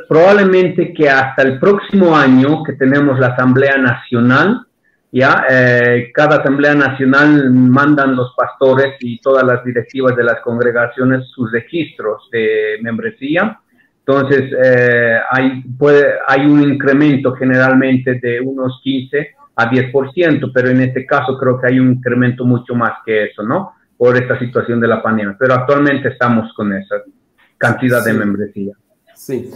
probablemente 0.09 0.93
que 0.93 1.09
hasta 1.09 1.43
el 1.43 1.61
próximo 1.61 2.17
año 2.17 2.65
que 2.65 2.73
tenemos 2.73 3.21
la 3.21 3.29
Asamblea 3.29 3.79
Nacional, 3.79 4.67
ya 5.11 5.45
eh, 5.49 6.11
cada 6.13 6.37
asamblea 6.37 6.75
nacional 6.75 7.51
mandan 7.51 8.15
los 8.15 8.35
pastores 8.37 8.97
y 9.01 9.19
todas 9.21 9.45
las 9.45 9.65
directivas 9.65 10.15
de 10.15 10.25
las 10.25 10.41
congregaciones 10.41 11.29
sus 11.31 11.51
registros 11.51 12.29
de 12.31 12.79
membresía. 12.83 13.59
Entonces 14.01 14.53
eh, 14.63 15.19
hay, 15.31 15.63
puede, 15.79 16.15
hay 16.27 16.47
un 16.47 16.63
incremento 16.63 17.33
generalmente 17.35 18.19
de 18.21 18.41
unos 18.41 18.81
15 18.83 19.35
a 19.57 19.71
10%, 19.71 20.51
pero 20.55 20.69
en 20.69 20.81
este 20.81 21.05
caso 21.05 21.37
creo 21.39 21.59
que 21.59 21.67
hay 21.69 21.81
un 21.81 21.93
incremento 21.93 22.45
mucho 22.45 22.75
más 22.75 22.93
que 23.05 23.25
eso, 23.25 23.43
¿no? 23.43 23.73
Por 23.97 24.17
esta 24.17 24.39
situación 24.39 24.81
de 24.81 24.89
la 24.89 25.03
pandemia. 25.03 25.37
Pero 25.39 25.55
actualmente 25.55 26.09
estamos 26.09 26.53
con 26.55 26.73
esa 26.73 26.97
cantidad 27.57 28.03
sí. 28.03 28.13
de 28.13 28.19
membresía. 28.19 28.75
Sí. 29.15 29.51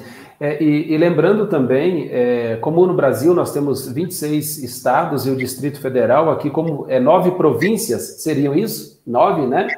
É, 0.44 0.60
e, 0.60 0.92
e, 0.92 0.98
lembrando 0.98 1.46
também, 1.46 2.08
é, 2.10 2.56
como 2.56 2.84
no 2.84 2.94
Brasil 2.94 3.32
nós 3.32 3.52
temos 3.52 3.86
26 3.86 4.58
estados 4.64 5.24
e 5.24 5.30
o 5.30 5.36
Distrito 5.36 5.80
Federal, 5.80 6.28
aqui 6.32 6.50
como 6.50 6.84
é 6.88 6.98
nove 6.98 7.30
províncias, 7.30 8.20
seriam 8.24 8.52
isso? 8.52 9.00
Nove, 9.06 9.46
né? 9.46 9.68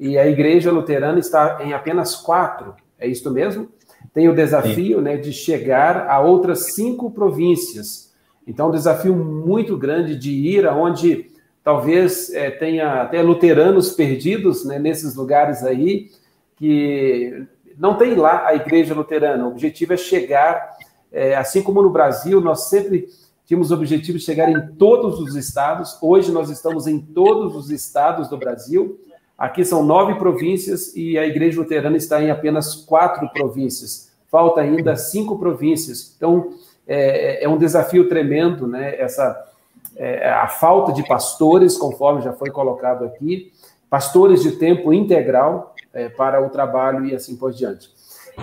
E 0.00 0.18
a 0.18 0.26
Igreja 0.26 0.72
Luterana 0.72 1.20
está 1.20 1.60
em 1.64 1.72
apenas 1.72 2.16
quatro, 2.16 2.74
é 2.98 3.06
isso 3.06 3.30
mesmo? 3.30 3.68
Tem 4.12 4.28
o 4.28 4.34
desafio 4.34 5.00
né, 5.00 5.16
de 5.16 5.32
chegar 5.32 6.08
a 6.08 6.18
outras 6.18 6.74
cinco 6.74 7.08
províncias. 7.12 8.12
Então, 8.44 8.70
um 8.70 8.72
desafio 8.72 9.14
muito 9.14 9.78
grande 9.78 10.16
de 10.16 10.32
ir 10.32 10.66
aonde 10.66 11.30
talvez 11.62 12.34
é, 12.34 12.50
tenha 12.50 13.02
até 13.02 13.22
luteranos 13.22 13.92
perdidos 13.92 14.64
né, 14.64 14.80
nesses 14.80 15.14
lugares 15.14 15.62
aí, 15.62 16.10
que 16.56 17.46
não 17.78 17.96
tem 17.96 18.14
lá 18.14 18.46
a 18.46 18.54
igreja 18.54 18.94
luterana. 18.94 19.44
O 19.44 19.48
objetivo 19.50 19.92
é 19.92 19.96
chegar, 19.96 20.76
é, 21.10 21.34
assim 21.34 21.62
como 21.62 21.82
no 21.82 21.90
Brasil, 21.90 22.40
nós 22.40 22.68
sempre 22.68 23.08
tínhamos 23.46 23.70
o 23.70 23.74
objetivo 23.74 24.18
de 24.18 24.24
chegar 24.24 24.48
em 24.48 24.74
todos 24.76 25.20
os 25.20 25.34
estados. 25.34 25.98
Hoje 26.00 26.32
nós 26.32 26.50
estamos 26.50 26.86
em 26.86 26.98
todos 26.98 27.54
os 27.56 27.70
estados 27.70 28.28
do 28.28 28.36
Brasil. 28.36 28.98
Aqui 29.36 29.64
são 29.64 29.82
nove 29.82 30.14
províncias 30.14 30.94
e 30.94 31.18
a 31.18 31.26
igreja 31.26 31.60
luterana 31.60 31.96
está 31.96 32.22
em 32.22 32.30
apenas 32.30 32.74
quatro 32.74 33.28
províncias. 33.30 34.12
Falta 34.30 34.60
ainda 34.60 34.96
cinco 34.96 35.38
províncias. 35.38 36.14
Então 36.16 36.54
é, 36.86 37.44
é 37.44 37.48
um 37.48 37.58
desafio 37.58 38.08
tremendo, 38.08 38.66
né? 38.66 38.98
Essa 38.98 39.52
é, 39.96 40.30
a 40.30 40.48
falta 40.48 40.92
de 40.92 41.06
pastores, 41.06 41.76
conforme 41.76 42.22
já 42.22 42.32
foi 42.32 42.50
colocado 42.50 43.04
aqui, 43.04 43.52
pastores 43.90 44.42
de 44.42 44.52
tempo 44.52 44.92
integral 44.92 45.71
é, 45.92 46.08
para 46.08 46.44
o 46.44 46.50
trabalho 46.50 47.06
e 47.06 47.14
assim 47.14 47.36
por 47.36 47.52
diante. 47.52 47.90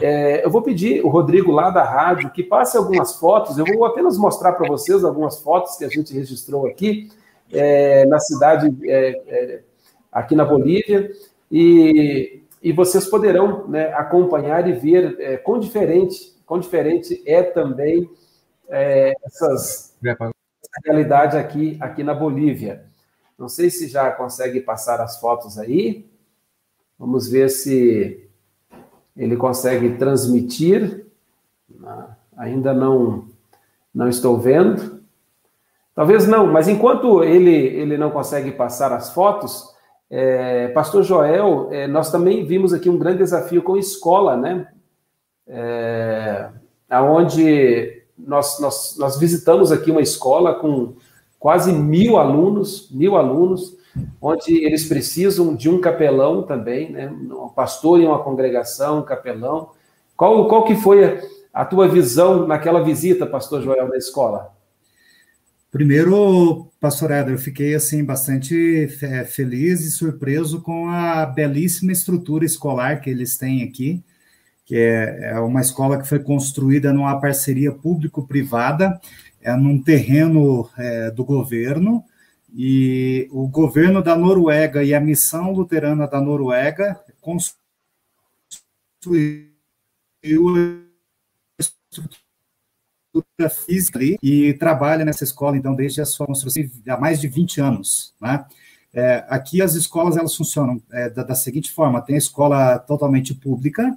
É, 0.02 0.46
eu 0.46 0.52
vou 0.52 0.62
pedir 0.62 1.04
o 1.04 1.10
Rodrigo 1.10 1.52
lá 1.52 1.70
da 1.70 1.84
rádio 1.84 2.30
que 2.32 2.44
passe 2.44 2.78
algumas 2.78 3.16
fotos. 3.16 3.58
Eu 3.58 3.66
vou 3.66 3.86
apenas 3.86 4.18
mostrar 4.18 4.54
para 4.54 4.68
vocês 4.68 5.04
algumas 5.04 5.42
fotos 5.42 5.76
que 5.78 5.86
a 5.86 5.90
gente 5.90 6.14
registrou 6.14 6.68
aqui 6.68 7.10
é, 7.52 8.06
na 8.06 8.20
cidade, 8.20 8.70
é, 8.88 9.22
é, 9.28 9.62
aqui 10.12 10.36
na 10.36 10.46
Bolívia, 10.46 11.12
e, 11.52 12.44
e 12.62 12.72
vocês 12.72 13.08
poderão 13.08 13.68
né, 13.68 13.92
acompanhar 13.94 14.68
e 14.68 14.74
ver 14.74 15.16
é, 15.20 15.38
quão 15.38 15.60
diferente, 15.60 16.36
quão 16.46 16.60
diferente 16.60 17.24
é 17.26 17.42
também 17.42 18.10
é, 18.70 19.14
essas, 19.26 19.96
essa 20.06 20.32
realidade 20.86 21.38
aqui, 21.38 21.78
aqui 21.82 22.04
na 22.04 22.14
Bolívia. 22.14 22.86
Não 23.38 23.48
sei 23.48 23.70
se 23.70 23.88
já 23.88 24.12
consegue 24.12 24.60
passar 24.60 25.00
as 25.02 25.20
fotos 25.20 25.58
aí. 25.58 26.09
Vamos 27.00 27.30
ver 27.30 27.50
se 27.50 28.28
ele 29.16 29.38
consegue 29.38 29.96
transmitir. 29.96 31.06
Ah, 31.86 32.10
ainda 32.36 32.74
não, 32.74 33.26
não 33.96 34.10
estou 34.10 34.38
vendo. 34.38 35.00
Talvez 35.96 36.28
não, 36.28 36.48
mas 36.48 36.68
enquanto 36.68 37.24
ele, 37.24 37.56
ele 37.56 37.98
não 37.98 38.12
consegue 38.12 38.52
passar 38.52 38.92
as 38.92 39.14
fotos, 39.14 39.74
é, 40.10 40.68
Pastor 40.70 41.04
Joel, 41.04 41.70
é, 41.72 41.88
nós 41.88 42.12
também 42.12 42.46
vimos 42.46 42.74
aqui 42.74 42.90
um 42.90 42.98
grande 42.98 43.20
desafio 43.20 43.62
com 43.62 43.78
escola, 43.78 44.36
né? 44.36 44.68
É, 45.48 46.50
onde 46.92 48.04
nós, 48.18 48.60
nós, 48.60 48.96
nós 48.98 49.18
visitamos 49.18 49.72
aqui 49.72 49.90
uma 49.90 50.02
escola 50.02 50.56
com 50.56 50.96
quase 51.40 51.72
mil 51.72 52.18
alunos, 52.18 52.90
mil 52.92 53.16
alunos, 53.16 53.78
onde 54.22 54.64
eles 54.64 54.86
precisam 54.86 55.56
de 55.56 55.70
um 55.70 55.80
capelão 55.80 56.44
também, 56.44 56.92
né? 56.92 57.08
Um 57.08 57.50
pastor 57.50 58.00
em 58.00 58.06
uma 58.06 58.24
congregação, 58.24 59.00
um 59.00 59.06
capelão. 59.06 59.72
Qual, 60.16 60.48
qual 60.48 60.66
que 60.66 60.76
foi 60.76 61.20
a, 61.54 61.66
tua 61.66 61.88
visão 61.88 62.48
naquela 62.48 62.84
visita, 62.84 63.26
pastor 63.26 63.62
Joel, 63.62 63.88
na 63.88 63.98
escola? 63.98 64.54
Primeiro, 65.72 66.68
pastor 66.80 67.12
Éder, 67.12 67.36
eu 67.36 67.38
fiquei 67.38 67.76
assim 67.76 68.04
bastante 68.04 68.90
é, 69.04 69.24
feliz 69.24 69.82
e 69.82 69.92
surpreso 69.92 70.62
com 70.62 70.90
a 70.90 71.26
belíssima 71.26 71.92
estrutura 71.92 72.44
escolar 72.44 73.02
que 73.02 73.10
eles 73.10 73.38
têm 73.38 73.64
aqui, 73.64 74.04
que 74.66 74.76
é, 74.76 75.32
é 75.32 75.40
uma 75.40 75.62
escola 75.62 76.00
que 76.00 76.08
foi 76.08 76.20
construída 76.20 76.92
numa 76.92 77.20
parceria 77.20 77.72
público-privada 77.72 79.00
é 79.42 79.56
num 79.56 79.82
terreno 79.82 80.70
é, 80.78 81.12
do 81.12 81.24
governo, 81.24 82.04
e 82.54 83.28
o 83.32 83.48
governo 83.48 84.02
da 84.02 84.16
Noruega 84.16 84.84
e 84.84 84.94
a 84.94 85.00
missão 85.00 85.52
luterana 85.52 86.08
da 86.08 86.20
Noruega 86.20 87.00
construiu 87.22 87.60
a 91.58 91.62
estrutura 91.62 93.50
física 93.50 93.98
ali, 94.00 94.18
e 94.22 94.54
trabalha 94.54 95.06
nessa 95.06 95.24
escola, 95.24 95.58
então, 95.58 95.76
desde 95.76 96.02
a 96.02 96.06
sua 96.06 96.28
construção 96.28 96.64
há 96.88 96.98
mais 96.98 97.20
de 97.20 97.28
20 97.28 97.62
anos, 97.62 98.14
né? 98.22 98.46
É, 98.92 99.24
aqui 99.30 99.62
as 99.62 99.76
escolas, 99.76 100.18
elas 100.18 100.36
funcionam 100.36 100.82
é, 100.92 101.10
da, 101.10 101.22
da, 101.24 101.36
seguinte 101.36 101.72
forma, 101.72 102.02
tem 102.02 102.16
a 102.16 102.18
escola 102.18 102.80
totalmente 102.80 103.36
pública, 103.36 103.96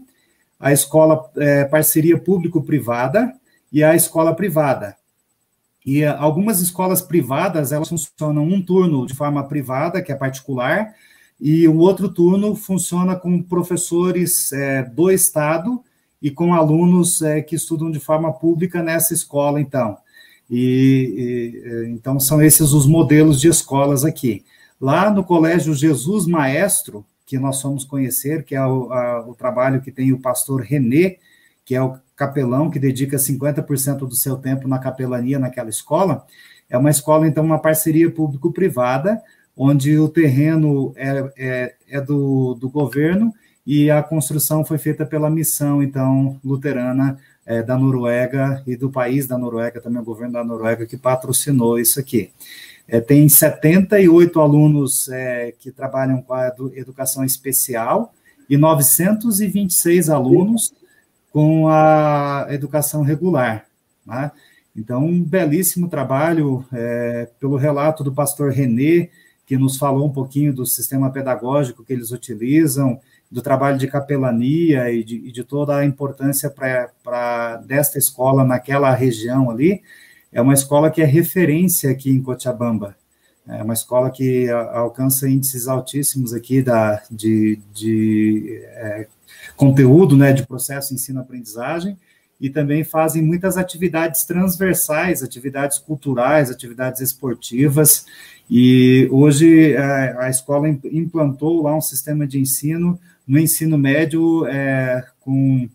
a 0.60 0.70
escola 0.70 1.30
é, 1.36 1.64
parceria 1.64 2.18
público-privada 2.18 3.32
e 3.72 3.82
a 3.82 3.94
escola 3.94 4.36
privada. 4.36 4.94
E 5.84 6.04
algumas 6.04 6.60
escolas 6.60 7.02
privadas, 7.02 7.72
elas 7.72 7.88
funcionam 7.88 8.44
um 8.44 8.62
turno 8.62 9.06
de 9.06 9.14
forma 9.14 9.42
privada, 9.46 10.00
que 10.00 10.12
é 10.12 10.14
particular, 10.14 10.94
e 11.40 11.66
o 11.66 11.78
outro 11.78 12.08
turno 12.08 12.54
funciona 12.54 13.16
com 13.16 13.42
professores 13.42 14.52
é, 14.52 14.84
do 14.84 15.10
Estado 15.10 15.82
e 16.20 16.30
com 16.30 16.54
alunos 16.54 17.20
é, 17.20 17.42
que 17.42 17.56
estudam 17.56 17.90
de 17.90 17.98
forma 17.98 18.32
pública 18.32 18.80
nessa 18.80 19.12
escola, 19.12 19.60
então. 19.60 19.98
E, 20.48 21.58
e, 21.66 21.88
então 21.90 22.20
são 22.20 22.40
esses 22.40 22.72
os 22.72 22.86
modelos 22.86 23.40
de 23.40 23.48
escolas 23.48 24.04
aqui. 24.04 24.44
Lá 24.80 25.10
no 25.10 25.24
Colégio 25.24 25.74
Jesus 25.74 26.26
Maestro, 26.26 27.04
que 27.26 27.38
nós 27.38 27.60
fomos 27.60 27.84
conhecer, 27.84 28.44
que 28.44 28.54
é 28.54 28.64
o, 28.64 28.92
a, 28.92 29.26
o 29.26 29.34
trabalho 29.34 29.80
que 29.80 29.90
tem 29.90 30.12
o 30.12 30.20
pastor 30.20 30.60
René, 30.60 31.16
que 31.64 31.74
é 31.74 31.82
o 31.82 31.98
capelão 32.26 32.70
que 32.70 32.78
dedica 32.78 33.16
50% 33.16 33.98
do 34.06 34.14
seu 34.14 34.36
tempo 34.36 34.68
na 34.68 34.78
capelania 34.78 35.40
naquela 35.40 35.68
escola, 35.68 36.24
é 36.70 36.78
uma 36.78 36.90
escola, 36.90 37.26
então, 37.26 37.44
uma 37.44 37.58
parceria 37.58 38.08
público-privada, 38.10 39.20
onde 39.56 39.98
o 39.98 40.08
terreno 40.08 40.92
é, 40.96 41.32
é, 41.36 41.74
é 41.90 42.00
do, 42.00 42.54
do 42.54 42.70
governo 42.70 43.34
e 43.66 43.90
a 43.90 44.02
construção 44.02 44.64
foi 44.64 44.78
feita 44.78 45.04
pela 45.04 45.28
missão, 45.28 45.82
então, 45.82 46.38
luterana 46.44 47.18
é, 47.44 47.60
da 47.60 47.76
Noruega 47.76 48.62
e 48.66 48.76
do 48.76 48.88
país 48.88 49.26
da 49.26 49.36
Noruega, 49.36 49.80
também 49.80 50.00
o 50.00 50.04
governo 50.04 50.34
da 50.34 50.44
Noruega, 50.44 50.86
que 50.86 50.96
patrocinou 50.96 51.78
isso 51.78 51.98
aqui. 51.98 52.30
É, 52.86 53.00
tem 53.00 53.28
78 53.28 54.40
alunos 54.40 55.08
é, 55.08 55.52
que 55.58 55.70
trabalham 55.72 56.22
com 56.22 56.34
a 56.34 56.52
educação 56.74 57.24
especial 57.24 58.14
e 58.48 58.56
926 58.56 60.08
alunos 60.08 60.72
com 61.32 61.68
a 61.68 62.46
educação 62.50 63.02
regular. 63.02 63.64
Né? 64.06 64.30
Então, 64.76 65.04
um 65.04 65.22
belíssimo 65.22 65.88
trabalho 65.88 66.64
é, 66.72 67.28
pelo 67.40 67.56
relato 67.56 68.04
do 68.04 68.12
pastor 68.12 68.50
René, 68.50 69.08
que 69.46 69.56
nos 69.56 69.76
falou 69.76 70.06
um 70.06 70.12
pouquinho 70.12 70.52
do 70.52 70.64
sistema 70.64 71.10
pedagógico 71.10 71.84
que 71.84 71.92
eles 71.92 72.10
utilizam, 72.10 73.00
do 73.30 73.40
trabalho 73.40 73.78
de 73.78 73.88
capelania 73.88 74.92
e 74.92 75.02
de, 75.02 75.16
e 75.16 75.32
de 75.32 75.42
toda 75.42 75.76
a 75.76 75.84
importância 75.84 76.50
para 76.50 77.56
desta 77.66 77.98
escola 77.98 78.44
naquela 78.44 78.94
região 78.94 79.50
ali. 79.50 79.82
É 80.30 80.40
uma 80.40 80.54
escola 80.54 80.90
que 80.90 81.00
é 81.00 81.06
referência 81.06 81.90
aqui 81.90 82.10
em 82.10 82.22
Cochabamba. 82.22 82.94
É 83.48 83.62
uma 83.62 83.74
escola 83.74 84.10
que 84.10 84.48
alcança 84.50 85.28
índices 85.28 85.66
altíssimos 85.66 86.32
aqui 86.32 86.62
da, 86.62 87.02
de, 87.10 87.58
de 87.72 88.60
é, 88.64 89.08
conteúdo, 89.62 90.16
né, 90.16 90.32
de 90.32 90.46
processo 90.46 90.92
ensino-aprendizagem, 90.92 91.96
e 92.40 92.50
também 92.50 92.82
fazem 92.82 93.22
muitas 93.22 93.56
atividades 93.56 94.24
transversais, 94.24 95.22
atividades 95.22 95.78
culturais, 95.78 96.50
atividades 96.50 97.00
esportivas, 97.00 98.04
e 98.50 99.08
hoje 99.12 99.72
é, 99.72 100.16
a 100.18 100.28
escola 100.28 100.68
implantou 100.68 101.62
lá 101.62 101.76
um 101.76 101.80
sistema 101.80 102.26
de 102.26 102.40
ensino, 102.40 102.98
no 103.26 103.38
ensino 103.38 103.78
médio, 103.78 104.44
é, 104.46 105.04
com 105.20 105.68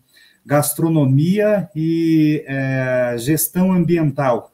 gastronomia 0.44 1.68
e 1.74 2.44
é, 2.46 3.16
gestão 3.18 3.72
ambiental, 3.72 4.52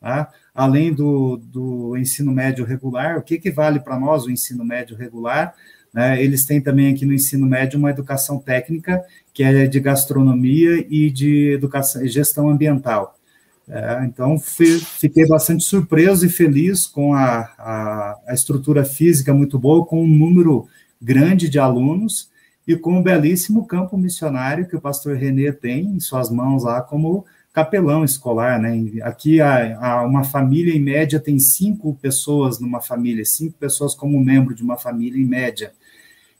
tá? 0.00 0.30
além 0.54 0.92
do, 0.92 1.36
do 1.36 1.96
ensino 1.96 2.32
médio 2.32 2.64
regular, 2.64 3.18
o 3.18 3.22
que, 3.22 3.38
que 3.38 3.50
vale 3.50 3.80
para 3.80 3.98
nós 3.98 4.24
o 4.24 4.30
ensino 4.30 4.64
médio 4.64 4.96
regular? 4.96 5.54
Né? 5.92 6.22
Eles 6.22 6.44
têm 6.44 6.60
também 6.60 6.92
aqui 6.92 7.04
no 7.04 7.12
ensino 7.12 7.46
médio 7.46 7.78
uma 7.78 7.90
educação 7.90 8.38
técnica, 8.38 9.04
que 9.32 9.42
é 9.42 9.66
de 9.66 9.80
gastronomia 9.80 10.86
e 10.88 11.10
de 11.10 11.52
educação, 11.52 12.06
gestão 12.06 12.48
ambiental. 12.48 13.16
É, 13.68 14.04
então, 14.04 14.38
fui, 14.38 14.78
fiquei 14.78 15.26
bastante 15.26 15.62
surpreso 15.62 16.26
e 16.26 16.28
feliz 16.28 16.86
com 16.86 17.14
a, 17.14 17.40
a, 17.58 18.18
a, 18.28 18.34
estrutura 18.34 18.84
física 18.84 19.32
muito 19.32 19.58
boa, 19.58 19.86
com 19.86 20.02
um 20.02 20.06
número 20.06 20.66
grande 21.00 21.48
de 21.48 21.58
alunos 21.58 22.30
e 22.66 22.76
com 22.76 22.98
um 22.98 23.02
belíssimo 23.02 23.66
campo 23.66 23.96
missionário 23.96 24.66
que 24.66 24.76
o 24.76 24.80
pastor 24.80 25.16
Renê 25.16 25.52
tem 25.52 25.86
em 25.86 26.00
suas 26.00 26.30
mãos 26.30 26.64
lá 26.64 26.80
como 26.80 27.24
capelão 27.52 28.04
escolar, 28.04 28.58
né? 28.60 28.82
Aqui 29.02 29.40
a, 29.40 29.78
a, 29.78 30.02
uma 30.02 30.24
família 30.24 30.74
em 30.74 30.80
média 30.80 31.20
tem 31.20 31.38
cinco 31.38 31.94
pessoas 32.00 32.58
numa 32.58 32.80
família, 32.80 33.24
cinco 33.24 33.56
pessoas 33.58 33.94
como 33.94 34.22
membro 34.22 34.54
de 34.54 34.62
uma 34.62 34.76
família 34.76 35.20
em 35.20 35.26
média. 35.26 35.72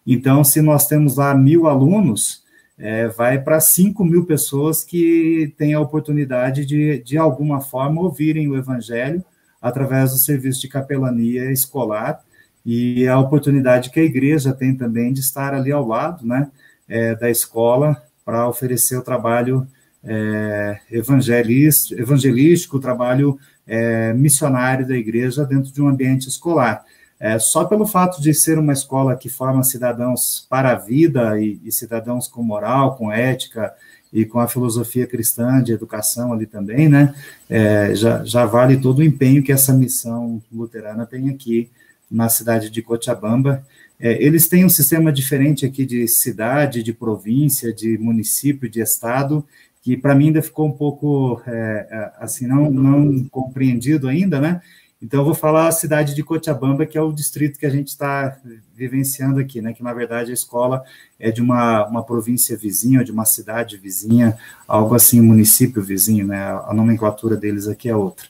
Então, 0.07 0.42
se 0.42 0.61
nós 0.61 0.86
temos 0.86 1.16
lá 1.16 1.34
mil 1.34 1.66
alunos, 1.66 2.42
é, 2.78 3.07
vai 3.09 3.38
para 3.40 3.61
5 3.61 4.05
mil 4.05 4.24
pessoas 4.24 4.82
que 4.82 5.55
têm 5.57 5.74
a 5.74 5.80
oportunidade 5.80 6.66
de, 6.66 6.98
de 6.98 7.16
alguma 7.16 7.61
forma, 7.61 8.00
ouvirem 8.03 8.48
o 8.48 8.57
Evangelho 8.57 9.24
através 9.61 10.11
do 10.11 10.18
serviço 10.18 10.61
de 10.61 10.68
capelania 10.68 11.53
escolar 11.53 12.20
e 12.66 13.07
a 13.07 13.18
oportunidade 13.18 13.90
que 13.90 14.00
a 14.00 14.05
igreja 14.05 14.53
tem 14.53 14.74
também 14.74 15.12
de 15.12 15.20
estar 15.20 15.55
ali 15.55 15.70
ao 15.70 15.86
lado 15.86 16.26
né, 16.26 16.50
é, 16.88 17.14
da 17.14 17.30
escola 17.30 18.03
para 18.24 18.48
oferecer 18.48 18.96
o 18.96 19.03
trabalho 19.03 19.66
é, 20.05 20.80
evangelístico, 20.90 22.76
o 22.76 22.80
trabalho 22.80 23.38
é, 23.66 24.12
missionário 24.12 24.86
da 24.86 24.96
igreja 24.96 25.44
dentro 25.44 25.72
de 25.72 25.80
um 25.80 25.88
ambiente 25.88 26.28
escolar. 26.28 26.84
É, 27.23 27.39
só 27.39 27.64
pelo 27.64 27.87
fato 27.87 28.20
de 28.20 28.35
ser 28.35 28.59
uma 28.59 28.73
escola 28.73 29.14
que 29.14 29.29
forma 29.29 29.62
cidadãos 29.62 30.45
para 30.51 30.73
a 30.73 30.75
vida 30.75 31.41
e, 31.41 31.57
e, 31.64 31.70
cidadãos 31.70 32.27
com 32.27 32.43
moral, 32.43 32.97
com 32.97 33.12
ética 33.12 33.73
e 34.12 34.25
com 34.25 34.41
a 34.41 34.49
filosofia 34.49 35.07
cristã 35.07 35.62
de 35.62 35.73
educação 35.73 36.33
ali 36.33 36.47
também, 36.47 36.89
né? 36.89 37.14
É, 37.49 37.95
já, 37.95 38.25
já 38.25 38.45
vale 38.45 38.77
todo 38.77 38.99
o 38.99 39.05
empenho 39.05 39.41
que 39.41 39.53
essa 39.53 39.73
missão 39.73 40.43
luterana 40.53 41.07
tem 41.07 41.31
aqui 41.31 41.70
na 42.11 42.29
cidade 42.29 42.68
de 42.68 42.83
Cochabamba. 42.83 43.64
É, 44.01 44.20
eles 44.20 44.49
têm 44.49 44.64
um 44.64 44.68
sistema 44.68 45.12
diferente 45.12 45.64
aqui 45.64 45.87
de 45.87 46.09
cidade, 46.09 46.83
de 46.83 46.93
província, 46.93 47.73
de 47.73 47.97
município, 47.99 48.68
de 48.68 48.81
estado, 48.81 49.47
que 49.81 49.97
para 49.97 50.12
mim 50.12 50.27
ainda 50.27 50.43
ficou 50.43 50.66
um 50.66 50.73
pouco 50.73 51.41
é, 51.47 51.87
é, 51.89 52.12
assim 52.18 52.49
não, 52.49 52.68
não 52.68 53.25
compreendido 53.29 54.09
ainda, 54.09 54.41
né? 54.41 54.61
Então, 55.03 55.20
eu 55.20 55.24
vou 55.24 55.34
falar 55.34 55.66
a 55.66 55.72
cidade 55.72 56.14
de 56.14 56.22
Cochabamba, 56.22 56.86
que 56.86 56.96
é 56.96 57.03
o 57.03 57.12
distrito 57.12 57.59
que 57.59 57.66
a 57.66 57.70
gente 57.70 57.88
está 57.88 58.38
vivenciando 58.72 59.40
aqui, 59.40 59.61
né? 59.61 59.72
Que, 59.72 59.82
na 59.82 59.92
verdade, 59.92 60.30
a 60.30 60.34
escola 60.34 60.84
é 61.18 61.32
de 61.32 61.42
uma, 61.42 61.84
uma 61.88 62.05
província 62.05 62.57
vizinha, 62.57 63.03
de 63.03 63.11
uma 63.11 63.24
cidade 63.24 63.76
vizinha, 63.76 64.38
algo 64.66 64.94
assim, 64.94 65.20
município 65.20 65.82
vizinho, 65.82 66.28
né? 66.28 66.40
A 66.40 66.72
nomenclatura 66.72 67.36
deles 67.36 67.66
aqui 67.66 67.88
é 67.88 67.96
outra. 67.96 68.28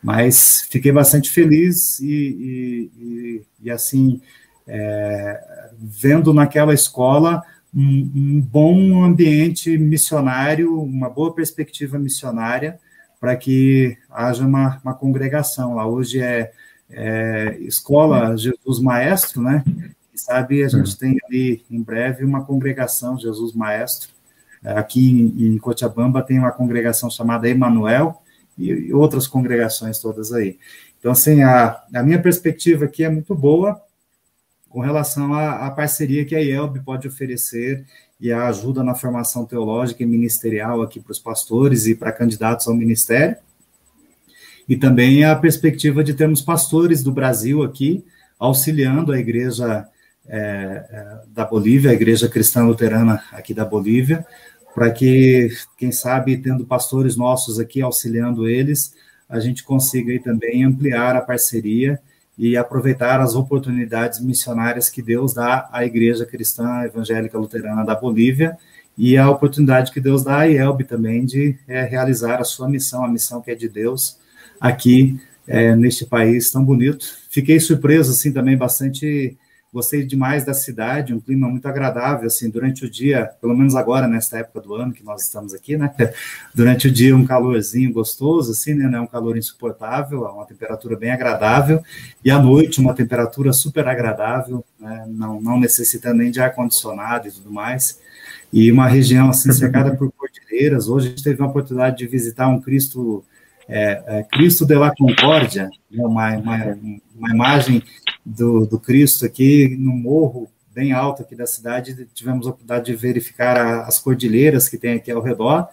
Mas 0.00 0.64
fiquei 0.70 0.92
bastante 0.92 1.28
feliz 1.28 1.98
e, 1.98 2.06
e, 2.06 2.90
e, 3.00 3.42
e 3.64 3.70
assim, 3.70 4.20
é, 4.64 5.70
vendo 5.76 6.32
naquela 6.32 6.72
escola 6.72 7.42
um, 7.74 8.10
um 8.14 8.40
bom 8.40 9.02
ambiente 9.02 9.76
missionário, 9.76 10.80
uma 10.80 11.10
boa 11.10 11.34
perspectiva 11.34 11.98
missionária, 11.98 12.78
para 13.22 13.36
que 13.36 13.96
haja 14.10 14.44
uma, 14.44 14.80
uma, 14.82 14.94
congregação 14.94 15.76
lá. 15.76 15.86
Hoje 15.86 16.20
é, 16.20 16.50
é, 16.90 17.56
Escola 17.60 18.36
Jesus 18.36 18.80
Maestro, 18.80 19.40
né? 19.40 19.62
E 20.12 20.18
sabe, 20.18 20.64
a 20.64 20.68
gente 20.68 20.98
tem 20.98 21.16
ali 21.28 21.64
em 21.70 21.80
breve 21.80 22.24
uma 22.24 22.44
congregação 22.44 23.16
Jesus 23.16 23.54
Maestro. 23.54 24.08
Aqui 24.64 25.08
em, 25.08 25.54
em 25.54 25.58
Cochabamba 25.58 26.20
tem 26.20 26.36
uma 26.36 26.50
congregação 26.50 27.08
chamada 27.08 27.48
Emanuel 27.48 28.20
e, 28.58 28.70
e, 28.72 28.92
outras 28.92 29.28
congregações 29.28 30.00
todas 30.00 30.32
aí. 30.32 30.58
Então, 30.98 31.12
assim, 31.12 31.44
a, 31.44 31.80
a 31.94 32.02
minha 32.02 32.20
perspectiva 32.20 32.86
aqui 32.86 33.04
é 33.04 33.08
muito 33.08 33.36
boa 33.36 33.80
com 34.68 34.80
relação 34.80 35.32
à, 35.32 35.64
à 35.64 35.70
parceria 35.70 36.24
que 36.24 36.34
a 36.34 36.40
IELB 36.40 36.80
pode 36.80 37.06
oferecer 37.06 37.86
e 38.22 38.30
a 38.30 38.46
ajuda 38.46 38.84
na 38.84 38.94
formação 38.94 39.44
teológica 39.44 40.04
e 40.04 40.06
ministerial 40.06 40.80
aqui 40.80 41.00
para 41.00 41.10
os 41.10 41.18
pastores 41.18 41.88
e 41.88 41.94
para 41.96 42.12
candidatos 42.12 42.68
ao 42.68 42.74
ministério. 42.74 43.36
E 44.68 44.76
também 44.76 45.24
a 45.24 45.34
perspectiva 45.34 46.04
de 46.04 46.14
termos 46.14 46.40
pastores 46.40 47.02
do 47.02 47.10
Brasil 47.10 47.64
aqui 47.64 48.04
auxiliando 48.38 49.10
a 49.10 49.18
igreja 49.18 49.88
é, 50.28 50.38
é, 50.38 51.18
da 51.34 51.44
Bolívia, 51.44 51.90
a 51.90 51.94
igreja 51.94 52.28
cristã 52.28 52.64
luterana 52.64 53.24
aqui 53.32 53.52
da 53.52 53.64
Bolívia, 53.64 54.24
para 54.72 54.88
que, 54.92 55.50
quem 55.76 55.90
sabe, 55.90 56.36
tendo 56.36 56.64
pastores 56.64 57.16
nossos 57.16 57.58
aqui 57.58 57.82
auxiliando 57.82 58.48
eles, 58.48 58.94
a 59.28 59.40
gente 59.40 59.64
consiga 59.64 60.12
aí 60.12 60.20
também 60.20 60.64
ampliar 60.64 61.16
a 61.16 61.20
parceria 61.20 62.00
e 62.38 62.56
aproveitar 62.56 63.20
as 63.20 63.34
oportunidades 63.34 64.20
missionárias 64.20 64.88
que 64.88 65.02
Deus 65.02 65.34
dá 65.34 65.68
à 65.70 65.84
Igreja 65.84 66.24
Cristã 66.24 66.82
Evangélica 66.82 67.38
Luterana 67.38 67.84
da 67.84 67.94
Bolívia 67.94 68.56
e 68.96 69.16
a 69.16 69.30
oportunidade 69.30 69.92
que 69.92 70.00
Deus 70.00 70.22
dá 70.22 70.38
à 70.38 70.44
IELB 70.44 70.84
também 70.84 71.24
de 71.24 71.56
é, 71.66 71.82
realizar 71.82 72.40
a 72.40 72.44
sua 72.44 72.68
missão, 72.68 73.04
a 73.04 73.08
missão 73.08 73.40
que 73.40 73.50
é 73.50 73.54
de 73.54 73.68
Deus 73.68 74.18
aqui 74.60 75.20
é, 75.46 75.74
neste 75.74 76.06
país 76.06 76.50
tão 76.50 76.64
bonito. 76.64 77.06
Fiquei 77.28 77.58
surpreso, 77.58 78.12
assim, 78.12 78.32
também 78.32 78.56
bastante 78.56 79.36
Gostei 79.72 80.04
demais 80.04 80.44
da 80.44 80.52
cidade, 80.52 81.14
um 81.14 81.20
clima 81.20 81.48
muito 81.48 81.66
agradável, 81.66 82.26
assim, 82.26 82.50
durante 82.50 82.84
o 82.84 82.90
dia, 82.90 83.30
pelo 83.40 83.56
menos 83.56 83.74
agora, 83.74 84.06
nesta 84.06 84.36
época 84.36 84.60
do 84.60 84.74
ano 84.74 84.92
que 84.92 85.02
nós 85.02 85.22
estamos 85.22 85.54
aqui, 85.54 85.78
né? 85.78 85.94
Durante 86.54 86.88
o 86.88 86.90
dia, 86.90 87.16
um 87.16 87.24
calorzinho 87.24 87.90
gostoso, 87.90 88.52
assim, 88.52 88.74
né? 88.74 88.94
É 88.94 89.00
um 89.00 89.06
calor 89.06 89.34
insuportável, 89.38 90.26
é 90.26 90.30
uma 90.30 90.44
temperatura 90.44 90.94
bem 90.94 91.10
agradável, 91.10 91.82
e 92.22 92.30
à 92.30 92.38
noite, 92.38 92.82
uma 92.82 92.92
temperatura 92.92 93.50
super 93.54 93.88
agradável, 93.88 94.62
né? 94.78 95.06
Não, 95.08 95.40
não 95.40 95.58
necessitando 95.58 96.18
nem 96.18 96.30
de 96.30 96.38
ar-condicionado 96.38 97.28
e 97.28 97.32
tudo 97.32 97.50
mais. 97.50 97.98
E 98.52 98.70
uma 98.70 98.86
região, 98.86 99.30
assim, 99.30 99.50
cercada 99.52 99.96
por 99.96 100.12
cordilheiras. 100.12 100.86
Hoje 100.86 101.06
a 101.06 101.10
gente 101.10 101.24
teve 101.24 101.42
a 101.42 101.46
oportunidade 101.46 101.96
de 101.96 102.06
visitar 102.06 102.46
um 102.48 102.60
Cristo 102.60 103.24
é, 103.68 104.02
é, 104.06 104.22
Cristo 104.24 104.66
de 104.66 104.74
la 104.74 104.92
Concórdia, 104.94 105.70
né, 105.90 106.04
uma, 106.04 106.36
uma, 106.36 106.56
uma, 106.56 107.00
imagem 107.30 107.82
do, 108.24 108.66
do 108.66 108.78
Cristo 108.78 109.24
aqui 109.24 109.76
no 109.78 109.92
morro 109.92 110.50
bem 110.74 110.92
alto 110.92 111.22
aqui 111.22 111.36
da 111.36 111.46
cidade, 111.46 112.08
tivemos 112.14 112.46
a 112.46 112.50
oportunidade 112.50 112.86
de 112.86 112.96
verificar 112.96 113.58
a, 113.58 113.82
as 113.82 113.98
cordilheiras 113.98 114.68
que 114.68 114.78
tem 114.78 114.94
aqui 114.94 115.10
ao 115.10 115.22
redor, 115.22 115.68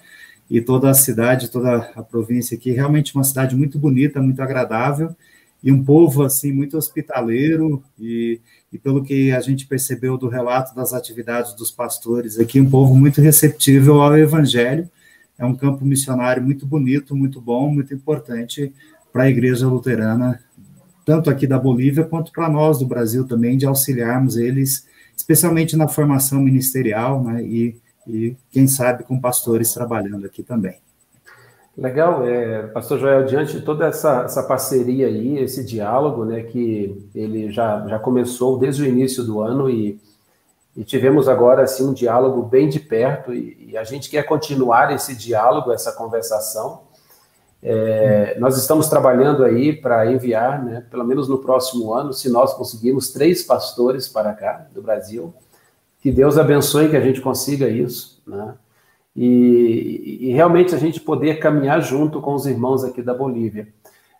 e 0.50 0.60
toda 0.60 0.89
a 0.89 0.93
cidade, 0.93 1.52
toda 1.52 1.78
a 1.95 2.04
província 2.04 2.58
aqui, 2.58 2.72
realmente 2.72 3.16
uma 3.16 3.24
cidade 3.24 3.56
muito 3.56 3.78
bonita, 3.78 4.22
muito 4.22 4.41
agradável, 4.41 5.16
e 5.62 5.72
um 5.72 5.84
povo, 5.84 6.24
assim, 6.24 6.52
muito 6.52 6.78
hospitaleiro, 6.78 7.84
e, 8.00 8.41
e 8.72 8.78
pelo 8.78 9.04
que 9.04 9.32
a 9.32 9.39
gente 9.41 9.68
percebeu 9.68 10.18
do 10.18 10.28
relato 10.28 10.76
das 10.76 10.93
atividades 10.93 11.54
dos 11.54 11.70
pastores 11.70 12.39
aqui, 12.39 12.60
um 12.60 12.70
povo 12.70 12.95
muito 12.95 13.22
receptível 13.22 14.02
ao 14.02 14.18
evangelho, 14.18 14.89
é 15.38 15.45
um 15.45 15.56
campo 15.56 15.86
missionário 15.86 16.43
muito 16.43 16.66
bonito, 16.66 17.16
muito 17.16 17.39
bom, 17.39 17.72
muito 17.72 17.93
importante 17.93 18.74
para 19.14 19.24
a 19.24 19.30
igreja 19.30 19.68
luterana, 19.68 20.39
tanto 21.10 21.28
aqui 21.28 21.47
da 21.47 21.57
Bolívia 21.57 22.03
quanto 22.03 22.32
para 22.32 22.47
nós 22.47 22.78
do 22.78 22.86
Brasil 22.86 23.28
também, 23.28 23.57
de 23.57 23.66
auxiliarmos 23.66 24.38
eles, 24.38 24.88
especialmente 25.18 25.76
na 25.76 25.88
formação 25.88 26.39
ministerial, 26.39 27.24
né, 27.24 27.41
e, 27.41 27.76
e 28.05 28.36
quem 28.51 28.68
sabe 28.68 29.03
com 29.03 29.20
pastores 29.20 29.74
trabalhando 29.74 30.28
aqui 30.28 30.43
também. 30.43 30.76
Legal, 31.76 32.28
é, 32.28 32.68
Pastor 32.68 32.99
Joel, 32.99 33.26
diante 33.26 33.53
de 33.53 33.62
toda 33.62 33.88
essa, 33.88 34.22
essa 34.22 34.43
parceria 34.43 35.07
aí, 35.07 35.39
esse 35.39 35.66
diálogo, 35.66 36.26
né, 36.26 36.43
que 36.43 37.10
ele 37.16 37.51
já, 37.51 37.88
já 37.88 37.97
começou 37.97 38.60
desde 38.60 38.84
o 38.84 38.86
início 38.86 39.24
do 39.24 39.41
ano 39.41 39.68
e 39.68 39.99
e 40.78 40.84
tivemos 40.84 41.28
agora 41.28 41.64
assim 41.64 41.86
um 41.86 41.93
diálogo 41.93 42.43
bem 42.43 42.70
de 42.70 42.80
perto 42.80 43.34
e, 43.34 43.72
e 43.72 43.78
a 43.78 43.84
gente 43.84 44.10
quer 44.10 44.24
continuar 44.24 44.93
esse 44.93 45.14
diálogo, 45.14 45.74
essa 45.74 45.91
conversação. 45.91 46.84
É, 47.62 48.38
nós 48.39 48.57
estamos 48.57 48.88
trabalhando 48.88 49.43
aí 49.43 49.74
para 49.74 50.12
enviar, 50.12 50.64
né, 50.64 50.86
pelo 50.89 51.03
menos 51.03 51.28
no 51.28 51.39
próximo 51.39 51.93
ano, 51.93 52.14
se 52.14 52.30
nós 52.30 52.53
conseguirmos 52.53 53.12
três 53.12 53.43
pastores 53.43 54.07
para 54.07 54.34
cá 54.34 54.66
do 54.74 54.82
Brasil, 54.82 55.34
que 55.99 56.12
Deus 56.12 56.38
abençoe 56.38 56.89
que 56.89 56.95
a 56.95 57.01
gente 57.01 57.20
consiga 57.20 57.68
isso, 57.68 58.22
né? 58.26 58.55
E, 59.16 60.20
e 60.22 60.32
realmente 60.32 60.74
a 60.74 60.78
gente 60.78 61.01
poder 61.01 61.39
caminhar 61.39 61.82
junto 61.82 62.22
com 62.22 62.34
os 62.34 62.45
irmãos 62.45 62.86
aqui 62.86 63.01
da 63.01 63.14
Bolívia. 63.14 63.68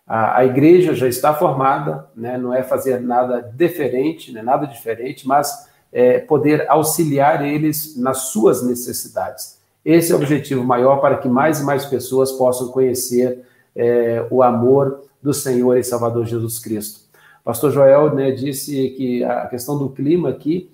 A, 0.06 0.38
a 0.38 0.44
igreja 0.44 0.94
já 0.94 1.08
está 1.08 1.32
formada, 1.32 2.06
né? 2.14 2.36
Não 2.36 2.52
é 2.52 2.62
fazer 2.62 3.00
nada 3.00 3.40
diferente, 3.54 4.30
né? 4.30 4.42
Nada 4.42 4.66
diferente, 4.66 5.26
mas 5.26 5.70
é, 5.90 6.18
poder 6.18 6.68
auxiliar 6.68 7.42
eles 7.46 7.96
nas 7.96 8.24
suas 8.24 8.62
necessidades. 8.62 9.59
Esse 9.84 10.12
é 10.12 10.14
o 10.14 10.18
objetivo 10.18 10.62
maior 10.62 11.00
para 11.00 11.16
que 11.18 11.28
mais 11.28 11.60
e 11.60 11.64
mais 11.64 11.84
pessoas 11.84 12.32
possam 12.32 12.68
conhecer 12.68 13.42
é, 13.74 14.26
o 14.30 14.42
amor 14.42 15.02
do 15.22 15.32
Senhor 15.32 15.76
e 15.76 15.84
Salvador 15.84 16.26
Jesus 16.26 16.58
Cristo. 16.58 17.00
Pastor 17.44 17.70
Joel 17.70 18.14
né, 18.14 18.30
disse 18.30 18.90
que 18.90 19.24
a 19.24 19.46
questão 19.46 19.78
do 19.78 19.88
clima 19.88 20.28
aqui, 20.28 20.70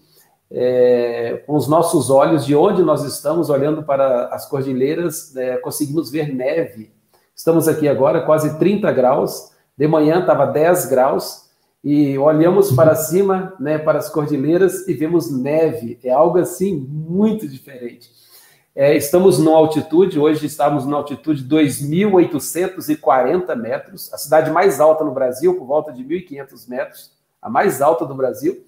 é, 0.51 1.43
com 1.47 1.55
os 1.57 1.69
nossos 1.69 2.11
olhos, 2.11 2.45
de 2.45 2.55
onde 2.55 2.83
nós 2.83 3.05
estamos, 3.05 3.51
olhando 3.51 3.83
para 3.83 4.27
as 4.27 4.49
cordilheiras, 4.49 5.35
é, 5.37 5.57
conseguimos 5.59 6.11
ver 6.11 6.35
neve. 6.35 6.93
Estamos 7.35 7.69
aqui 7.69 7.89
agora, 7.89 8.23
quase 8.23 8.59
30 8.59 8.91
graus, 8.93 9.53
de 9.77 9.87
manhã 9.87 10.21
estava 10.21 10.47
10 10.47 10.87
graus, 10.87 11.47
e 11.85 12.19
olhamos 12.19 12.73
para 12.73 12.97
cima, 12.97 13.55
né, 13.61 13.79
para 13.79 13.99
as 13.99 14.09
cordilheiras 14.09 14.89
e 14.89 14.95
vemos 14.95 15.31
neve. 15.31 16.01
É 16.03 16.11
algo 16.11 16.39
assim 16.39 16.75
muito 16.77 17.47
diferente. 17.47 18.11
É, 18.79 18.95
estamos 18.95 19.39
numa 19.39 19.57
altitude, 19.57 20.19
hoje 20.19 20.45
estamos 20.45 20.85
na 20.85 20.99
altitude 20.99 21.43
de 21.43 21.49
2.840 21.49 23.57
metros, 23.57 24.13
a 24.13 24.19
cidade 24.19 24.51
mais 24.51 24.81
alta 24.81 25.03
no 25.03 25.13
Brasil, 25.13 25.57
por 25.57 25.67
volta 25.67 25.91
de 25.91 26.05
1.500 26.05 26.69
metros, 26.69 27.11
a 27.41 27.49
mais 27.49 27.81
alta 27.81 28.05
do 28.05 28.15
Brasil. 28.15 28.63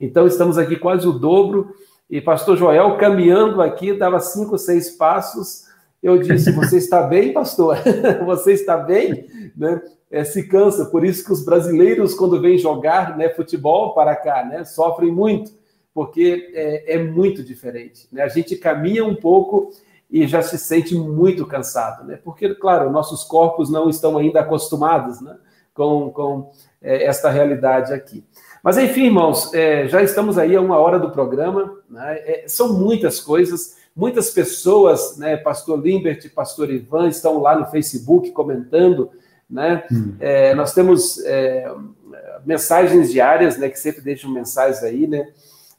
Então, 0.00 0.26
estamos 0.26 0.56
aqui 0.56 0.76
quase 0.76 1.06
o 1.06 1.12
dobro. 1.12 1.74
E 2.08 2.22
pastor 2.22 2.56
Joel 2.56 2.96
caminhando 2.96 3.60
aqui, 3.60 3.92
dava 3.92 4.18
cinco, 4.18 4.56
seis 4.56 4.92
passos. 4.92 5.66
Eu 6.02 6.16
disse: 6.16 6.52
Você 6.52 6.78
está 6.78 7.02
bem, 7.02 7.34
pastor? 7.34 7.76
Você 8.24 8.54
está 8.54 8.78
bem? 8.78 9.26
Né? 9.54 9.82
é, 10.10 10.24
se 10.24 10.48
cansa. 10.48 10.86
Por 10.86 11.04
isso 11.04 11.24
que 11.24 11.32
os 11.32 11.44
brasileiros, 11.44 12.14
quando 12.14 12.40
vêm 12.40 12.58
jogar 12.58 13.16
né, 13.16 13.28
futebol 13.28 13.94
para 13.94 14.16
cá, 14.16 14.44
né, 14.44 14.64
sofrem 14.64 15.12
muito, 15.12 15.52
porque 16.00 16.50
é, 16.54 16.94
é 16.94 16.98
muito 16.98 17.44
diferente. 17.44 18.08
Né? 18.10 18.22
A 18.22 18.28
gente 18.28 18.56
caminha 18.56 19.04
um 19.04 19.14
pouco 19.14 19.70
e 20.10 20.26
já 20.26 20.40
se 20.40 20.56
sente 20.56 20.94
muito 20.94 21.44
cansado, 21.44 22.06
né? 22.06 22.18
Porque, 22.24 22.54
claro, 22.54 22.90
nossos 22.90 23.22
corpos 23.22 23.68
não 23.68 23.90
estão 23.90 24.16
ainda 24.16 24.40
acostumados 24.40 25.20
né, 25.20 25.36
com, 25.74 26.10
com 26.10 26.52
é, 26.80 27.04
esta 27.04 27.28
realidade 27.28 27.92
aqui. 27.92 28.24
Mas, 28.62 28.78
enfim, 28.78 29.04
irmãos, 29.04 29.52
é, 29.52 29.86
já 29.88 30.02
estamos 30.02 30.38
aí 30.38 30.56
a 30.56 30.60
uma 30.62 30.78
hora 30.78 30.98
do 30.98 31.10
programa, 31.10 31.76
né? 31.86 32.14
é, 32.20 32.44
são 32.46 32.72
muitas 32.72 33.20
coisas, 33.20 33.76
muitas 33.94 34.30
pessoas, 34.30 35.18
né, 35.18 35.36
Pastor 35.36 35.78
Limbert, 35.78 36.32
Pastor 36.34 36.70
Ivan, 36.70 37.08
estão 37.08 37.42
lá 37.42 37.58
no 37.58 37.66
Facebook 37.66 38.30
comentando 38.30 39.10
né? 39.50 39.82
Hum. 39.90 40.14
É, 40.20 40.54
nós 40.54 40.72
temos 40.72 41.18
é, 41.24 41.70
mensagens 42.46 43.10
diárias, 43.10 43.58
né, 43.58 43.68
que 43.68 43.78
sempre 43.78 44.00
deixam 44.00 44.30
mensagens 44.30 44.82
aí, 44.84 45.06
né? 45.06 45.28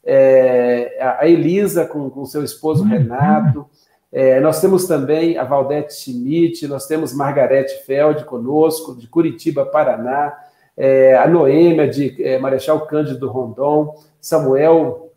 É, 0.04 0.98
a 1.00 1.28
Elisa 1.28 1.86
com, 1.86 2.10
com 2.10 2.24
seu 2.24 2.42
esposo 2.42 2.84
Renato, 2.84 3.66
é, 4.12 4.40
nós 4.40 4.60
temos 4.60 4.86
também 4.86 5.38
a 5.38 5.44
Valdete 5.44 5.94
Schmidt, 5.94 6.66
nós 6.68 6.86
temos 6.86 7.14
Margarete 7.14 7.84
Feld 7.86 8.24
conosco, 8.24 8.94
de 8.94 9.06
Curitiba, 9.06 9.64
Paraná, 9.64 10.36
é, 10.76 11.16
a 11.16 11.26
Noêmia 11.26 11.88
de 11.88 12.22
é, 12.22 12.38
Marechal 12.38 12.86
Cândido 12.86 13.30
Rondon, 13.30 13.94
Samuel 14.20 15.10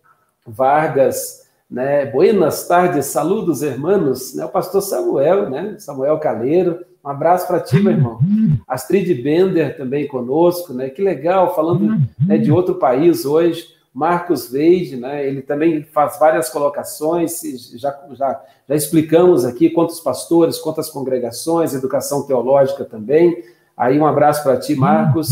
Vargas, 0.47 1.45
né? 1.69 2.05
Buenas 2.05 2.67
tardes, 2.67 3.07
saludos, 3.07 3.61
hermanos, 3.61 4.33
né? 4.35 4.45
O 4.45 4.49
pastor 4.49 4.81
Samuel, 4.81 5.49
né? 5.49 5.75
Samuel 5.79 6.17
Caleiro, 6.19 6.79
um 7.03 7.09
abraço 7.09 7.47
para 7.47 7.59
ti, 7.59 7.79
meu 7.81 7.91
irmão. 7.91 8.19
Astrid 8.67 9.13
Bender 9.21 9.75
também 9.75 10.07
conosco, 10.07 10.73
né? 10.73 10.89
Que 10.89 11.01
legal, 11.01 11.53
falando 11.53 11.99
né, 12.25 12.37
de 12.37 12.51
outro 12.51 12.75
país 12.75 13.25
hoje. 13.25 13.74
Marcos 13.95 14.51
Veide, 14.51 14.97
né? 14.97 15.25
Ele 15.25 15.41
também 15.41 15.81
faz 15.81 16.19
várias 16.19 16.49
colocações, 16.49 17.39
já, 17.75 17.97
já, 18.11 18.41
já 18.67 18.75
explicamos 18.75 19.45
aqui 19.45 19.69
quantos 19.69 20.01
pastores, 20.01 20.59
quantas 20.59 20.89
congregações, 20.89 21.73
educação 21.73 22.27
teológica 22.27 22.83
também. 22.83 23.41
Aí 23.77 23.97
um 23.97 24.05
abraço 24.05 24.43
para 24.43 24.59
ti, 24.59 24.75
Marcos. 24.75 25.29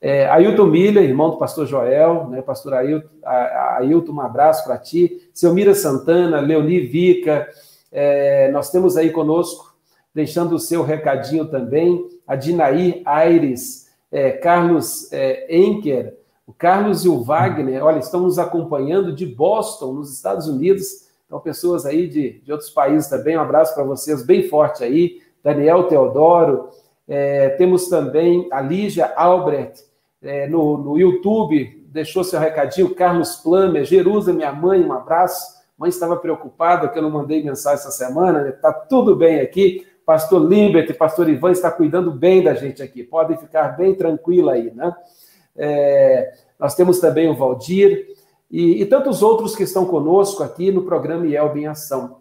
É, 0.00 0.26
Ailton 0.30 0.64
Milha, 0.64 1.00
irmão 1.00 1.28
do 1.28 1.36
pastor 1.36 1.66
Joel, 1.66 2.26
né? 2.30 2.40
Pastor 2.40 2.72
Ailton, 2.72 3.06
Ailton 3.22 4.12
um 4.12 4.20
abraço 4.22 4.64
para 4.64 4.78
ti. 4.78 5.28
Selmira 5.34 5.74
Santana, 5.74 6.40
Leoni 6.40 6.80
Vica, 6.80 7.46
é, 7.92 8.50
nós 8.50 8.70
temos 8.70 8.96
aí 8.96 9.10
conosco, 9.10 9.74
deixando 10.14 10.54
o 10.54 10.58
seu 10.58 10.82
recadinho 10.82 11.44
também, 11.44 12.02
a 12.26 12.34
Dinaí 12.34 13.02
Aires, 13.04 13.90
é, 14.10 14.30
Carlos 14.30 15.12
é, 15.12 15.54
Enker, 15.54 16.14
o 16.46 16.52
Carlos 16.52 17.04
e 17.04 17.08
o 17.08 17.22
Wagner, 17.22 17.84
olha, 17.84 17.98
estão 17.98 18.20
nos 18.20 18.38
acompanhando 18.38 19.12
de 19.12 19.26
Boston, 19.26 19.92
nos 19.92 20.12
Estados 20.12 20.46
Unidos. 20.46 21.06
Então, 21.26 21.40
pessoas 21.40 21.84
aí 21.84 22.06
de, 22.06 22.40
de 22.40 22.52
outros 22.52 22.70
países 22.70 23.08
também, 23.08 23.36
um 23.36 23.40
abraço 23.40 23.74
para 23.74 23.82
vocês, 23.82 24.22
bem 24.22 24.48
forte 24.48 24.84
aí. 24.84 25.20
Daniel 25.42 25.84
Teodoro, 25.88 26.70
é, 27.08 27.50
temos 27.50 27.88
também 27.88 28.48
a 28.52 28.60
Lígia 28.60 29.12
Albert 29.16 29.74
é, 30.22 30.48
no, 30.48 30.78
no 30.78 30.98
YouTube, 30.98 31.84
deixou 31.88 32.22
seu 32.22 32.38
recadinho. 32.38 32.94
Carlos 32.94 33.36
Plamer, 33.36 33.84
Jerusa, 33.84 34.32
minha 34.32 34.52
mãe, 34.52 34.84
um 34.84 34.92
abraço. 34.92 35.56
Mãe 35.76 35.88
estava 35.88 36.16
preocupada 36.16 36.88
que 36.88 36.98
eu 36.98 37.02
não 37.02 37.10
mandei 37.10 37.42
mensagem 37.42 37.80
essa 37.80 37.90
semana, 37.90 38.42
né? 38.42 38.52
Tá 38.52 38.72
tudo 38.72 39.14
bem 39.16 39.40
aqui. 39.40 39.86
Pastor 40.04 40.40
Limbert 40.40 40.96
Pastor 40.96 41.28
Ivan 41.28 41.50
está 41.50 41.70
cuidando 41.70 42.12
bem 42.12 42.42
da 42.42 42.54
gente 42.54 42.82
aqui. 42.82 43.02
Podem 43.02 43.36
ficar 43.36 43.76
bem 43.76 43.94
tranquila 43.94 44.52
aí, 44.52 44.72
né? 44.72 44.94
É, 45.58 46.32
nós 46.58 46.74
temos 46.74 47.00
também 47.00 47.28
o 47.28 47.34
Valdir 47.34 48.06
e, 48.50 48.82
e, 48.82 48.86
tantos 48.86 49.22
outros 49.22 49.56
que 49.56 49.62
estão 49.62 49.84
conosco 49.84 50.42
aqui 50.42 50.70
no 50.70 50.82
programa 50.82 51.26
IELB 51.26 51.60
em 51.60 51.66
Ação. 51.66 52.18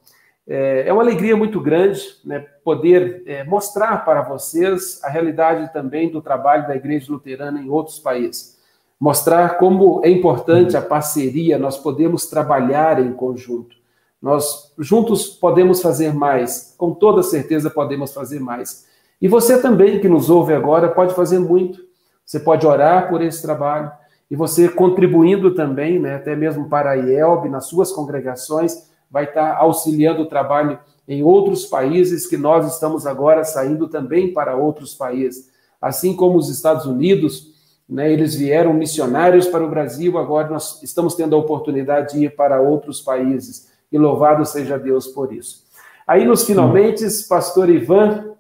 É, 0.48 0.86
é 0.88 0.94
uma 0.94 1.02
alegria 1.02 1.36
muito 1.36 1.60
grande 1.60 2.02
né, 2.24 2.46
poder 2.64 3.24
é, 3.26 3.44
mostrar 3.44 4.04
para 4.06 4.22
vocês 4.22 5.00
a 5.04 5.10
realidade 5.10 5.72
também 5.74 6.10
do 6.10 6.22
trabalho 6.22 6.68
da 6.68 6.76
Igreja 6.76 7.12
Luterana 7.12 7.60
em 7.60 7.70
outros 7.70 8.00
países. 8.00 8.56
Mostrar 9.00 9.58
como 9.58 10.02
é 10.04 10.10
importante 10.10 10.78
a 10.78 10.82
parceria, 10.82 11.58
nós 11.58 11.78
podemos 11.78 12.28
trabalhar 12.28 13.00
em 13.00 13.12
conjunto. 13.12 13.76
Nós 14.22 14.74
juntos 14.80 15.28
podemos 15.28 15.82
fazer 15.82 16.14
mais, 16.14 16.74
com 16.78 16.94
toda 16.94 17.22
certeza 17.22 17.70
podemos 17.70 18.14
fazer 18.14 18.40
mais. 18.40 18.88
E 19.22 19.28
você 19.28 19.62
também 19.62 20.00
que 20.00 20.10
nos 20.10 20.30
ouve 20.30 20.54
agora 20.54 20.90
pode 20.90 21.14
fazer 21.14 21.40
muito. 21.40 21.85
Você 22.26 22.40
pode 22.40 22.66
orar 22.66 23.08
por 23.10 23.22
esse 23.22 23.42
trabalho 23.42 23.92
e 24.30 24.36
você 24.36 24.68
contribuindo 24.68 25.54
também, 25.54 26.00
né, 26.00 26.16
até 26.16 26.36
mesmo 26.36 26.68
para 26.68 26.92
a 26.92 26.96
IELB, 26.96 27.50
nas 27.50 27.68
suas 27.68 27.92
congregações, 27.92 28.90
vai 29.10 29.26
estar 29.26 29.56
auxiliando 29.58 30.24
o 30.24 30.26
trabalho 30.26 30.80
em 31.08 31.22
outros 31.22 31.66
países 31.66 32.26
que 32.26 32.36
nós 32.36 32.74
estamos 32.74 33.06
agora 33.06 33.44
saindo 33.44 33.88
também 33.88 34.34
para 34.34 34.56
outros 34.56 34.96
países. 34.96 35.52
Assim 35.80 36.16
como 36.16 36.38
os 36.38 36.50
Estados 36.50 36.86
Unidos, 36.86 37.54
né, 37.88 38.12
eles 38.12 38.34
vieram 38.34 38.74
missionários 38.74 39.48
para 39.48 39.64
o 39.64 39.70
Brasil, 39.70 40.18
agora 40.18 40.50
nós 40.50 40.82
estamos 40.82 41.14
tendo 41.14 41.36
a 41.36 41.40
oportunidade 41.40 42.14
de 42.14 42.26
ir 42.26 42.36
para 42.36 42.60
outros 42.60 43.00
países. 43.00 43.72
E 43.92 43.98
louvado 43.98 44.44
seja 44.46 44.80
Deus 44.80 45.06
por 45.06 45.32
isso. 45.32 45.64
Aí, 46.08 46.26
nos 46.26 46.44
finalmente, 46.44 47.06
pastor 47.30 47.70
Ivan, 47.70 48.32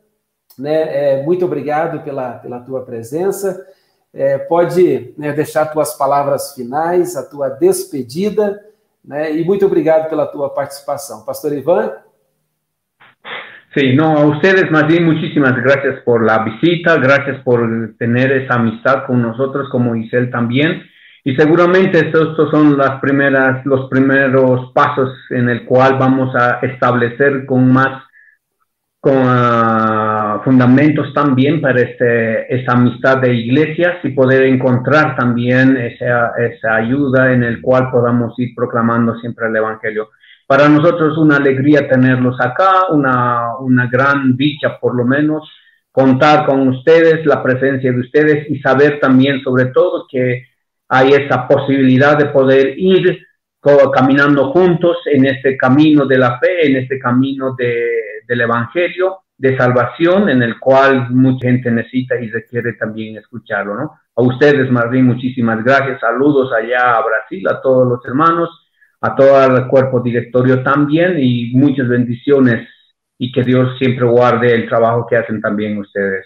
né, 0.57 1.19
é, 1.19 1.23
muito 1.23 1.45
obrigado 1.45 2.03
pela, 2.03 2.33
pela 2.33 2.59
tua 2.59 2.81
presença. 2.81 3.65
É, 4.15 4.37
pode 4.37 5.13
né, 5.17 5.33
deixar 5.33 5.65
tuas 5.65 5.97
palavras 5.97 6.53
finais, 6.55 7.17
a 7.17 7.23
tua 7.23 7.49
despedida 7.49 8.59
né? 9.07 9.35
E 9.35 9.43
muito 9.45 9.65
obrigado 9.65 10.09
pela 10.09 10.25
tua 10.25 10.53
participação. 10.53 11.23
Pastor 11.25 11.53
Iván. 11.53 11.91
Sí, 13.73 13.93
no, 13.93 14.17
a 14.17 14.25
ustedes 14.25 14.71
más 14.71 14.87
bien 14.87 15.03
muchísimas 15.03 15.53
gracias 15.61 16.01
por 16.05 16.23
la 16.23 16.39
visita, 16.45 16.95
gracias 16.95 17.43
por 17.43 17.59
tener 17.99 18.31
esa 18.31 18.55
amistad 18.55 19.05
con 19.05 19.21
nosotros, 19.21 19.67
como 19.69 19.95
Isel 19.95 20.31
también. 20.31 20.83
Y 21.25 21.35
seguramente 21.35 21.99
estos, 21.99 22.37
son 22.51 22.77
las 22.77 23.01
primeras, 23.01 23.65
los 23.65 23.89
primeros 23.89 24.71
pasos 24.73 25.09
en 25.31 25.49
el 25.49 25.65
cual 25.65 25.97
vamos 25.99 26.33
a 26.35 26.59
establecer 26.61 27.45
con 27.45 27.71
más 27.73 28.03
con 29.05 29.17
uh, 29.17 30.41
fundamentos 30.43 31.13
también 31.13 31.61
para 31.61 31.79
este, 31.79 32.51
esa 32.55 32.71
amistad 32.71 33.19
de 33.19 33.35
iglesias 33.35 33.97
y 34.01 34.09
poder 34.09 34.41
encontrar 34.45 35.15
también 35.15 35.77
esa, 35.77 36.31
esa 36.39 36.77
ayuda 36.77 37.31
en 37.31 37.43
el 37.43 37.61
cual 37.61 37.91
podamos 37.91 38.33
ir 38.39 38.55
proclamando 38.55 39.15
siempre 39.19 39.45
el 39.45 39.57
Evangelio. 39.57 40.09
Para 40.47 40.67
nosotros 40.67 41.19
una 41.19 41.37
alegría 41.37 41.87
tenerlos 41.87 42.41
acá, 42.41 42.87
una, 42.89 43.55
una 43.59 43.85
gran 43.85 44.35
dicha 44.35 44.79
por 44.79 44.95
lo 44.95 45.05
menos, 45.05 45.47
contar 45.91 46.47
con 46.47 46.67
ustedes, 46.67 47.23
la 47.27 47.43
presencia 47.43 47.91
de 47.91 47.99
ustedes 47.99 48.49
y 48.49 48.59
saber 48.59 48.99
también 48.99 49.39
sobre 49.43 49.65
todo 49.65 50.07
que 50.09 50.47
hay 50.89 51.09
esa 51.09 51.47
posibilidad 51.47 52.17
de 52.17 52.25
poder 52.25 52.73
ir 52.75 53.19
caminando 53.93 54.51
juntos 54.51 54.97
en 55.05 55.25
este 55.25 55.55
camino 55.57 56.07
de 56.07 56.17
la 56.17 56.39
fe, 56.39 56.69
en 56.69 56.77
este 56.77 56.97
camino 56.97 57.53
de, 57.55 58.14
del 58.27 58.41
Evangelio, 58.41 59.19
de 59.37 59.57
salvación, 59.57 60.29
en 60.29 60.41
el 60.41 60.59
cual 60.59 61.09
mucha 61.11 61.47
gente 61.47 61.69
necesita 61.69 62.15
y 62.15 62.29
requiere 62.29 62.73
también 62.73 63.17
escucharlo, 63.17 63.75
¿no? 63.75 63.91
A 64.15 64.21
ustedes, 64.21 64.71
Martín, 64.71 65.05
muchísimas 65.05 65.63
gracias. 65.63 65.99
Saludos 65.99 66.51
allá 66.53 66.95
a 66.95 67.03
Brasil, 67.03 67.45
a 67.47 67.61
todos 67.61 67.87
los 67.87 68.05
hermanos, 68.05 68.49
a 69.01 69.15
todo 69.15 69.57
el 69.57 69.67
cuerpo 69.67 69.99
directorio 69.99 70.63
también 70.63 71.17
y 71.19 71.51
muchas 71.53 71.87
bendiciones 71.87 72.69
y 73.17 73.31
que 73.31 73.43
Dios 73.43 73.77
siempre 73.77 74.05
guarde 74.05 74.53
el 74.53 74.67
trabajo 74.67 75.05
que 75.07 75.17
hacen 75.17 75.41
también 75.41 75.77
ustedes. 75.77 76.25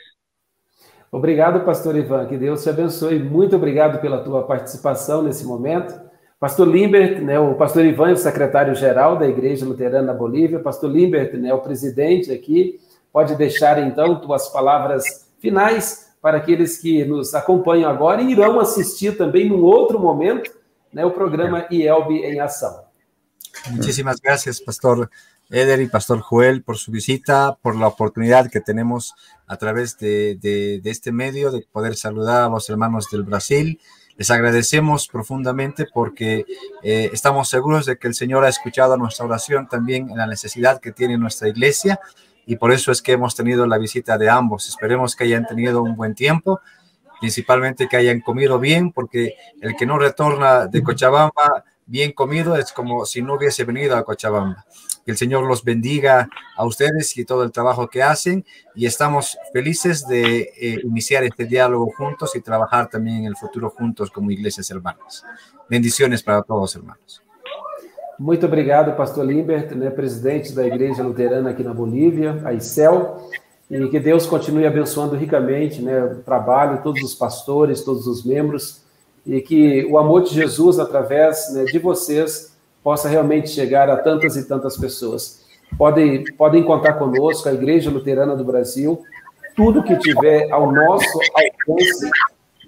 Obrigado, 1.12 1.66
pastor 1.66 1.98
Ivan. 1.98 2.28
Que 2.28 2.38
Deus 2.38 2.64
te 2.64 2.70
abençoe. 2.70 3.18
Muito 3.18 3.56
obrigado 3.56 4.00
pela 4.00 4.24
tua 4.24 4.46
participação 4.46 5.24
nesse 5.24 5.46
momento. 5.46 6.09
Pastor 6.40 6.68
Limbert, 6.70 7.22
né, 7.22 7.38
o 7.38 7.54
pastor 7.56 7.84
Ivan, 7.84 8.14
o 8.14 8.18
secretário-geral 8.18 9.20
da 9.20 9.28
Igreja 9.28 9.66
Luterana 9.66 10.08
da 10.08 10.14
Bolívia, 10.14 10.60
pastor 10.60 10.90
Limbert, 10.90 11.34
né, 11.34 11.54
o 11.54 11.60
presidente 11.60 12.32
aqui, 12.32 12.80
pode 13.12 13.36
deixar 13.36 13.78
então 13.86 14.22
tuas 14.22 14.48
palavras 14.48 15.30
finais 15.40 16.16
para 16.22 16.38
aqueles 16.38 16.78
que 16.78 17.04
nos 17.04 17.34
acompanham 17.34 17.90
agora 17.90 18.22
e 18.22 18.32
irão 18.32 18.58
assistir 18.60 19.18
também 19.18 19.50
num 19.50 19.62
outro 19.64 20.00
momento 20.00 20.50
né, 20.94 21.06
o 21.06 21.12
programa 21.12 21.68
IELB 21.70 22.24
em 22.24 22.40
Ação. 22.40 22.86
Muchísimas 23.72 24.18
gracias, 24.22 24.62
pastor 24.62 25.10
Eder 25.50 25.82
y 25.82 25.88
pastor 25.88 26.24
Joel, 26.30 26.64
por 26.64 26.78
su 26.78 26.92
visita, 26.92 27.58
por 27.62 27.76
la 27.76 27.88
oportunidad 27.88 28.50
que 28.50 28.62
tenemos 28.62 29.14
a 29.48 29.58
través 29.58 29.98
de, 29.98 30.36
de, 30.36 30.80
de 30.80 30.90
este 30.90 31.12
medio 31.12 31.52
de 31.52 31.66
poder 31.72 31.96
saludar 31.96 32.44
a 32.44 32.50
los 32.50 32.70
hermanos 32.70 33.10
del 33.12 33.24
Brasil 33.24 33.80
Les 34.20 34.30
agradecemos 34.32 35.08
profundamente 35.08 35.88
porque 35.94 36.46
eh, 36.84 37.10
estamos 37.14 37.48
seguros 37.48 37.86
de 37.86 37.98
que 37.98 38.10
el 38.10 38.14
Señor 38.14 38.44
ha 38.44 38.50
escuchado 38.50 38.98
nuestra 38.98 39.26
oración 39.26 39.70
también 39.70 40.10
en 40.10 40.18
la 40.18 40.28
necesidad 40.28 40.82
que 40.82 40.92
tiene 40.92 41.18
nuestra 41.18 41.48
iglesia 41.48 42.02
y 42.46 42.58
por 42.58 42.74
eso 42.74 42.92
es 42.92 43.02
que 43.02 43.14
hemos 43.14 43.34
tenido 43.34 43.66
la 43.66 43.78
visita 43.78 44.18
de 44.18 44.30
ambos. 44.30 44.68
Esperemos 44.68 45.16
que 45.16 45.24
hayan 45.24 45.48
tenido 45.48 45.82
un 45.82 45.96
buen 45.96 46.16
tiempo, 46.16 46.60
principalmente 47.22 47.88
que 47.88 47.96
hayan 47.96 48.20
comido 48.20 48.60
bien, 48.60 48.92
porque 48.92 49.36
el 49.62 49.78
que 49.78 49.86
no 49.86 49.98
retorna 49.98 50.68
de 50.68 50.84
Cochabamba 50.84 51.64
bien 51.86 52.12
comido 52.12 52.58
es 52.58 52.74
como 52.74 53.06
si 53.06 53.22
no 53.22 53.36
hubiese 53.36 53.64
venido 53.64 53.96
a 53.96 54.04
Cochabamba. 54.04 54.66
Que 55.06 55.12
el 55.12 55.18
Señor 55.18 55.46
los 55.46 55.64
bendiga 55.64 56.30
a 56.56 56.66
ustedes 56.66 57.18
y 57.18 57.26
todo 57.26 57.44
el 57.44 57.52
trabajo 57.52 57.88
que 57.88 58.04
hacen 58.04 58.46
y 58.76 58.86
estamos 58.86 59.38
felices 59.54 60.08
de 60.08 60.52
eh, 60.60 60.80
iniciar 60.84 61.24
este 61.24 61.46
diálogo 61.46 61.92
juntos 61.98 62.36
y 62.36 62.42
trabajar 62.42 62.90
también 62.90 63.18
en 63.18 63.26
el 63.26 63.36
futuro 63.36 63.70
juntos 63.70 64.12
como 64.12 64.32
iglesias 64.32 64.70
hermanas. 64.70 65.24
Bendiciones 65.70 66.24
para 66.24 66.42
todos, 66.42 66.76
hermanos. 66.76 67.22
Muito 68.20 68.46
obrigado, 68.48 68.98
pastor 68.98 69.26
Limbert, 69.26 69.72
né, 69.74 69.90
presidente 69.90 70.52
da 70.54 70.68
Igreja 70.68 71.02
Luterana 71.02 71.52
aqui 71.52 71.64
na 71.64 71.74
Bolívia, 71.74 72.42
a 72.44 72.54
ICEL, 72.54 73.30
e 73.72 73.88
que 73.88 73.98
Deus 73.98 74.26
continue 74.26 74.66
abençoando 74.66 75.16
ricamente 75.16 75.82
né, 75.82 76.04
o 76.04 76.16
trabalho, 76.18 76.84
todos 76.84 77.02
os 77.02 77.16
pastores, 77.16 77.82
todos 77.82 78.08
os 78.08 78.26
membros, 78.26 78.82
e 79.26 79.40
que 79.40 79.86
o 79.86 79.98
amor 79.98 80.24
de 80.24 80.34
Jesus, 80.34 80.80
através 80.80 81.54
né, 81.54 81.64
de 81.64 81.80
vocês, 81.80 82.58
possa 82.90 83.08
realmente 83.08 83.50
chegar 83.52 83.88
a 83.88 83.98
tantas 83.98 84.36
e 84.36 84.48
tantas 84.48 84.76
pessoas. 84.76 85.46
Podem, 85.78 86.24
podem 86.34 86.64
contar 86.64 86.94
conosco, 86.94 87.48
a 87.48 87.54
Igreja 87.54 87.92
Luterana 87.92 88.36
do 88.36 88.44
Brasil, 88.44 89.04
tudo 89.56 89.84
que 89.84 89.96
tiver 89.98 90.52
ao 90.52 90.72
nosso 90.72 91.20
alcance, 91.36 92.10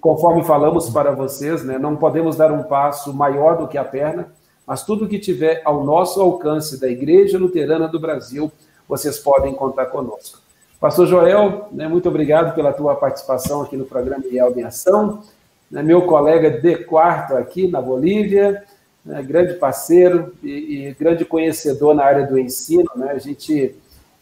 conforme 0.00 0.44
falamos 0.44 0.88
para 0.90 1.10
vocês, 1.10 1.64
né, 1.64 1.76
não 1.76 1.96
podemos 1.96 2.36
dar 2.36 2.52
um 2.52 2.62
passo 2.62 3.12
maior 3.12 3.58
do 3.58 3.66
que 3.66 3.76
a 3.76 3.82
perna, 3.82 4.28
mas 4.64 4.84
tudo 4.84 5.08
que 5.08 5.18
tiver 5.18 5.60
ao 5.64 5.82
nosso 5.82 6.20
alcance 6.22 6.80
da 6.80 6.86
Igreja 6.86 7.36
Luterana 7.36 7.88
do 7.88 7.98
Brasil, 7.98 8.52
vocês 8.88 9.18
podem 9.18 9.52
contar 9.52 9.86
conosco. 9.86 10.38
Pastor 10.78 11.08
Joel, 11.08 11.66
né, 11.72 11.88
muito 11.88 12.08
obrigado 12.08 12.54
pela 12.54 12.72
tua 12.72 12.94
participação 12.94 13.60
aqui 13.60 13.76
no 13.76 13.86
programa 13.86 14.22
IELB 14.24 14.60
em 14.60 14.62
Ação. 14.62 15.24
Né, 15.68 15.82
meu 15.82 16.02
colega 16.02 16.48
de 16.48 16.76
quarto 16.76 17.34
aqui 17.34 17.66
na 17.66 17.82
Bolívia, 17.82 18.62
né, 19.04 19.22
grande 19.22 19.54
parceiro 19.54 20.32
e, 20.42 20.88
e, 20.88 20.94
grande 20.94 21.24
conhecedor 21.24 21.94
na 21.94 22.04
área 22.04 22.26
do 22.26 22.38
ensino. 22.38 22.88
Né, 22.96 23.10
a 23.10 23.18
gente, 23.18 23.74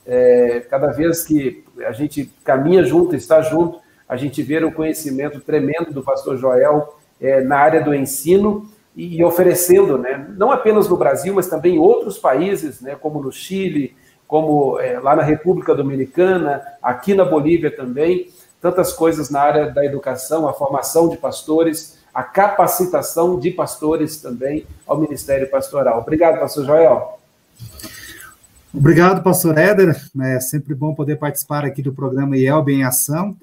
é, 0.07 0.61
cada 0.69 0.89
vez 0.89 1.25
que 1.25 1.65
a 1.87 1.93
gente 1.93 2.33
caminha 2.45 2.83
junto, 2.85 3.15
está 3.15 3.43
junto, 3.43 3.81
a 4.09 4.17
gente 4.17 4.43
vê 4.43 4.63
o 4.65 4.73
conhecimento 4.73 5.41
tremendo 5.41 5.93
do 5.93 6.03
pastor 6.03 6.37
Joel 6.37 6.99
é, 7.21 7.41
na 7.43 7.59
área 7.59 7.83
do 7.83 7.95
ensino 7.95 8.69
e, 8.97 9.19
e 9.19 9.25
oferecendo, 9.25 9.97
né, 9.97 10.27
não 10.37 10.51
apenas 10.51 10.89
no 10.89 10.97
Brasil, 10.97 11.35
mas 11.35 11.47
também 11.47 11.77
em 11.77 11.79
outros 11.79 12.19
países, 12.19 12.81
né, 12.81 12.97
como 12.97 13.23
no 13.23 13.31
Chile, 13.31 13.95
como 14.27 14.79
é, 14.79 14.99
lá 14.99 15.15
na 15.15 15.23
República 15.23 15.75
Dominicana, 15.75 16.63
aqui 16.83 17.15
na 17.15 17.25
Bolívia 17.25 17.71
também, 17.71 18.31
tantas 18.61 18.93
coisas 18.93 19.31
na 19.31 19.41
área 19.41 19.71
da 19.71 19.85
educação, 19.85 20.49
a 20.49 20.53
formação 20.53 21.09
de 21.09 21.17
pastores, 21.17 22.00
a 22.13 22.23
capacitação 22.23 23.39
de 23.39 23.51
pastores 23.51 24.17
também 24.19 24.67
ao 24.87 25.01
Ministério 25.01 25.49
Pastoral. 25.51 26.01
Obrigado, 26.01 26.39
pastor 26.39 26.65
Joel. 26.65 27.19
Obrigado, 28.73 29.23
pastor 29.23 29.59
Éder. 29.59 29.97
É 30.21 30.41
sempre 30.41 30.75
bom 30.75 30.95
poder 30.95 31.17
participar 31.17 31.65
aqui 31.65 31.83
do 31.83 31.93
programa 31.93 32.37
IELB 32.37 32.73
em 32.73 32.85
Ação 32.85 33.37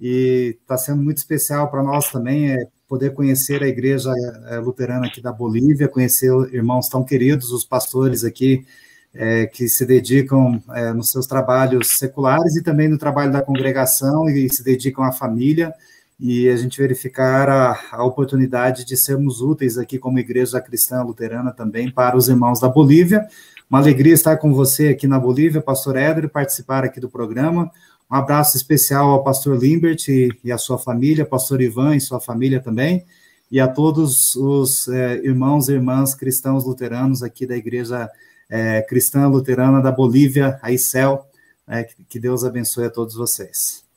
e 0.00 0.56
está 0.60 0.78
sendo 0.78 1.02
muito 1.02 1.18
especial 1.18 1.68
para 1.68 1.82
nós 1.82 2.10
também 2.10 2.52
é 2.52 2.66
poder 2.88 3.12
conhecer 3.12 3.62
a 3.62 3.68
igreja 3.68 4.10
é, 4.46 4.56
luterana 4.58 5.06
aqui 5.06 5.20
da 5.20 5.32
Bolívia, 5.32 5.88
conhecer 5.88 6.32
irmãos 6.52 6.88
tão 6.88 7.04
queridos, 7.04 7.52
os 7.52 7.64
pastores 7.64 8.24
aqui 8.24 8.64
é, 9.12 9.46
que 9.46 9.68
se 9.68 9.84
dedicam 9.84 10.62
é, 10.74 10.92
nos 10.92 11.10
seus 11.10 11.26
trabalhos 11.26 11.98
seculares 11.98 12.56
e 12.56 12.62
também 12.62 12.88
no 12.88 12.96
trabalho 12.96 13.32
da 13.32 13.42
congregação 13.42 14.28
e 14.28 14.48
se 14.48 14.62
dedicam 14.62 15.04
à 15.04 15.12
família 15.12 15.74
e 16.20 16.48
a 16.48 16.56
gente 16.56 16.78
verificar 16.78 17.48
a, 17.48 17.78
a, 17.92 18.04
oportunidade 18.04 18.84
de 18.84 18.96
sermos 18.96 19.40
úteis 19.40 19.78
aqui 19.78 19.98
como 19.98 20.18
igreja 20.18 20.60
cristã 20.60 21.02
luterana 21.02 21.52
também 21.52 21.90
para 21.90 22.16
os 22.16 22.28
irmãos 22.28 22.58
da 22.58 22.68
Bolívia. 22.68 23.26
Uma 23.70 23.78
alegria 23.78 24.14
estar 24.14 24.36
com 24.38 24.52
você 24.52 24.88
aqui 24.88 25.06
na 25.06 25.18
Bolívia, 25.18 25.60
pastor 25.60 25.96
Éder, 25.96 26.28
participar 26.28 26.84
aqui 26.84 26.98
do 26.98 27.08
programa. 27.08 27.70
Um 28.10 28.16
abraço 28.16 28.56
especial 28.56 29.10
ao 29.10 29.22
pastor 29.22 29.56
Limbert 29.56 30.08
e, 30.08 30.30
e 30.42 30.50
a 30.50 30.58
sua 30.58 30.78
família, 30.78 31.24
pastor 31.24 31.60
Ivan 31.60 31.94
e 31.94 32.00
sua 32.00 32.18
família 32.18 32.60
também, 32.60 33.04
e 33.50 33.60
a 33.60 33.68
todos 33.68 34.34
os 34.34 34.88
é, 34.88 35.18
irmãos 35.18 35.68
e 35.68 35.72
irmãs 35.72 36.14
cristãos 36.14 36.64
luteranos 36.64 37.22
aqui 37.22 37.46
da 37.46 37.56
igreja 37.56 38.10
é, 38.48 38.82
cristã 38.82 39.28
luterana 39.28 39.80
da 39.80 39.92
Bolívia, 39.92 40.58
a 40.62 40.72
ICEL. 40.72 41.24
É, 41.70 41.84
que 42.08 42.18
Deus 42.18 42.44
abençoe 42.44 42.86
a 42.86 42.90
todos 42.90 43.14
vocês. 43.14 43.87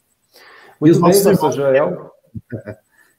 Muito 0.82 1.00
bem, 1.00 1.12
pastor 1.12 1.34
irmãos... 1.34 1.56
Joel. 1.56 2.12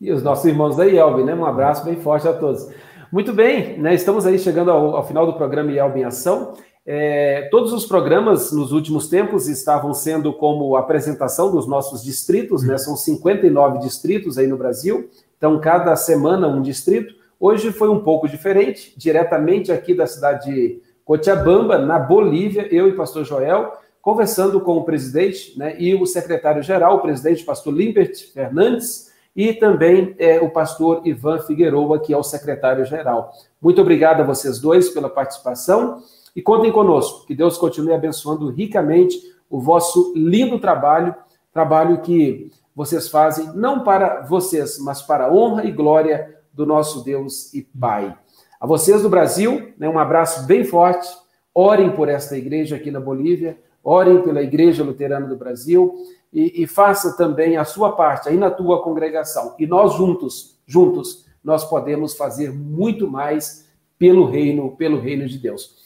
e 0.01 0.11
os 0.11 0.21
nossos 0.21 0.45
irmãos 0.45 0.77
da 0.77 0.85
IELB, 0.85 1.23
né? 1.23 1.33
Um 1.33 1.47
abraço 1.47 1.85
bem 1.85 1.95
forte 1.95 2.27
a 2.27 2.33
todos. 2.33 2.69
Muito 3.13 3.33
bem, 3.33 3.79
né? 3.79 3.95
Estamos 3.95 4.27
aí 4.27 4.37
chegando 4.37 4.73
ao, 4.73 4.97
ao 4.97 5.07
final 5.07 5.25
do 5.25 5.35
programa 5.35 5.71
IELB 5.71 6.01
em 6.01 6.05
Ação. 6.05 6.55
É, 6.85 7.49
todos 7.53 7.73
os 7.73 7.87
programas 7.87 8.51
nos 8.51 8.73
últimos 8.73 9.09
tempos 9.09 9.47
estavam 9.47 9.95
sendo 9.95 10.33
como 10.33 10.75
apresentação 10.75 11.53
dos 11.53 11.69
nossos 11.69 12.03
distritos, 12.03 12.65
né? 12.65 12.77
São 12.77 12.97
59 12.97 13.79
distritos 13.79 14.39
aí 14.39 14.49
no 14.49 14.57
Brasil. 14.57 15.09
Então, 15.39 15.61
cada 15.61 15.95
semana 15.95 16.49
um 16.49 16.61
distrito. 16.61 17.15
Hoje 17.39 17.71
foi 17.71 17.89
um 17.89 18.01
pouco 18.01 18.29
diferente, 18.29 18.93
diretamente 18.97 19.71
aqui 19.71 19.95
da 19.95 20.09
cidade 20.09 20.51
de 20.51 20.83
Cochabamba, 21.05 21.79
na 21.79 21.99
Bolívia, 21.99 22.67
eu 22.75 22.89
e 22.89 22.93
pastor 22.93 23.25
Joel, 23.25 23.73
conversando 24.03 24.61
com 24.61 24.77
o 24.77 24.85
presidente 24.85 25.57
né, 25.57 25.81
e 25.81 25.95
o 25.95 26.05
secretário-geral, 26.05 26.97
o 26.97 27.01
presidente 27.01 27.45
pastor 27.45 27.73
Limbert 27.73 28.13
Fernandes, 28.35 29.13
e 29.35 29.55
também 29.55 30.15
é, 30.19 30.41
o 30.41 30.51
pastor 30.51 31.07
Ivan 31.07 31.39
Figueroa, 31.39 31.99
que 32.01 32.13
é 32.13 32.17
o 32.17 32.23
secretário-geral. 32.23 33.33
Muito 33.61 33.81
obrigado 33.81 34.21
a 34.21 34.25
vocês 34.25 34.59
dois 34.59 34.91
pela 34.91 35.09
participação 35.09 36.03
e 36.37 36.43
contem 36.43 36.71
conosco. 36.71 37.27
Que 37.27 37.35
Deus 37.35 37.57
continue 37.57 37.95
abençoando 37.95 38.51
ricamente 38.51 39.17
o 39.49 39.61
vosso 39.61 40.13
lindo 40.15 40.59
trabalho, 40.59 41.15
trabalho 41.53 42.03
que 42.03 42.51
vocês 42.75 43.09
fazem 43.09 43.53
não 43.55 43.85
para 43.85 44.23
vocês, 44.23 44.79
mas 44.79 45.01
para 45.01 45.27
a 45.27 45.33
honra 45.33 45.65
e 45.65 45.71
glória 45.71 46.37
do 46.53 46.67
nosso 46.67 47.05
Deus 47.05 47.55
e 47.55 47.63
Pai. 47.63 48.15
A 48.61 48.67
vocês 48.67 49.03
do 49.03 49.09
Brasil, 49.09 49.73
né, 49.79 49.89
um 49.89 49.99
abraço 49.99 50.47
bem 50.47 50.65
forte. 50.65 51.09
Orem 51.55 51.91
por 51.93 52.09
esta 52.09 52.37
igreja 52.37 52.77
aqui 52.77 52.91
na 52.91 53.01
Bolívia, 53.01 53.59
orem 53.83 54.23
pela 54.23 54.43
Igreja 54.43 54.85
Luterana 54.85 55.27
do 55.27 55.37
Brasil 55.37 55.95
e, 56.33 56.63
e 56.63 56.67
faça 56.67 57.17
também 57.17 57.57
a 57.57 57.65
sua 57.65 57.93
parte 57.93 58.29
aí 58.29 58.37
na 58.37 58.51
tua 58.51 58.83
congregação. 58.83 59.55
E 59.59 59.67
nós 59.67 59.95
juntos, 59.95 60.59
juntos, 60.67 61.27
nós 61.43 61.65
podemos 61.65 62.15
fazer 62.15 62.53
muito 62.53 63.11
mais 63.11 63.69
pelo 63.99 64.25
reino, 64.27 64.77
pelo 64.77 64.99
reino 64.99 65.27
de 65.27 65.39
Deus. 65.39 65.83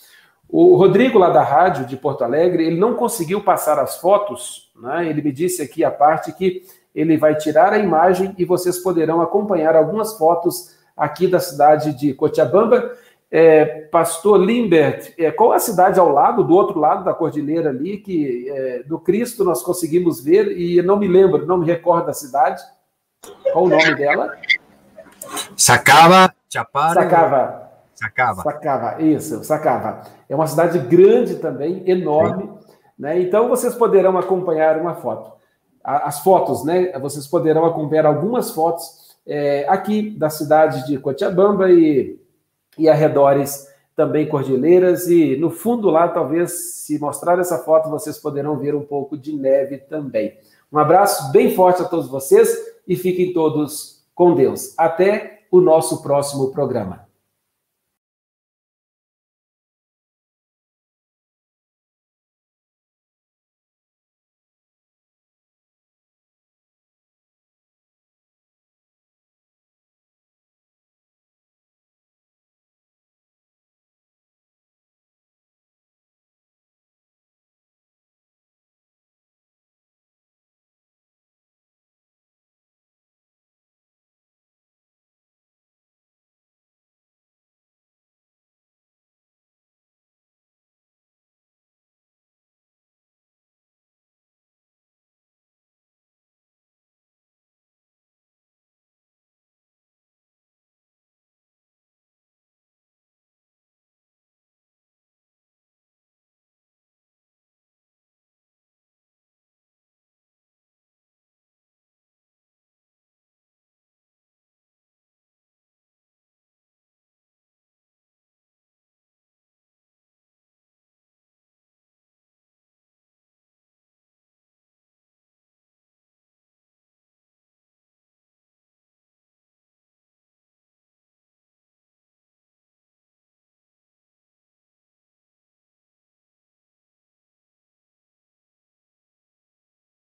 O 0.49 0.77
Rodrigo, 0.77 1.19
lá 1.19 1.31
da 1.31 1.43
rádio 1.43 1.87
de 1.87 1.97
Porto 1.97 2.23
Alegre, 2.23 2.65
ele 2.65 2.79
não 2.79 2.95
conseguiu 2.95 3.43
passar 3.43 3.79
as 3.79 3.99
fotos, 3.99 4.71
né? 4.81 5.09
ele 5.09 5.21
me 5.21 5.33
disse 5.33 5.61
aqui 5.61 5.83
a 5.83 5.91
parte 5.91 6.33
que 6.33 6.63
ele 6.95 7.17
vai 7.17 7.35
tirar 7.35 7.73
a 7.73 7.79
imagem 7.79 8.35
e 8.39 8.45
vocês 8.45 8.79
poderão 8.79 9.21
acompanhar 9.21 9.75
algumas 9.75 10.17
fotos 10.17 10.77
aqui 10.97 11.27
da 11.27 11.41
cidade 11.41 11.93
de 11.93 12.15
Cochabamba. 12.15 12.93
É, 13.39 13.67
Pastor 13.93 14.39
Limbert, 14.39 15.13
é, 15.19 15.31
qual 15.31 15.53
a 15.53 15.59
cidade 15.59 16.01
ao 16.01 16.09
lado, 16.09 16.43
do 16.43 16.55
outro 16.55 16.81
lado 16.81 17.05
da 17.05 17.13
cordilheira 17.13 17.69
ali, 17.69 17.99
que 17.99 18.49
é, 18.49 18.83
do 18.85 18.99
Cristo 18.99 19.45
nós 19.45 19.63
conseguimos 19.63 20.25
ver, 20.25 20.59
e 20.59 20.81
não 20.81 20.97
me 20.97 21.07
lembro, 21.07 21.45
não 21.45 21.59
me 21.59 21.67
recordo 21.67 22.07
da 22.07 22.15
cidade. 22.15 22.63
Qual 23.53 23.67
o 23.67 23.69
nome 23.69 23.95
dela? 23.95 24.33
Sacava, 25.55 26.35
Chapara. 26.51 27.03
Sacava. 27.03 27.71
Sacava. 27.95 28.43
Sacava, 28.43 29.03
isso, 29.03 29.45
Sacava. 29.45 30.01
É 30.31 30.35
uma 30.35 30.47
cidade 30.47 30.79
grande 30.79 31.35
também, 31.35 31.83
enorme. 31.87 32.51
Né? 32.99 33.21
Então 33.21 33.51
vocês 33.51 33.75
poderão 33.75 34.17
acompanhar 34.17 34.81
uma 34.81 34.95
foto. 34.95 35.31
As 35.85 36.21
fotos, 36.21 36.65
né? 36.65 36.99
Vocês 37.01 37.27
poderão 37.27 37.67
acompanhar 37.67 38.07
algumas 38.07 38.51
fotos 38.53 39.15
é, 39.27 39.67
aqui 39.69 40.09
da 40.17 40.31
cidade 40.31 40.87
de 40.87 40.97
Cochabamba 40.97 41.71
e, 41.71 42.19
e 42.79 42.89
arredores 42.89 43.67
também 43.95 44.29
cordilheiras 44.29 45.09
e 45.09 45.37
no 45.37 45.51
fundo 45.51 45.89
lá 45.89 46.07
talvez 46.09 46.53
se 46.85 46.99
mostrar 46.99 47.39
essa 47.39 47.59
foto 47.59 47.89
vocês 47.89 48.19
poderão 48.19 48.59
ver 48.59 48.75
um 48.75 48.83
pouco 48.83 49.17
de 49.17 49.33
neve 49.33 49.79
também. 49.79 50.37
Um 50.71 50.79
abraço 50.79 51.33
bem 51.33 51.55
forte 51.55 51.81
a 51.81 51.87
todos 51.87 52.09
vocês 52.09 52.55
e 52.87 52.95
fiquem 52.95 53.33
todos 53.33 54.05
com 54.15 54.35
Deus. 54.35 54.75
Até 54.77 55.41
o 55.51 55.61
nosso 55.61 56.03
próximo 56.03 56.51
programa. 56.51 57.06